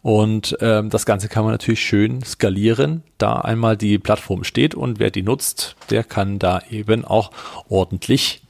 Und 0.04 0.58
ähm, 0.60 0.90
das 0.90 1.06
Ganze 1.06 1.30
kann 1.30 1.44
man 1.44 1.54
natürlich 1.54 1.80
schön 1.80 2.22
skalieren, 2.22 3.04
da 3.16 3.36
einmal 3.36 3.78
die 3.78 3.98
Plattform 3.98 4.44
steht 4.44 4.74
und 4.74 4.98
wer 4.98 5.10
die 5.10 5.22
nutzt, 5.22 5.76
der 5.88 6.04
kann 6.04 6.38
da 6.38 6.60
eben 6.68 7.06
auch 7.06 7.30
ordentlich 7.70 8.42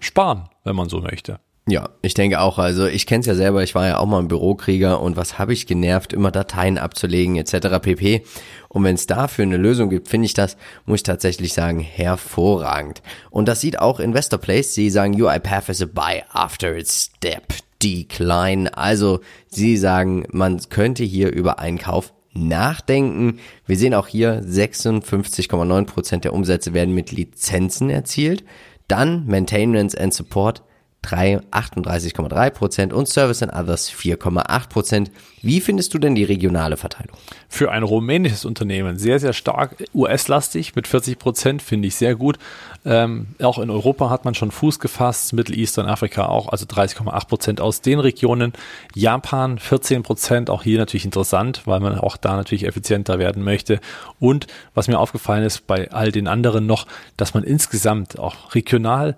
sparen, 0.00 0.48
wenn 0.64 0.74
man 0.74 0.88
so 0.88 0.98
möchte. 0.98 1.38
Ja, 1.68 1.90
ich 2.02 2.14
denke 2.14 2.40
auch. 2.40 2.58
Also 2.58 2.88
ich 2.88 3.06
kenne 3.06 3.20
es 3.20 3.26
ja 3.26 3.36
selber, 3.36 3.62
ich 3.62 3.76
war 3.76 3.86
ja 3.86 3.98
auch 3.98 4.06
mal 4.06 4.18
ein 4.18 4.26
Bürokrieger 4.26 5.00
und 5.00 5.16
was 5.16 5.38
habe 5.38 5.52
ich 5.52 5.68
genervt, 5.68 6.12
immer 6.12 6.32
Dateien 6.32 6.78
abzulegen 6.78 7.36
etc. 7.36 7.78
pp. 7.80 8.24
Und 8.68 8.82
wenn 8.82 8.96
es 8.96 9.06
dafür 9.06 9.44
eine 9.44 9.58
Lösung 9.58 9.88
gibt, 9.88 10.08
finde 10.08 10.26
ich 10.26 10.34
das, 10.34 10.56
muss 10.84 10.96
ich 10.96 11.04
tatsächlich 11.04 11.52
sagen, 11.52 11.78
hervorragend. 11.78 13.02
Und 13.30 13.46
das 13.46 13.60
sieht 13.60 13.78
auch 13.78 14.00
Investor 14.00 14.40
Place. 14.40 14.74
Sie 14.74 14.90
sagen, 14.90 15.14
UiPath 15.14 15.68
is 15.68 15.80
a 15.80 15.86
buy 15.86 16.24
after 16.32 16.76
its 16.76 17.04
step 17.04 17.54
decline. 17.82 18.68
Also 18.76 19.20
sie 19.48 19.76
sagen, 19.76 20.24
man 20.30 20.60
könnte 20.68 21.04
hier 21.04 21.32
über 21.32 21.58
Einkauf 21.58 22.12
nachdenken. 22.34 23.38
Wir 23.66 23.76
sehen 23.76 23.94
auch 23.94 24.08
hier 24.08 24.42
56,9 24.42 25.86
Prozent 25.86 26.24
der 26.24 26.32
Umsätze 26.32 26.72
werden 26.72 26.94
mit 26.94 27.12
Lizenzen 27.12 27.90
erzielt. 27.90 28.44
Dann 28.88 29.26
Maintenance 29.26 29.94
and 29.94 30.14
Support 30.14 30.62
38,3 31.02 32.50
Prozent 32.50 32.92
und 32.92 33.08
Service 33.08 33.42
and 33.42 33.52
Others 33.52 33.90
4,8 33.90 34.68
Prozent. 34.68 35.10
Wie 35.42 35.60
findest 35.60 35.92
du 35.92 35.98
denn 35.98 36.14
die 36.14 36.24
regionale 36.24 36.76
Verteilung? 36.76 37.16
Für 37.48 37.72
ein 37.72 37.82
rumänisches 37.82 38.44
Unternehmen 38.44 38.96
sehr, 38.98 39.18
sehr 39.18 39.32
stark 39.32 39.76
US-lastig 39.92 40.76
mit 40.76 40.86
40 40.86 41.18
Prozent, 41.18 41.62
finde 41.62 41.88
ich 41.88 41.96
sehr 41.96 42.14
gut. 42.14 42.38
Ähm, 42.84 43.28
auch 43.42 43.58
in 43.58 43.70
Europa 43.70 44.08
hat 44.08 44.24
man 44.24 44.34
schon 44.34 44.52
Fuß 44.52 44.78
gefasst, 44.78 45.32
Middle 45.32 45.56
Eastern 45.56 45.86
Afrika 45.86 46.26
auch, 46.26 46.48
also 46.48 46.64
30,8 46.66 47.26
Prozent 47.26 47.60
aus 47.60 47.80
den 47.80 47.98
Regionen. 47.98 48.52
Japan 48.94 49.58
14 49.58 50.04
Prozent, 50.04 50.50
auch 50.50 50.62
hier 50.62 50.78
natürlich 50.78 51.04
interessant, 51.04 51.62
weil 51.64 51.80
man 51.80 51.98
auch 51.98 52.16
da 52.16 52.36
natürlich 52.36 52.64
effizienter 52.66 53.18
werden 53.18 53.42
möchte. 53.42 53.80
Und 54.20 54.46
was 54.74 54.86
mir 54.86 54.98
aufgefallen 54.98 55.44
ist 55.44 55.66
bei 55.66 55.90
all 55.90 56.12
den 56.12 56.28
anderen 56.28 56.66
noch, 56.66 56.86
dass 57.16 57.34
man 57.34 57.42
insgesamt 57.42 58.18
auch 58.18 58.54
regional 58.54 59.16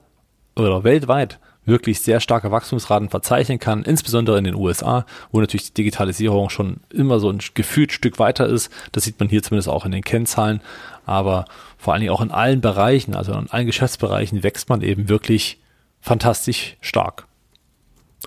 oder 0.57 0.85
weltweit 0.85 1.39
wirklich 1.66 2.00
sehr 2.00 2.20
starke 2.20 2.50
Wachstumsraten 2.50 3.08
verzeichnen 3.08 3.58
kann, 3.58 3.82
insbesondere 3.82 4.38
in 4.38 4.44
den 4.44 4.54
USA, 4.54 5.06
wo 5.32 5.40
natürlich 5.40 5.68
die 5.68 5.74
Digitalisierung 5.74 6.50
schon 6.50 6.78
immer 6.90 7.20
so 7.20 7.30
ein 7.30 7.40
gefühlt 7.54 7.92
Stück 7.92 8.18
weiter 8.18 8.46
ist. 8.46 8.70
Das 8.92 9.04
sieht 9.04 9.18
man 9.18 9.28
hier 9.28 9.42
zumindest 9.42 9.68
auch 9.68 9.84
in 9.84 9.92
den 9.92 10.04
Kennzahlen, 10.04 10.60
aber 11.06 11.46
vor 11.78 11.92
allen 11.92 12.00
Dingen 12.00 12.12
auch 12.12 12.20
in 12.20 12.30
allen 12.30 12.60
Bereichen, 12.60 13.14
also 13.14 13.32
in 13.32 13.50
allen 13.50 13.66
Geschäftsbereichen 13.66 14.42
wächst 14.42 14.68
man 14.68 14.82
eben 14.82 15.08
wirklich 15.08 15.58
fantastisch 16.00 16.76
stark. 16.80 17.26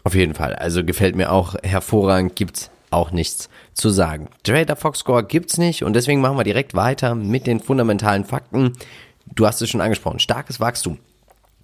Auf 0.03 0.15
jeden 0.15 0.33
Fall. 0.33 0.55
Also 0.55 0.83
gefällt 0.83 1.15
mir 1.15 1.31
auch 1.31 1.55
hervorragend. 1.63 2.35
Gibt's 2.35 2.69
auch 2.89 3.11
nichts 3.11 3.49
zu 3.73 3.89
sagen. 3.89 4.29
Trader 4.43 4.75
Fox 4.75 4.99
Score 4.99 5.23
gibt's 5.23 5.57
nicht 5.57 5.83
und 5.83 5.93
deswegen 5.93 6.21
machen 6.21 6.37
wir 6.37 6.43
direkt 6.43 6.73
weiter 6.73 7.15
mit 7.15 7.47
den 7.47 7.59
fundamentalen 7.59 8.23
Fakten. 8.23 8.73
Du 9.25 9.45
hast 9.45 9.61
es 9.61 9.69
schon 9.69 9.81
angesprochen, 9.81 10.19
starkes 10.19 10.59
Wachstum. 10.59 10.99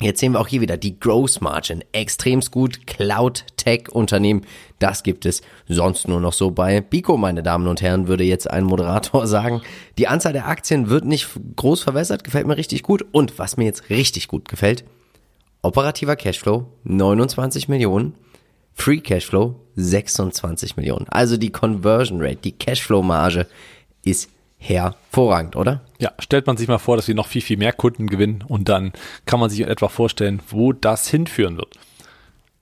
Jetzt 0.03 0.19
sehen 0.19 0.33
wir 0.33 0.41
auch 0.41 0.47
hier 0.49 0.59
wieder 0.59 0.75
die 0.75 0.99
Gross 0.99 1.39
Margin. 1.39 1.83
Extremst 1.93 2.51
gut. 2.51 2.85
Cloud 2.87 3.45
Tech 3.55 3.89
Unternehmen. 3.89 4.45
Das 4.79 5.01
gibt 5.03 5.25
es 5.25 5.41
sonst 5.69 6.09
nur 6.09 6.19
noch 6.19 6.33
so 6.33 6.51
bei 6.51 6.81
Bico, 6.81 7.15
meine 7.15 7.41
Damen 7.41 7.67
und 7.67 7.81
Herren, 7.81 8.09
würde 8.09 8.25
jetzt 8.25 8.49
ein 8.49 8.65
Moderator 8.65 9.25
sagen. 9.27 9.61
Die 9.97 10.09
Anzahl 10.09 10.33
der 10.33 10.47
Aktien 10.47 10.89
wird 10.89 11.05
nicht 11.05 11.29
groß 11.55 11.81
verwässert. 11.81 12.25
Gefällt 12.25 12.47
mir 12.47 12.57
richtig 12.57 12.83
gut. 12.83 13.05
Und 13.13 13.39
was 13.39 13.55
mir 13.55 13.63
jetzt 13.63 13.89
richtig 13.89 14.27
gut 14.27 14.49
gefällt, 14.49 14.83
operativer 15.61 16.17
Cashflow 16.17 16.65
29 16.83 17.69
Millionen. 17.69 18.13
Free 18.73 18.99
Cashflow 18.99 19.55
26 19.75 20.75
Millionen. 20.75 21.07
Also 21.09 21.37
die 21.37 21.51
Conversion 21.51 22.21
Rate, 22.21 22.39
die 22.43 22.51
Cashflow 22.51 23.01
Marge 23.01 23.47
ist 24.03 24.29
hervorragend, 24.63 25.55
oder? 25.55 25.81
Ja, 25.99 26.11
stellt 26.19 26.47
man 26.47 26.57
sich 26.57 26.67
mal 26.67 26.77
vor, 26.77 26.95
dass 26.95 27.07
wir 27.07 27.15
noch 27.15 27.27
viel, 27.27 27.41
viel 27.41 27.57
mehr 27.57 27.73
Kunden 27.73 28.07
gewinnen 28.07 28.43
und 28.47 28.69
dann 28.69 28.93
kann 29.25 29.39
man 29.39 29.49
sich 29.49 29.61
etwa 29.61 29.89
vorstellen, 29.89 30.41
wo 30.47 30.71
das 30.73 31.07
hinführen 31.07 31.57
wird. 31.57 31.77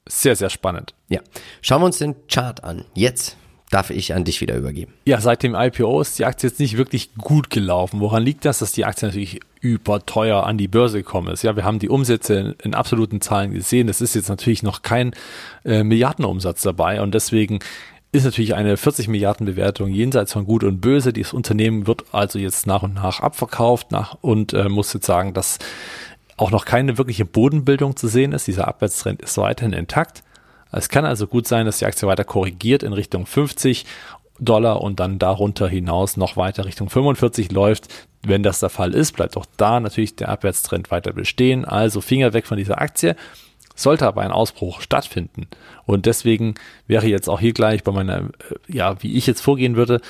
Sehr, 0.08 0.36
sehr 0.36 0.50
spannend. 0.50 0.94
Ja. 1.10 1.22
Schauen 1.62 1.82
wir 1.82 1.86
uns 1.86 2.00
den 2.00 2.16
Chart 2.28 2.64
an. 2.64 2.86
Jetzt 2.96 3.38
darf 3.70 3.90
ich 3.90 4.14
an 4.14 4.26
dich 4.26 4.42
wieder 4.42 4.58
übergeben. 4.58 4.94
Ja, 5.06 5.22
seit 5.22 5.44
dem 5.44 5.56
IPO 5.56 6.02
ist 6.02 6.20
die 6.20 6.26
Aktie 6.26 6.50
jetzt 6.50 6.60
nicht 6.60 6.76
wirklich 6.76 7.16
gut 7.16 7.50
gelaufen. 7.50 8.02
Woran 8.02 8.24
liegt 8.24 8.44
das, 8.46 8.60
dass 8.60 8.74
die 8.74 8.84
Aktie 8.84 9.08
natürlich 9.08 9.40
überteuer 9.62 10.46
an 10.46 10.58
die 10.58 10.68
Börse 10.68 10.98
gekommen 10.98 11.30
ist? 11.30 11.44
Ja, 11.44 11.56
wir 11.56 11.64
haben 11.64 11.80
die 11.80 11.88
Umsätze 11.88 12.34
in, 12.36 12.56
in 12.64 12.74
absoluten 12.74 13.22
Zahlen 13.22 13.54
gesehen. 13.54 13.88
Es 13.88 14.02
ist 14.02 14.14
jetzt 14.14 14.28
natürlich 14.28 14.62
noch 14.62 14.82
kein 14.82 15.14
äh, 15.64 15.84
Milliardenumsatz 15.84 16.64
dabei 16.64 17.02
und 17.02 17.14
deswegen 17.14 17.60
ist 18.12 18.26
natürlich 18.26 18.56
eine 18.56 18.76
40 18.76 19.08
Milliarden 19.08 19.46
Bewertung 19.46 19.90
jenseits 19.90 20.34
von 20.34 20.46
Gut 20.46 20.64
und 20.64 20.82
Böse. 20.82 21.14
Dieses 21.14 21.34
Unternehmen 21.34 21.88
wird 21.88 22.04
also 22.12 22.40
jetzt 22.40 22.68
nach 22.68 22.84
und 22.84 22.96
nach 22.96 23.22
abverkauft 23.22 23.92
nach, 23.92 24.18
und 24.22 24.54
äh, 24.54 24.68
muss 24.68 24.94
jetzt 24.94 25.06
sagen, 25.06 25.34
dass 25.34 25.60
auch 26.36 26.52
noch 26.52 26.66
keine 26.66 26.98
wirkliche 26.98 27.26
Bodenbildung 27.26 27.96
zu 27.96 28.08
sehen 28.08 28.34
ist. 28.34 28.48
Dieser 28.48 28.68
Abwärtstrend 28.68 29.22
ist 29.22 29.38
weiterhin 29.38 29.74
intakt. 29.74 30.24
Es 30.72 30.90
kann 30.90 31.06
also 31.06 31.28
gut 31.28 31.48
sein, 31.48 31.66
dass 31.66 31.80
die 31.80 31.86
Aktie 31.86 32.08
weiter 32.08 32.24
korrigiert 32.24 32.84
in 32.84 32.94
Richtung 32.94 33.26
50 33.26 33.86
Dollar 34.40 34.82
und 34.82 35.00
dann 35.00 35.20
darunter 35.20 35.68
hinaus 35.68 36.18
noch 36.18 36.36
weiter 36.36 36.66
Richtung 36.66 36.90
45 36.90 37.52
läuft. 37.52 37.88
Wenn 38.24 38.44
das 38.44 38.60
der 38.60 38.70
Fall 38.70 38.94
ist, 38.94 39.14
bleibt 39.14 39.38
auch 39.38 39.46
da 39.58 39.80
natürlich 39.80 40.16
der 40.16 40.30
Abwärtstrend 40.30 40.92
weiter 40.92 41.14
bestehen. 41.14 41.64
Also 41.64 42.02
Finger 42.02 42.34
weg 42.34 42.48
von 42.48 42.58
dieser 42.58 42.82
Aktie. 42.82 43.16
Sollte 43.76 44.08
aber 44.08 44.22
ein 44.22 44.32
Ausbruch 44.32 44.82
stattfinden 44.82 45.48
und 45.86 46.06
deswegen 46.06 46.56
wäre 46.88 47.08
jetzt 47.08 47.30
auch 47.30 47.40
hier 47.40 47.54
gleich 47.54 47.84
bei 47.84 47.92
meiner, 47.92 48.20
äh, 48.20 48.30
ja, 48.68 49.02
wie 49.02 49.16
ich 49.16 49.28
jetzt 49.28 49.42
vorgehen 49.42 49.76
würde, 49.76 50.02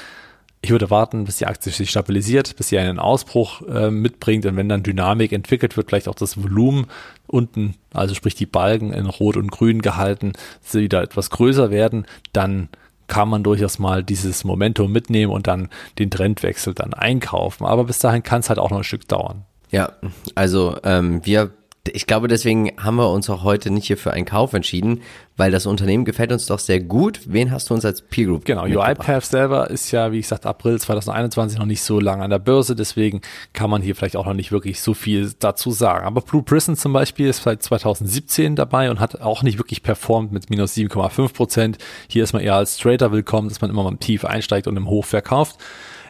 ich 0.63 0.69
würde 0.69 0.91
warten, 0.91 1.25
bis 1.25 1.37
die 1.37 1.47
Aktie 1.47 1.71
sich 1.71 1.89
stabilisiert, 1.89 2.55
bis 2.55 2.69
sie 2.69 2.77
einen 2.77 2.99
Ausbruch 2.99 3.63
äh, 3.63 3.89
mitbringt 3.89 4.45
und 4.45 4.55
wenn 4.57 4.69
dann 4.69 4.83
Dynamik 4.83 5.31
entwickelt 5.31 5.75
wird, 5.75 5.89
vielleicht 5.89 6.07
auch 6.07 6.15
das 6.15 6.41
Volumen 6.41 6.85
unten, 7.25 7.75
also 7.93 8.13
sprich 8.13 8.35
die 8.35 8.45
Balken 8.45 8.93
in 8.93 9.07
Rot 9.07 9.37
und 9.37 9.51
Grün 9.51 9.81
gehalten, 9.81 10.33
sie 10.61 10.81
wieder 10.81 11.01
etwas 11.01 11.31
größer 11.31 11.71
werden, 11.71 12.05
dann 12.31 12.69
kann 13.07 13.27
man 13.27 13.43
durchaus 13.43 13.79
mal 13.79 14.03
dieses 14.03 14.43
Momentum 14.43 14.91
mitnehmen 14.91 15.33
und 15.33 15.47
dann 15.47 15.69
den 15.99 16.11
Trendwechsel 16.11 16.73
dann 16.73 16.93
einkaufen. 16.93 17.65
Aber 17.65 17.83
bis 17.83 17.99
dahin 17.99 18.23
kann 18.23 18.39
es 18.39 18.47
halt 18.47 18.59
auch 18.59 18.69
noch 18.69 18.77
ein 18.77 18.83
Stück 18.85 19.07
dauern. 19.07 19.43
Ja, 19.69 19.93
also 20.35 20.77
ähm, 20.83 21.25
wir 21.25 21.51
ich 21.89 22.05
glaube, 22.05 22.27
deswegen 22.27 22.71
haben 22.77 22.97
wir 22.97 23.09
uns 23.09 23.27
auch 23.29 23.43
heute 23.43 23.71
nicht 23.71 23.87
hier 23.87 23.97
für 23.97 24.11
einen 24.11 24.25
Kauf 24.25 24.53
entschieden, 24.53 25.01
weil 25.35 25.49
das 25.49 25.65
Unternehmen 25.65 26.05
gefällt 26.05 26.31
uns 26.31 26.45
doch 26.45 26.59
sehr 26.59 26.79
gut. 26.79 27.21
Wen 27.25 27.49
hast 27.49 27.69
du 27.69 27.73
uns 27.73 27.83
als 27.85 28.03
Peer 28.03 28.27
Group? 28.27 28.45
Genau, 28.45 28.65
UiPath 28.65 29.25
selber 29.25 29.67
ist 29.71 29.89
ja, 29.89 30.11
wie 30.11 30.21
gesagt, 30.21 30.45
April 30.45 30.79
2021 30.79 31.57
noch 31.57 31.65
nicht 31.65 31.81
so 31.81 31.99
lange 31.99 32.23
an 32.23 32.29
der 32.29 32.37
Börse, 32.37 32.75
deswegen 32.75 33.21
kann 33.53 33.71
man 33.71 33.81
hier 33.81 33.95
vielleicht 33.95 34.15
auch 34.15 34.27
noch 34.27 34.35
nicht 34.35 34.51
wirklich 34.51 34.79
so 34.79 34.93
viel 34.93 35.33
dazu 35.39 35.71
sagen. 35.71 36.05
Aber 36.05 36.21
Blue 36.21 36.43
Prism 36.43 36.75
zum 36.75 36.93
Beispiel 36.93 37.27
ist 37.27 37.41
seit 37.41 37.63
2017 37.63 38.55
dabei 38.55 38.91
und 38.91 38.99
hat 38.99 39.19
auch 39.21 39.41
nicht 39.41 39.57
wirklich 39.57 39.81
performt 39.81 40.31
mit 40.31 40.51
minus 40.51 40.75
7,5 40.75 41.33
Prozent. 41.33 41.77
Hier 42.07 42.23
ist 42.23 42.33
man 42.33 42.43
eher 42.43 42.55
als 42.55 42.77
Trader 42.77 43.11
willkommen, 43.11 43.49
dass 43.49 43.59
man 43.59 43.71
immer 43.71 43.83
mal 43.83 43.97
tief 43.97 44.23
einsteigt 44.23 44.67
und 44.67 44.77
im 44.77 44.87
Hoch 44.87 45.05
verkauft. 45.05 45.57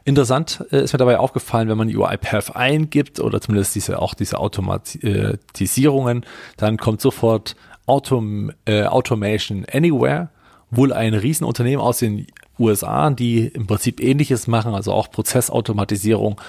Interessant 0.03 0.65
äh, 0.71 0.83
ist 0.83 0.93
mir 0.93 0.99
dabei 0.99 1.19
aufgefallen, 1.19 1.69
wenn 1.69 1.77
man 1.77 1.87
UiPath 1.87 2.55
eingibt 2.55 3.19
oder 3.19 3.39
zumindest 3.39 3.75
diese 3.75 3.99
auch 3.99 4.13
diese 4.13 4.39
Automatisierungen, 4.39 6.25
dann 6.57 6.77
kommt 6.77 7.01
sofort 7.01 7.55
Autom 7.85 8.51
äh, 8.65 8.83
Automation 8.83 9.65
Anywhere, 9.71 10.29
wohl 10.69 10.93
ein 10.93 11.13
Riesenunternehmen 11.13 11.83
aus 11.83 11.99
den 11.99 12.27
USA, 12.57 13.09
die 13.09 13.47
im 13.47 13.67
Prinzip 13.67 13.99
ähnliches 13.99 14.47
machen, 14.47 14.73
also 14.73 14.93
auch 14.93 15.09
Prozessautomatisierung 15.11 16.39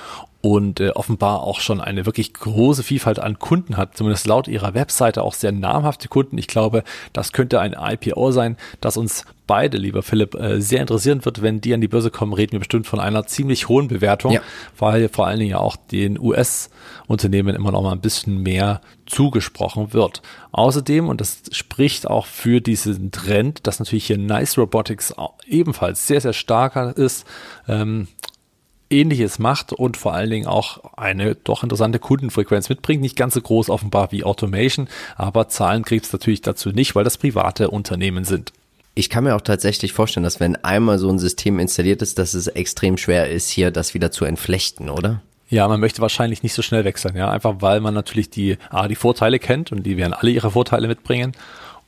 und 0.42 0.80
äh, 0.80 0.90
offenbar 0.90 1.44
auch 1.44 1.60
schon 1.60 1.80
eine 1.80 2.04
wirklich 2.04 2.34
große 2.34 2.82
Vielfalt 2.82 3.20
an 3.20 3.38
Kunden 3.38 3.76
hat, 3.76 3.96
zumindest 3.96 4.26
laut 4.26 4.48
ihrer 4.48 4.74
Webseite 4.74 5.22
auch 5.22 5.34
sehr 5.34 5.52
namhafte 5.52 6.08
Kunden. 6.08 6.36
Ich 6.36 6.48
glaube, 6.48 6.82
das 7.12 7.32
könnte 7.32 7.60
ein 7.60 7.76
IPO 7.78 8.32
sein, 8.32 8.56
das 8.80 8.96
uns 8.96 9.24
beide, 9.46 9.78
lieber 9.78 10.02
Philipp, 10.02 10.34
äh, 10.34 10.60
sehr 10.60 10.80
interessieren 10.80 11.24
wird. 11.24 11.42
Wenn 11.42 11.60
die 11.60 11.72
an 11.74 11.80
die 11.80 11.86
Börse 11.86 12.10
kommen, 12.10 12.32
reden 12.32 12.52
wir 12.52 12.58
bestimmt 12.58 12.88
von 12.88 12.98
einer 12.98 13.24
ziemlich 13.24 13.68
hohen 13.68 13.86
Bewertung, 13.86 14.32
ja. 14.32 14.40
weil 14.76 15.08
vor 15.08 15.28
allen 15.28 15.38
Dingen 15.38 15.52
ja 15.52 15.58
auch 15.58 15.76
den 15.76 16.18
US-Unternehmen 16.18 17.54
immer 17.54 17.70
noch 17.70 17.82
mal 17.82 17.92
ein 17.92 18.00
bisschen 18.00 18.42
mehr 18.42 18.80
zugesprochen 19.06 19.92
wird. 19.92 20.22
Außerdem, 20.50 21.08
und 21.08 21.20
das 21.20 21.42
spricht 21.52 22.08
auch 22.08 22.26
für 22.26 22.60
diesen 22.60 23.12
Trend, 23.12 23.66
dass 23.68 23.78
natürlich 23.78 24.06
hier 24.06 24.18
Nice 24.18 24.58
Robotics 24.58 25.14
ebenfalls 25.46 26.04
sehr, 26.08 26.20
sehr 26.20 26.32
starker 26.32 26.96
ist, 26.96 27.26
ähm, 27.68 28.08
Ähnliches 28.92 29.38
macht 29.38 29.72
und 29.72 29.96
vor 29.96 30.12
allen 30.12 30.30
Dingen 30.30 30.46
auch 30.46 30.80
eine 30.96 31.34
doch 31.34 31.62
interessante 31.62 31.98
Kundenfrequenz 31.98 32.68
mitbringt. 32.68 33.00
Nicht 33.00 33.16
ganz 33.16 33.34
so 33.34 33.40
groß 33.40 33.70
offenbar 33.70 34.12
wie 34.12 34.24
Automation, 34.24 34.88
aber 35.16 35.48
Zahlen 35.48 35.84
kriegt 35.84 36.06
es 36.06 36.12
natürlich 36.12 36.42
dazu 36.42 36.70
nicht, 36.70 36.94
weil 36.94 37.04
das 37.04 37.18
private 37.18 37.70
Unternehmen 37.70 38.24
sind. 38.24 38.52
Ich 38.94 39.08
kann 39.08 39.24
mir 39.24 39.34
auch 39.34 39.40
tatsächlich 39.40 39.94
vorstellen, 39.94 40.24
dass 40.24 40.38
wenn 40.38 40.56
einmal 40.56 40.98
so 40.98 41.08
ein 41.08 41.18
System 41.18 41.58
installiert 41.58 42.02
ist, 42.02 42.18
dass 42.18 42.34
es 42.34 42.46
extrem 42.46 42.98
schwer 42.98 43.30
ist, 43.30 43.48
hier 43.48 43.70
das 43.70 43.94
wieder 43.94 44.10
zu 44.10 44.26
entflechten, 44.26 44.90
oder? 44.90 45.22
Ja, 45.48 45.66
man 45.66 45.80
möchte 45.80 46.02
wahrscheinlich 46.02 46.42
nicht 46.42 46.54
so 46.54 46.62
schnell 46.62 46.84
wechseln, 46.84 47.16
ja, 47.16 47.30
einfach 47.30 47.56
weil 47.60 47.80
man 47.80 47.94
natürlich 47.94 48.30
die, 48.30 48.58
ah, 48.70 48.88
die 48.88 48.94
Vorteile 48.94 49.38
kennt 49.38 49.72
und 49.72 49.84
die 49.84 49.96
werden 49.96 50.12
alle 50.12 50.30
ihre 50.30 50.50
Vorteile 50.50 50.88
mitbringen. 50.88 51.32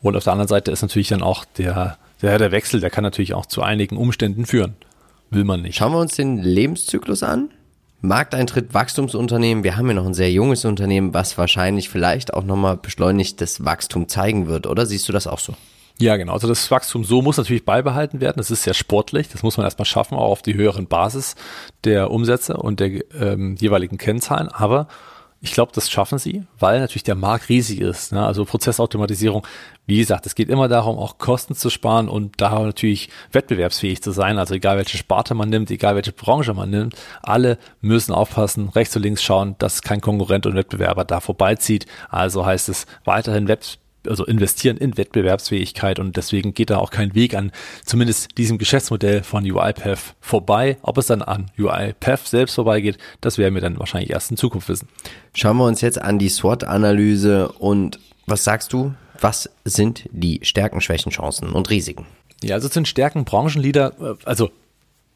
Und 0.02 0.16
auf 0.16 0.24
der 0.24 0.32
anderen 0.32 0.48
Seite 0.48 0.70
ist 0.70 0.82
natürlich 0.82 1.08
dann 1.08 1.22
auch 1.22 1.44
der, 1.44 1.98
der, 2.20 2.38
der 2.38 2.52
Wechsel, 2.52 2.80
der 2.80 2.90
kann 2.90 3.04
natürlich 3.04 3.34
auch 3.34 3.46
zu 3.46 3.62
einigen 3.62 3.96
Umständen 3.96 4.46
führen 4.46 4.74
will 5.34 5.44
man 5.44 5.62
nicht. 5.62 5.76
Schauen 5.76 5.92
wir 5.92 5.98
uns 5.98 6.16
den 6.16 6.38
Lebenszyklus 6.38 7.22
an. 7.22 7.50
Markteintritt, 8.00 8.74
Wachstumsunternehmen. 8.74 9.64
Wir 9.64 9.76
haben 9.76 9.88
ja 9.88 9.94
noch 9.94 10.06
ein 10.06 10.14
sehr 10.14 10.30
junges 10.30 10.64
Unternehmen, 10.64 11.14
was 11.14 11.38
wahrscheinlich 11.38 11.88
vielleicht 11.88 12.34
auch 12.34 12.44
nochmal 12.44 12.76
beschleunigtes 12.76 13.64
Wachstum 13.64 14.08
zeigen 14.08 14.46
wird, 14.46 14.66
oder? 14.66 14.84
Siehst 14.84 15.08
du 15.08 15.12
das 15.12 15.26
auch 15.26 15.38
so? 15.38 15.54
Ja, 15.98 16.16
genau. 16.16 16.32
Also 16.32 16.48
das 16.48 16.70
Wachstum 16.70 17.04
so 17.04 17.22
muss 17.22 17.36
natürlich 17.36 17.64
beibehalten 17.64 18.20
werden. 18.20 18.34
Das 18.38 18.50
ist 18.50 18.64
sehr 18.64 18.74
sportlich. 18.74 19.28
Das 19.28 19.42
muss 19.42 19.56
man 19.56 19.64
erstmal 19.64 19.86
schaffen, 19.86 20.16
auch 20.16 20.30
auf 20.30 20.42
die 20.42 20.54
höheren 20.54 20.86
Basis 20.86 21.36
der 21.84 22.10
Umsätze 22.10 22.56
und 22.56 22.80
der 22.80 23.12
ähm, 23.14 23.56
jeweiligen 23.58 23.96
Kennzahlen. 23.96 24.48
Aber 24.48 24.88
ich 25.44 25.52
glaube, 25.52 25.72
das 25.74 25.90
schaffen 25.90 26.16
sie, 26.16 26.44
weil 26.58 26.80
natürlich 26.80 27.02
der 27.02 27.16
Markt 27.16 27.50
riesig 27.50 27.78
ist. 27.82 28.12
Ne? 28.12 28.24
Also 28.24 28.46
Prozessautomatisierung, 28.46 29.46
wie 29.84 29.98
gesagt, 29.98 30.24
es 30.24 30.34
geht 30.34 30.48
immer 30.48 30.68
darum, 30.68 30.96
auch 30.96 31.18
Kosten 31.18 31.54
zu 31.54 31.68
sparen 31.68 32.08
und 32.08 32.40
da 32.40 32.58
natürlich 32.60 33.10
wettbewerbsfähig 33.30 34.02
zu 34.02 34.10
sein. 34.10 34.38
Also 34.38 34.54
egal 34.54 34.78
welche 34.78 34.96
Sparte 34.96 35.34
man 35.34 35.50
nimmt, 35.50 35.70
egal 35.70 35.96
welche 35.96 36.12
Branche 36.12 36.54
man 36.54 36.70
nimmt, 36.70 36.96
alle 37.22 37.58
müssen 37.82 38.14
aufpassen, 38.14 38.70
rechts 38.70 38.96
und 38.96 39.02
links 39.02 39.22
schauen, 39.22 39.54
dass 39.58 39.82
kein 39.82 40.00
Konkurrent 40.00 40.46
und 40.46 40.54
Wettbewerber 40.54 41.04
da 41.04 41.20
vorbeizieht. 41.20 41.84
Also 42.08 42.46
heißt 42.46 42.70
es 42.70 42.86
weiterhin 43.04 43.46
Wettbewerb 43.46 43.83
also 44.08 44.24
investieren 44.24 44.76
in 44.76 44.96
Wettbewerbsfähigkeit 44.96 45.98
und 45.98 46.16
deswegen 46.16 46.54
geht 46.54 46.70
da 46.70 46.78
auch 46.78 46.90
kein 46.90 47.14
Weg 47.14 47.34
an 47.34 47.52
zumindest 47.84 48.36
diesem 48.38 48.58
Geschäftsmodell 48.58 49.22
von 49.22 49.44
UiPath 49.44 50.14
vorbei. 50.20 50.78
Ob 50.82 50.98
es 50.98 51.06
dann 51.06 51.22
an 51.22 51.50
UiPath 51.58 52.26
selbst 52.26 52.54
vorbeigeht, 52.54 52.98
das 53.20 53.38
werden 53.38 53.54
wir 53.54 53.62
dann 53.62 53.78
wahrscheinlich 53.78 54.10
erst 54.10 54.30
in 54.30 54.36
Zukunft 54.36 54.68
wissen. 54.68 54.88
Schauen 55.34 55.56
wir 55.56 55.66
uns 55.66 55.80
jetzt 55.80 56.00
an 56.00 56.18
die 56.18 56.28
SWOT-Analyse 56.28 57.48
und 57.52 57.98
was 58.26 58.44
sagst 58.44 58.72
du? 58.72 58.94
Was 59.20 59.50
sind 59.64 60.08
die 60.12 60.40
Stärken, 60.42 60.80
Schwächen, 60.80 61.12
Chancen 61.12 61.50
und 61.50 61.70
Risiken? 61.70 62.06
Ja, 62.42 62.56
also 62.56 62.68
sind 62.68 62.88
Stärken 62.88 63.24
Branchenleader, 63.24 63.92
äh, 64.00 64.14
also 64.24 64.50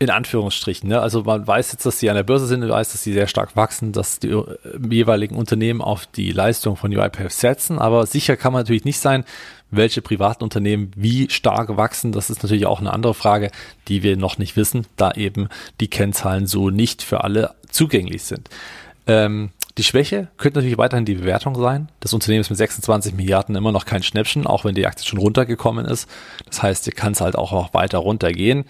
in 0.01 0.11
Anführungsstrichen. 0.11 0.89
Ne? 0.89 1.01
Also 1.01 1.25
man 1.25 1.45
weiß 1.47 1.73
jetzt, 1.73 1.85
dass 1.85 1.99
sie 1.99 2.09
an 2.09 2.17
der 2.17 2.23
Börse 2.23 2.47
sind, 2.47 2.61
man 2.61 2.69
weiß, 2.69 2.93
dass 2.93 3.03
sie 3.03 3.13
sehr 3.13 3.27
stark 3.27 3.57
wachsen, 3.57 3.93
dass 3.93 4.21
die 4.21 4.29
äh, 4.29 4.45
jeweiligen 4.89 5.35
Unternehmen 5.35 5.81
auf 5.81 6.07
die 6.07 6.31
Leistung 6.31 6.77
von 6.77 6.97
UiPath 6.97 7.33
setzen. 7.33 7.79
Aber 7.79 8.07
sicher 8.07 8.37
kann 8.37 8.53
man 8.53 8.63
natürlich 8.63 8.85
nicht 8.85 9.01
sein, 9.01 9.25
welche 9.71 10.01
privaten 10.01 10.45
Unternehmen 10.45 10.93
wie 10.95 11.29
stark 11.31 11.77
wachsen. 11.77 12.13
Das 12.13 12.31
ist 12.31 12.43
natürlich 12.43 12.67
auch 12.67 12.81
eine 12.81 12.93
andere 12.93 13.13
Frage, 13.15 13.51
die 13.89 14.03
wir 14.03 14.17
noch 14.17 14.39
nicht 14.39 14.57
wissen, 14.57 14.87
da 14.97 15.11
eben 15.13 15.49
die 15.81 15.89
Kennzahlen 15.89 16.47
so 16.47 16.71
nicht 16.71 17.03
für 17.03 17.25
alle 17.25 17.55
zugänglich 17.71 18.23
sind. 18.23 18.49
Ähm, 19.07 19.51
Die 19.77 19.85
Schwäche 19.85 20.29
könnte 20.39 20.59
natürlich 20.59 20.79
weiterhin 20.79 21.05
die 21.05 21.15
Bewertung 21.15 21.55
sein. 21.55 21.89
Das 22.01 22.13
Unternehmen 22.13 22.41
ist 22.41 22.51
mit 22.51 22.59
26 22.59 23.15
Milliarden 23.15 23.57
immer 23.57 23.73
noch 23.73 23.85
kein 23.85 24.03
Schnäppchen, 24.03 24.47
auch 24.47 24.65
wenn 24.65 24.75
die 24.75 24.87
Aktie 24.87 25.07
schon 25.07 25.19
runtergekommen 25.21 25.87
ist. 25.87 26.09
Das 26.47 26.63
heißt, 26.63 26.85
hier 26.85 26.95
kann 26.95 27.13
es 27.13 27.21
halt 27.21 27.37
auch 27.37 27.53
noch 27.53 27.75
weiter 27.75 27.99
runtergehen. 27.99 28.65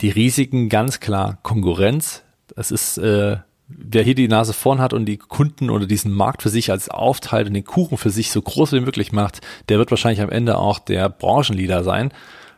Die 0.00 0.08
Risiken 0.08 0.68
ganz 0.70 1.00
klar 1.00 1.38
Konkurrenz. 1.42 2.22
Es 2.56 2.70
ist, 2.70 2.96
äh, 2.98 3.36
wer 3.68 4.02
hier 4.02 4.14
die 4.14 4.28
Nase 4.28 4.54
vorn 4.54 4.80
hat 4.80 4.94
und 4.94 5.04
die 5.04 5.18
Kunden 5.18 5.68
oder 5.68 5.86
diesen 5.86 6.12
Markt 6.12 6.42
für 6.42 6.48
sich 6.48 6.70
als 6.70 6.88
aufteilt 6.88 7.48
und 7.48 7.54
den 7.54 7.64
Kuchen 7.64 7.98
für 7.98 8.10
sich 8.10 8.30
so 8.30 8.40
groß 8.40 8.72
wie 8.72 8.80
möglich 8.80 9.12
macht, 9.12 9.40
der 9.68 9.78
wird 9.78 9.90
wahrscheinlich 9.90 10.22
am 10.22 10.30
Ende 10.30 10.58
auch 10.58 10.78
der 10.78 11.08
Branchenleader 11.10 11.84
sein. 11.84 12.12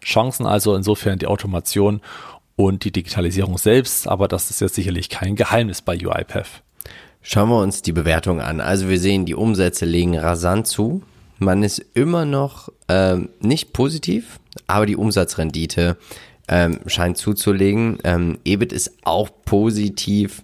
Chancen 0.04 0.46
also 0.46 0.74
insofern 0.76 1.18
die 1.18 1.26
Automation 1.26 2.00
und 2.54 2.84
die 2.84 2.92
Digitalisierung 2.92 3.58
selbst, 3.58 4.06
aber 4.06 4.28
das 4.28 4.50
ist 4.50 4.60
jetzt 4.60 4.74
sicherlich 4.74 5.08
kein 5.08 5.36
Geheimnis 5.36 5.82
bei 5.82 5.96
UiPath. 5.96 6.62
Schauen 7.22 7.48
wir 7.48 7.58
uns 7.58 7.82
die 7.82 7.92
Bewertung 7.92 8.40
an. 8.40 8.60
Also 8.60 8.88
wir 8.88 8.98
sehen, 8.98 9.26
die 9.26 9.34
Umsätze 9.34 9.84
legen 9.84 10.18
rasant 10.18 10.66
zu. 10.66 11.02
Man 11.38 11.62
ist 11.62 11.78
immer 11.94 12.24
noch 12.24 12.68
ähm, 12.88 13.30
nicht 13.40 13.72
positiv, 13.72 14.38
aber 14.66 14.86
die 14.86 14.96
Umsatzrendite 14.96 15.96
ähm, 16.52 16.80
scheint 16.86 17.16
zuzulegen. 17.16 17.98
Ähm, 18.04 18.38
EBIT 18.44 18.74
ist 18.74 18.92
auch 19.04 19.30
positiv, 19.46 20.42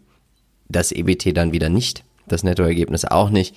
das 0.66 0.90
EBT 0.90 1.36
dann 1.36 1.52
wieder 1.52 1.68
nicht, 1.68 2.02
das 2.26 2.42
Nettoergebnis 2.42 3.04
auch 3.04 3.28
nicht. 3.28 3.54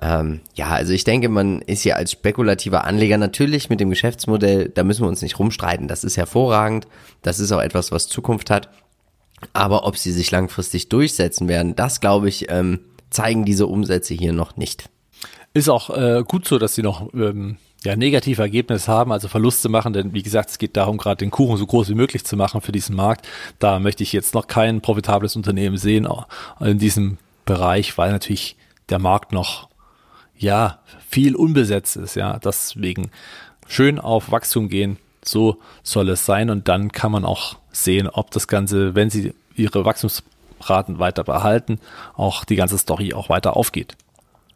Ähm, 0.00 0.40
ja, 0.54 0.70
also 0.70 0.94
ich 0.94 1.04
denke, 1.04 1.28
man 1.28 1.60
ist 1.60 1.82
hier 1.82 1.96
als 1.96 2.12
spekulativer 2.12 2.84
Anleger 2.84 3.18
natürlich 3.18 3.68
mit 3.68 3.78
dem 3.78 3.90
Geschäftsmodell, 3.90 4.70
da 4.70 4.84
müssen 4.84 5.02
wir 5.02 5.08
uns 5.08 5.20
nicht 5.20 5.38
rumstreiten. 5.38 5.86
Das 5.86 6.02
ist 6.02 6.16
hervorragend. 6.16 6.86
Das 7.20 7.38
ist 7.38 7.52
auch 7.52 7.60
etwas, 7.60 7.92
was 7.92 8.08
Zukunft 8.08 8.48
hat. 8.48 8.70
Aber 9.52 9.84
ob 9.84 9.98
sie 9.98 10.12
sich 10.12 10.30
langfristig 10.30 10.88
durchsetzen 10.88 11.46
werden, 11.46 11.76
das 11.76 12.00
glaube 12.00 12.30
ich, 12.30 12.46
ähm, 12.48 12.80
zeigen 13.10 13.44
diese 13.44 13.66
Umsätze 13.66 14.14
hier 14.14 14.32
noch 14.32 14.56
nicht. 14.56 14.88
Ist 15.52 15.68
auch 15.68 15.90
äh, 15.90 16.22
gut 16.26 16.48
so, 16.48 16.58
dass 16.58 16.74
sie 16.74 16.82
noch 16.82 17.12
ähm, 17.12 17.58
ja, 17.84 17.96
negative 17.96 18.42
Ergebnisse 18.42 18.90
haben, 18.90 19.12
also 19.12 19.28
Verluste 19.28 19.68
machen, 19.68 19.92
denn 19.92 20.14
wie 20.14 20.22
gesagt, 20.22 20.50
es 20.50 20.58
geht 20.58 20.76
darum, 20.76 20.98
gerade 20.98 21.16
den 21.16 21.30
Kuchen 21.30 21.56
so 21.56 21.66
groß 21.66 21.88
wie 21.88 21.94
möglich 21.94 22.24
zu 22.24 22.36
machen 22.36 22.60
für 22.60 22.72
diesen 22.72 22.96
Markt. 22.96 23.28
Da 23.58 23.78
möchte 23.78 24.02
ich 24.02 24.12
jetzt 24.12 24.34
noch 24.34 24.46
kein 24.46 24.80
profitables 24.80 25.36
Unternehmen 25.36 25.76
sehen 25.76 26.08
in 26.60 26.78
diesem 26.78 27.18
Bereich, 27.44 27.98
weil 27.98 28.12
natürlich 28.12 28.56
der 28.88 28.98
Markt 28.98 29.32
noch 29.32 29.68
ja 30.36 30.78
viel 31.08 31.34
unbesetzt 31.34 31.96
ist. 31.96 32.14
Ja, 32.14 32.38
deswegen 32.38 33.10
schön 33.66 33.98
auf 33.98 34.30
Wachstum 34.30 34.68
gehen. 34.68 34.98
So 35.24 35.58
soll 35.82 36.08
es 36.10 36.26
sein 36.26 36.50
und 36.50 36.68
dann 36.68 36.90
kann 36.90 37.12
man 37.12 37.24
auch 37.24 37.56
sehen, 37.70 38.08
ob 38.08 38.30
das 38.32 38.48
Ganze, 38.48 38.94
wenn 38.94 39.08
sie 39.08 39.34
ihre 39.54 39.84
Wachstumsraten 39.84 40.98
weiter 40.98 41.22
behalten, 41.24 41.78
auch 42.14 42.44
die 42.44 42.56
ganze 42.56 42.78
Story 42.78 43.14
auch 43.14 43.28
weiter 43.28 43.56
aufgeht. 43.56 43.96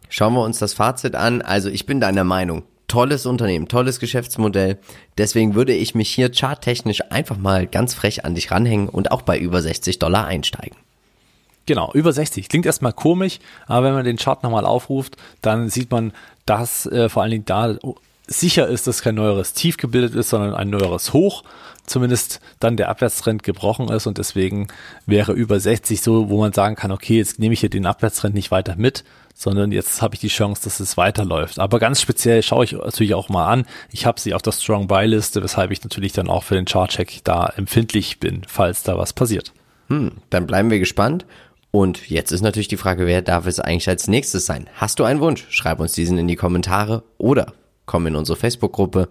Schauen 0.09 0.35
wir 0.35 0.43
uns 0.43 0.59
das 0.59 0.74
Fazit 0.74 1.14
an. 1.14 1.43
Also 1.43 1.68
ich 1.68 1.87
bin 1.87 2.01
deiner 2.01 2.24
Meinung. 2.24 2.64
Tolles 2.89 3.26
Unternehmen, 3.26 3.68
tolles 3.68 3.99
Geschäftsmodell. 3.99 4.78
Deswegen 5.18 5.55
würde 5.55 5.74
ich 5.74 5.95
mich 5.95 6.11
hier 6.11 6.30
charttechnisch 6.32 7.03
einfach 7.11 7.37
mal 7.37 7.66
ganz 7.66 7.95
frech 7.95 8.24
an 8.24 8.34
dich 8.34 8.51
ranhängen 8.51 8.89
und 8.89 9.11
auch 9.11 9.22
bei 9.22 9.39
über 9.39 9.61
60 9.61 9.99
Dollar 9.99 10.26
einsteigen. 10.26 10.76
Genau, 11.66 11.91
über 11.93 12.12
60. 12.12 12.49
Klingt 12.49 12.64
erstmal 12.64 12.93
komisch, 12.93 13.41
aber 13.66 13.87
wenn 13.87 13.95
man 13.95 14.05
den 14.05 14.18
Chart 14.18 14.43
nochmal 14.45 14.64
aufruft, 14.64 15.16
dann 15.43 15.68
sieht 15.68 15.91
man, 15.91 16.12
dass 16.47 16.87
äh, 16.87 17.09
vor 17.09 17.22
allen 17.22 17.32
Dingen 17.32 17.45
da 17.45 17.76
sicher 18.27 18.66
ist, 18.66 18.87
dass 18.87 19.03
kein 19.03 19.14
neueres 19.14 19.53
Tief 19.53 19.77
gebildet 19.77 20.14
ist, 20.14 20.31
sondern 20.31 20.55
ein 20.55 20.70
neueres 20.70 21.12
Hoch. 21.12 21.45
Zumindest 21.87 22.41
dann 22.59 22.77
der 22.77 22.89
Abwärtstrend 22.89 23.45
gebrochen 23.45 23.89
ist 23.91 24.09
und 24.09 24.18
deswegen 24.18 24.66
wäre 25.07 25.33
über 25.33 25.61
60 25.61 26.01
so, 26.03 26.29
wo 26.29 26.41
man 26.41 26.53
sagen 26.53 26.74
kann, 26.74 26.91
okay, 26.91 27.16
jetzt 27.18 27.39
nehme 27.39 27.55
ich 27.55 27.61
hier 27.61 27.70
den 27.70 27.87
Abwärtstrend 27.87 28.35
nicht 28.35 28.51
weiter 28.51 28.74
mit, 28.77 29.05
sondern 29.35 29.70
jetzt 29.70 30.03
habe 30.03 30.14
ich 30.14 30.20
die 30.20 30.29
Chance, 30.29 30.62
dass 30.64 30.81
es 30.81 30.97
weiterläuft. 30.97 31.61
Aber 31.61 31.79
ganz 31.79 32.01
speziell 32.01 32.43
schaue 32.43 32.64
ich 32.64 32.72
natürlich 32.72 33.14
auch 33.14 33.29
mal 33.29 33.47
an. 33.47 33.66
Ich 33.93 34.05
habe 34.05 34.18
sie 34.18 34.35
auf 34.35 34.43
der 34.43 34.53
Strong 34.53 34.89
Buy 34.89 35.07
Liste, 35.07 35.43
weshalb 35.45 35.70
ich 35.70 35.85
natürlich 35.85 36.12
dann 36.12 36.29
auch 36.29 36.43
für 36.43 36.57
den 36.57 36.64
Chart 36.64 36.91
Check 36.91 37.20
da 37.22 37.53
empfindlich 37.57 38.18
bin, 38.18 38.43
falls 38.49 38.83
da 38.83 38.99
was 38.99 39.12
passiert. 39.12 39.53
Hm, 39.89 40.12
dann 40.31 40.49
bleiben 40.49 40.70
wir 40.70 40.81
gespannt. 40.81 41.24
Und 41.70 42.09
jetzt 42.09 42.33
ist 42.33 42.41
natürlich 42.41 42.68
die 42.68 42.79
Frage, 42.79 43.07
wer 43.07 43.22
darf 43.22 43.47
es 43.47 43.61
eigentlich 43.61 43.89
als 43.89 44.09
nächstes 44.09 44.47
sein? 44.47 44.68
Hast 44.74 44.99
du 44.99 45.05
einen 45.05 45.20
Wunsch? 45.20 45.47
Schreib 45.51 45.79
uns 45.79 45.93
diesen 45.93 46.18
in 46.18 46.27
die 46.27 46.37
Kommentare 46.37 47.05
oder 47.18 47.53
komm 47.87 48.07
in 48.07 48.16
unsere 48.16 48.37
Facebook-Gruppe 48.37 49.09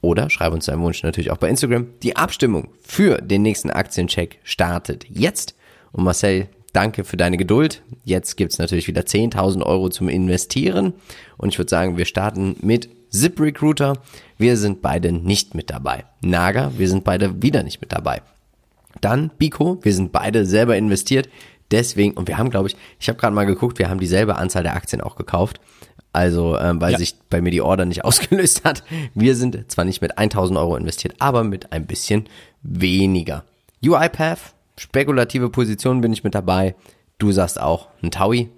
oder 0.00 0.28
schreib 0.30 0.52
uns 0.52 0.66
deinen 0.66 0.82
Wunsch 0.82 1.02
natürlich 1.02 1.30
auch 1.30 1.38
bei 1.38 1.48
Instagram. 1.48 1.86
Die 2.02 2.16
Abstimmung 2.16 2.68
für 2.80 3.18
den 3.18 3.42
nächsten 3.42 3.70
Aktiencheck 3.70 4.38
startet 4.44 5.06
jetzt. 5.08 5.54
Und 5.92 6.04
Marcel, 6.04 6.48
danke 6.72 7.04
für 7.04 7.16
deine 7.16 7.36
Geduld. 7.36 7.82
Jetzt 8.04 8.36
gibt's 8.36 8.58
natürlich 8.58 8.88
wieder 8.88 9.02
10.000 9.02 9.64
Euro 9.64 9.88
zum 9.88 10.08
Investieren. 10.08 10.92
Und 11.38 11.48
ich 11.48 11.58
würde 11.58 11.70
sagen, 11.70 11.96
wir 11.96 12.04
starten 12.04 12.56
mit 12.60 12.90
ZipRecruiter. 13.10 13.94
Wir 14.36 14.56
sind 14.56 14.82
beide 14.82 15.12
nicht 15.12 15.54
mit 15.54 15.70
dabei. 15.70 16.04
Naga, 16.20 16.72
wir 16.76 16.88
sind 16.88 17.04
beide 17.04 17.42
wieder 17.42 17.62
nicht 17.62 17.80
mit 17.80 17.92
dabei. 17.92 18.20
Dann 19.00 19.30
Biko, 19.38 19.78
wir 19.82 19.94
sind 19.94 20.12
beide 20.12 20.44
selber 20.44 20.76
investiert. 20.76 21.28
Deswegen, 21.70 22.14
und 22.14 22.28
wir 22.28 22.38
haben, 22.38 22.50
glaube 22.50 22.68
ich, 22.68 22.76
ich 23.00 23.08
habe 23.08 23.18
gerade 23.18 23.34
mal 23.34 23.44
geguckt, 23.44 23.78
wir 23.78 23.88
haben 23.88 23.98
dieselbe 23.98 24.36
Anzahl 24.36 24.62
der 24.62 24.76
Aktien 24.76 25.00
auch 25.00 25.16
gekauft. 25.16 25.60
Also, 26.16 26.58
ähm, 26.58 26.80
weil 26.80 26.92
ja. 26.92 26.98
sich 26.98 27.14
bei 27.28 27.42
mir 27.42 27.50
die 27.50 27.60
Order 27.60 27.84
nicht 27.84 28.04
ausgelöst 28.06 28.64
hat. 28.64 28.82
Wir 29.14 29.36
sind 29.36 29.70
zwar 29.70 29.84
nicht 29.84 30.00
mit 30.00 30.16
1000 30.16 30.58
Euro 30.58 30.74
investiert, 30.74 31.14
aber 31.18 31.44
mit 31.44 31.72
ein 31.72 31.86
bisschen 31.86 32.24
weniger. 32.62 33.44
UiPath, 33.84 34.54
spekulative 34.78 35.50
Position 35.50 36.00
bin 36.00 36.14
ich 36.14 36.24
mit 36.24 36.34
dabei. 36.34 36.74
Du 37.18 37.32
sagst 37.32 37.60
auch 37.60 37.88
ein 38.02 38.10
Taui. 38.10 38.48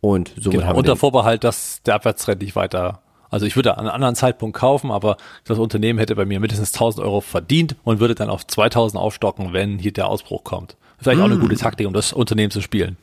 Und 0.00 0.32
so 0.38 0.50
genau, 0.50 0.66
haben 0.66 0.78
unter 0.78 0.94
Vorbehalt, 0.94 1.42
dass 1.42 1.82
der 1.82 1.96
Abwärtstrend 1.96 2.40
nicht 2.40 2.54
weiter 2.54 3.02
also 3.28 3.44
ich 3.44 3.56
würde 3.56 3.76
an 3.76 3.80
einem 3.80 3.94
anderen 3.94 4.14
Zeitpunkt 4.14 4.56
kaufen, 4.56 4.92
aber 4.92 5.16
das 5.44 5.58
Unternehmen 5.58 5.98
hätte 5.98 6.14
bei 6.14 6.24
mir 6.24 6.38
mindestens 6.38 6.72
1000 6.72 7.04
Euro 7.04 7.20
verdient 7.20 7.74
und 7.82 7.98
würde 7.98 8.14
dann 8.14 8.30
auf 8.30 8.46
2000 8.46 9.02
aufstocken, 9.02 9.52
wenn 9.52 9.80
hier 9.80 9.92
der 9.92 10.06
Ausbruch 10.06 10.44
kommt. 10.44 10.76
Vielleicht 10.98 11.18
mm. 11.18 11.22
auch 11.22 11.26
eine 11.26 11.34
hm. 11.34 11.40
gute 11.40 11.56
Taktik, 11.56 11.88
um 11.88 11.92
das 11.92 12.12
Unternehmen 12.12 12.52
zu 12.52 12.60
spielen. 12.60 12.96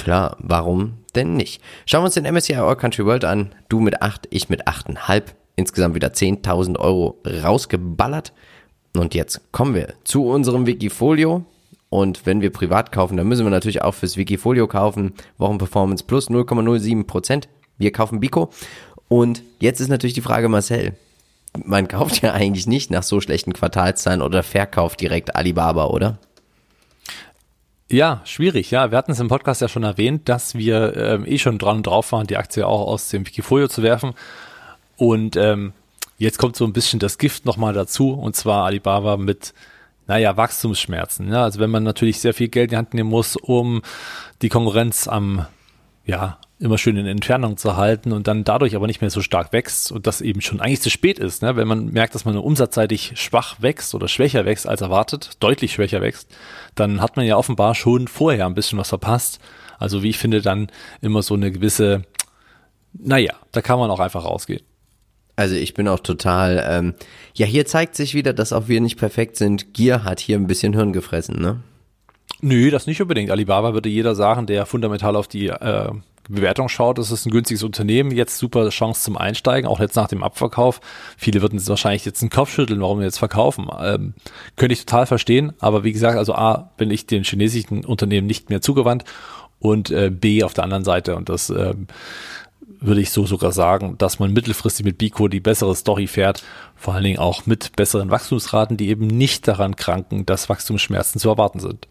Klar, 0.00 0.38
warum 0.38 0.94
denn 1.14 1.34
nicht? 1.34 1.60
Schauen 1.84 2.00
wir 2.00 2.06
uns 2.06 2.14
den 2.14 2.24
MSCI 2.24 2.54
All 2.54 2.74
Country 2.74 3.04
World 3.04 3.26
an. 3.26 3.54
Du 3.68 3.80
mit 3.80 4.00
8, 4.00 4.28
ich 4.30 4.48
mit 4.48 4.66
8,5. 4.66 5.24
Insgesamt 5.56 5.94
wieder 5.94 6.08
10.000 6.08 6.78
Euro 6.78 7.18
rausgeballert. 7.26 8.32
Und 8.96 9.14
jetzt 9.14 9.52
kommen 9.52 9.74
wir 9.74 9.92
zu 10.04 10.24
unserem 10.24 10.64
Wikifolio. 10.64 11.44
Und 11.90 12.24
wenn 12.24 12.40
wir 12.40 12.50
privat 12.50 12.92
kaufen, 12.92 13.18
dann 13.18 13.28
müssen 13.28 13.44
wir 13.44 13.50
natürlich 13.50 13.82
auch 13.82 13.92
fürs 13.92 14.16
Wikifolio 14.16 14.66
kaufen. 14.68 15.12
Wochenperformance 15.36 16.04
plus 16.04 16.30
0,07 16.30 17.06
Prozent. 17.06 17.48
Wir 17.76 17.92
kaufen 17.92 18.20
Bico. 18.20 18.48
Und 19.08 19.42
jetzt 19.58 19.80
ist 19.80 19.88
natürlich 19.88 20.14
die 20.14 20.22
Frage, 20.22 20.48
Marcel. 20.48 20.94
Man 21.62 21.88
kauft 21.88 22.22
ja 22.22 22.32
eigentlich 22.32 22.66
nicht 22.66 22.90
nach 22.90 23.02
so 23.02 23.20
schlechten 23.20 23.52
Quartalszahlen 23.52 24.22
oder 24.22 24.42
verkauft 24.42 25.02
direkt 25.02 25.36
Alibaba, 25.36 25.88
oder? 25.88 26.18
Ja, 27.90 28.20
schwierig. 28.24 28.70
Ja, 28.70 28.92
wir 28.92 28.98
hatten 28.98 29.10
es 29.10 29.18
im 29.18 29.26
Podcast 29.26 29.60
ja 29.60 29.68
schon 29.68 29.82
erwähnt, 29.82 30.28
dass 30.28 30.54
wir 30.54 30.96
ähm, 30.96 31.26
eh 31.26 31.38
schon 31.38 31.58
dran 31.58 31.78
und 31.78 31.86
drauf 31.88 32.12
waren, 32.12 32.26
die 32.28 32.36
Aktie 32.36 32.64
auch 32.64 32.86
aus 32.86 33.08
dem 33.08 33.26
Wikifolio 33.26 33.66
zu 33.66 33.82
werfen. 33.82 34.14
Und 34.96 35.34
ähm, 35.34 35.72
jetzt 36.16 36.38
kommt 36.38 36.54
so 36.54 36.64
ein 36.64 36.72
bisschen 36.72 37.00
das 37.00 37.18
Gift 37.18 37.46
nochmal 37.46 37.72
dazu, 37.72 38.12
und 38.12 38.36
zwar 38.36 38.64
Alibaba 38.66 39.16
mit 39.16 39.54
naja, 40.06 40.36
Wachstumsschmerzen. 40.36 41.32
Ja, 41.32 41.42
also 41.42 41.58
wenn 41.58 41.70
man 41.70 41.82
natürlich 41.82 42.20
sehr 42.20 42.34
viel 42.34 42.48
Geld 42.48 42.66
in 42.66 42.70
die 42.70 42.76
Hand 42.76 42.94
nehmen 42.94 43.10
muss, 43.10 43.34
um 43.34 43.82
die 44.40 44.48
Konkurrenz 44.48 45.08
am, 45.08 45.46
ja, 46.04 46.38
immer 46.60 46.76
schön 46.76 46.96
in 46.96 47.06
Entfernung 47.06 47.56
zu 47.56 47.76
halten 47.76 48.12
und 48.12 48.28
dann 48.28 48.44
dadurch 48.44 48.76
aber 48.76 48.86
nicht 48.86 49.00
mehr 49.00 49.10
so 49.10 49.22
stark 49.22 49.52
wächst 49.52 49.90
und 49.90 50.06
das 50.06 50.20
eben 50.20 50.42
schon 50.42 50.60
eigentlich 50.60 50.82
zu 50.82 50.90
spät 50.90 51.18
ist, 51.18 51.42
ne? 51.42 51.56
wenn 51.56 51.66
man 51.66 51.86
merkt, 51.86 52.14
dass 52.14 52.26
man 52.26 52.36
umsatzseitig 52.36 53.12
schwach 53.14 53.62
wächst 53.62 53.94
oder 53.94 54.08
schwächer 54.08 54.44
wächst 54.44 54.68
als 54.68 54.82
erwartet, 54.82 55.30
deutlich 55.40 55.72
schwächer 55.72 56.02
wächst, 56.02 56.30
dann 56.74 57.00
hat 57.00 57.16
man 57.16 57.24
ja 57.24 57.36
offenbar 57.36 57.74
schon 57.74 58.08
vorher 58.08 58.46
ein 58.46 58.54
bisschen 58.54 58.78
was 58.78 58.90
verpasst. 58.90 59.40
Also 59.78 60.02
wie 60.02 60.10
ich 60.10 60.18
finde, 60.18 60.42
dann 60.42 60.68
immer 61.00 61.22
so 61.22 61.34
eine 61.34 61.50
gewisse, 61.50 62.02
naja, 62.92 63.32
da 63.52 63.62
kann 63.62 63.78
man 63.78 63.90
auch 63.90 64.00
einfach 64.00 64.26
rausgehen. 64.26 64.62
Also 65.36 65.54
ich 65.54 65.72
bin 65.72 65.88
auch 65.88 66.00
total, 66.00 66.62
ähm, 66.68 66.94
ja, 67.32 67.46
hier 67.46 67.64
zeigt 67.64 67.96
sich 67.96 68.12
wieder, 68.12 68.34
dass 68.34 68.52
auch 68.52 68.68
wir 68.68 68.82
nicht 68.82 68.98
perfekt 68.98 69.36
sind. 69.36 69.72
Gier 69.72 70.04
hat 70.04 70.20
hier 70.20 70.36
ein 70.36 70.46
bisschen 70.46 70.74
Hirn 70.74 70.92
gefressen, 70.92 71.40
ne? 71.40 71.60
Nö, 72.42 72.70
das 72.70 72.86
nicht 72.86 73.00
unbedingt. 73.00 73.30
Alibaba 73.30 73.72
würde 73.72 73.88
jeder 73.88 74.14
sagen, 74.14 74.46
der 74.46 74.66
fundamental 74.66 75.16
auf 75.16 75.28
die 75.28 75.48
äh, 75.48 75.90
Bewertung 76.30 76.68
schaut, 76.68 76.98
ist 76.98 77.26
ein 77.26 77.30
günstiges 77.30 77.62
Unternehmen, 77.62 78.10
jetzt 78.10 78.38
super 78.38 78.68
Chance 78.70 79.02
zum 79.02 79.16
Einsteigen, 79.16 79.68
auch 79.68 79.80
jetzt 79.80 79.96
nach 79.96 80.08
dem 80.08 80.22
Abverkauf. 80.22 80.80
Viele 81.16 81.42
würden 81.42 81.64
wahrscheinlich 81.68 82.04
jetzt 82.04 82.22
einen 82.22 82.30
Kopf 82.30 82.52
schütteln, 82.52 82.80
warum 82.80 82.98
wir 82.98 83.06
jetzt 83.06 83.18
verkaufen. 83.18 83.68
Ähm, 83.80 84.14
könnte 84.56 84.72
ich 84.72 84.84
total 84.84 85.06
verstehen, 85.06 85.52
aber 85.58 85.84
wie 85.84 85.92
gesagt, 85.92 86.18
also 86.18 86.34
A, 86.34 86.70
bin 86.76 86.90
ich 86.90 87.06
den 87.06 87.24
chinesischen 87.24 87.84
Unternehmen 87.84 88.26
nicht 88.26 88.50
mehr 88.50 88.60
zugewandt 88.60 89.04
und 89.58 89.90
äh, 89.90 90.10
B 90.10 90.42
auf 90.42 90.54
der 90.54 90.64
anderen 90.64 90.84
Seite 90.84 91.16
und 91.16 91.28
das 91.28 91.50
ähm, 91.50 91.86
würde 92.80 93.00
ich 93.00 93.10
so 93.10 93.26
sogar 93.26 93.52
sagen, 93.52 93.96
dass 93.98 94.18
man 94.18 94.32
mittelfristig 94.32 94.84
mit 94.84 94.98
Bico 94.98 95.28
die 95.28 95.40
bessere 95.40 95.74
Story 95.74 96.06
fährt, 96.06 96.42
vor 96.76 96.94
allen 96.94 97.04
Dingen 97.04 97.18
auch 97.18 97.46
mit 97.46 97.76
besseren 97.76 98.10
Wachstumsraten, 98.10 98.76
die 98.76 98.88
eben 98.88 99.06
nicht 99.06 99.46
daran 99.46 99.76
kranken, 99.76 100.24
dass 100.24 100.48
Wachstumsschmerzen 100.48 101.20
zu 101.20 101.28
erwarten 101.28 101.60
sind. 101.60 101.88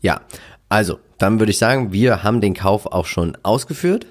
Ja, 0.00 0.20
also 0.68 1.00
dann 1.18 1.40
würde 1.40 1.50
ich 1.50 1.58
sagen, 1.58 1.92
wir 1.92 2.22
haben 2.22 2.40
den 2.40 2.54
Kauf 2.54 2.86
auch 2.86 3.06
schon 3.06 3.36
ausgeführt. 3.42 4.06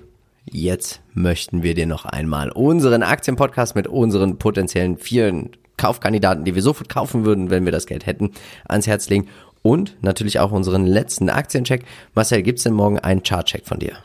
Jetzt 0.49 1.01
möchten 1.13 1.63
wir 1.63 1.73
dir 1.73 1.87
noch 1.87 2.05
einmal 2.05 2.51
unseren 2.51 3.03
Aktienpodcast 3.03 3.75
mit 3.75 3.87
unseren 3.87 4.37
potenziellen 4.37 4.97
vielen 4.97 5.51
Kaufkandidaten, 5.77 6.45
die 6.45 6.55
wir 6.55 6.61
sofort 6.61 6.89
kaufen 6.89 7.25
würden, 7.25 7.49
wenn 7.49 7.65
wir 7.65 7.71
das 7.71 7.85
Geld 7.85 8.05
hätten, 8.05 8.31
ans 8.67 8.87
Herz 8.87 9.09
legen. 9.09 9.27
Und 9.61 9.97
natürlich 10.01 10.39
auch 10.39 10.51
unseren 10.51 10.85
letzten 10.85 11.29
Aktiencheck. 11.29 11.83
Marcel, 12.15 12.41
gibt's 12.41 12.63
denn 12.63 12.73
morgen 12.73 12.99
einen 12.99 13.23
Chartcheck 13.23 13.65
von 13.65 13.79
dir? 13.79 13.97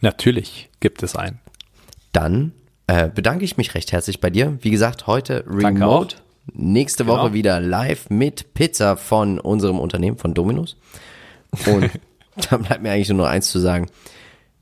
Natürlich 0.00 0.68
gibt 0.80 1.02
es 1.02 1.16
einen. 1.16 1.38
Dann 2.12 2.52
äh, 2.86 3.08
bedanke 3.08 3.44
ich 3.44 3.56
mich 3.56 3.74
recht 3.74 3.92
herzlich 3.92 4.20
bei 4.20 4.30
dir. 4.30 4.58
Wie 4.60 4.70
gesagt, 4.70 5.06
heute 5.06 5.44
remote. 5.46 6.16
Nächste 6.54 7.04
genau. 7.04 7.18
Woche 7.18 7.32
wieder 7.34 7.60
live 7.60 8.08
mit 8.10 8.54
Pizza 8.54 8.96
von 8.96 9.38
unserem 9.38 9.78
Unternehmen, 9.78 10.16
von 10.16 10.34
Dominus. 10.34 10.76
Und 11.66 11.90
dann 12.50 12.62
bleibt 12.62 12.82
mir 12.82 12.92
eigentlich 12.92 13.08
nur 13.08 13.18
noch 13.18 13.26
eins 13.26 13.50
zu 13.50 13.58
sagen. 13.58 13.86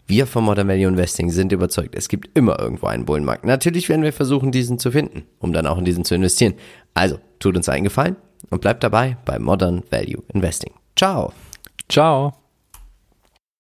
Wir 0.06 0.26
von 0.26 0.44
Modern 0.44 0.68
Value 0.68 0.86
Investing 0.86 1.30
sind 1.30 1.50
überzeugt, 1.50 1.96
es 1.96 2.08
gibt 2.08 2.36
immer 2.36 2.60
irgendwo 2.60 2.86
einen 2.86 3.04
Bullenmarkt. 3.04 3.44
Natürlich 3.44 3.88
werden 3.88 4.02
wir 4.02 4.12
versuchen, 4.12 4.52
diesen 4.52 4.78
zu 4.78 4.92
finden, 4.92 5.24
um 5.40 5.52
dann 5.52 5.66
auch 5.66 5.78
in 5.78 5.84
diesen 5.84 6.04
zu 6.04 6.14
investieren. 6.14 6.54
Also, 6.94 7.18
tut 7.40 7.56
uns 7.56 7.68
einen 7.68 7.84
Gefallen 7.84 8.16
und 8.50 8.60
bleibt 8.60 8.84
dabei 8.84 9.16
bei 9.24 9.38
Modern 9.40 9.82
Value 9.90 10.22
Investing. 10.32 10.72
Ciao. 10.94 11.32
Ciao. 11.88 12.45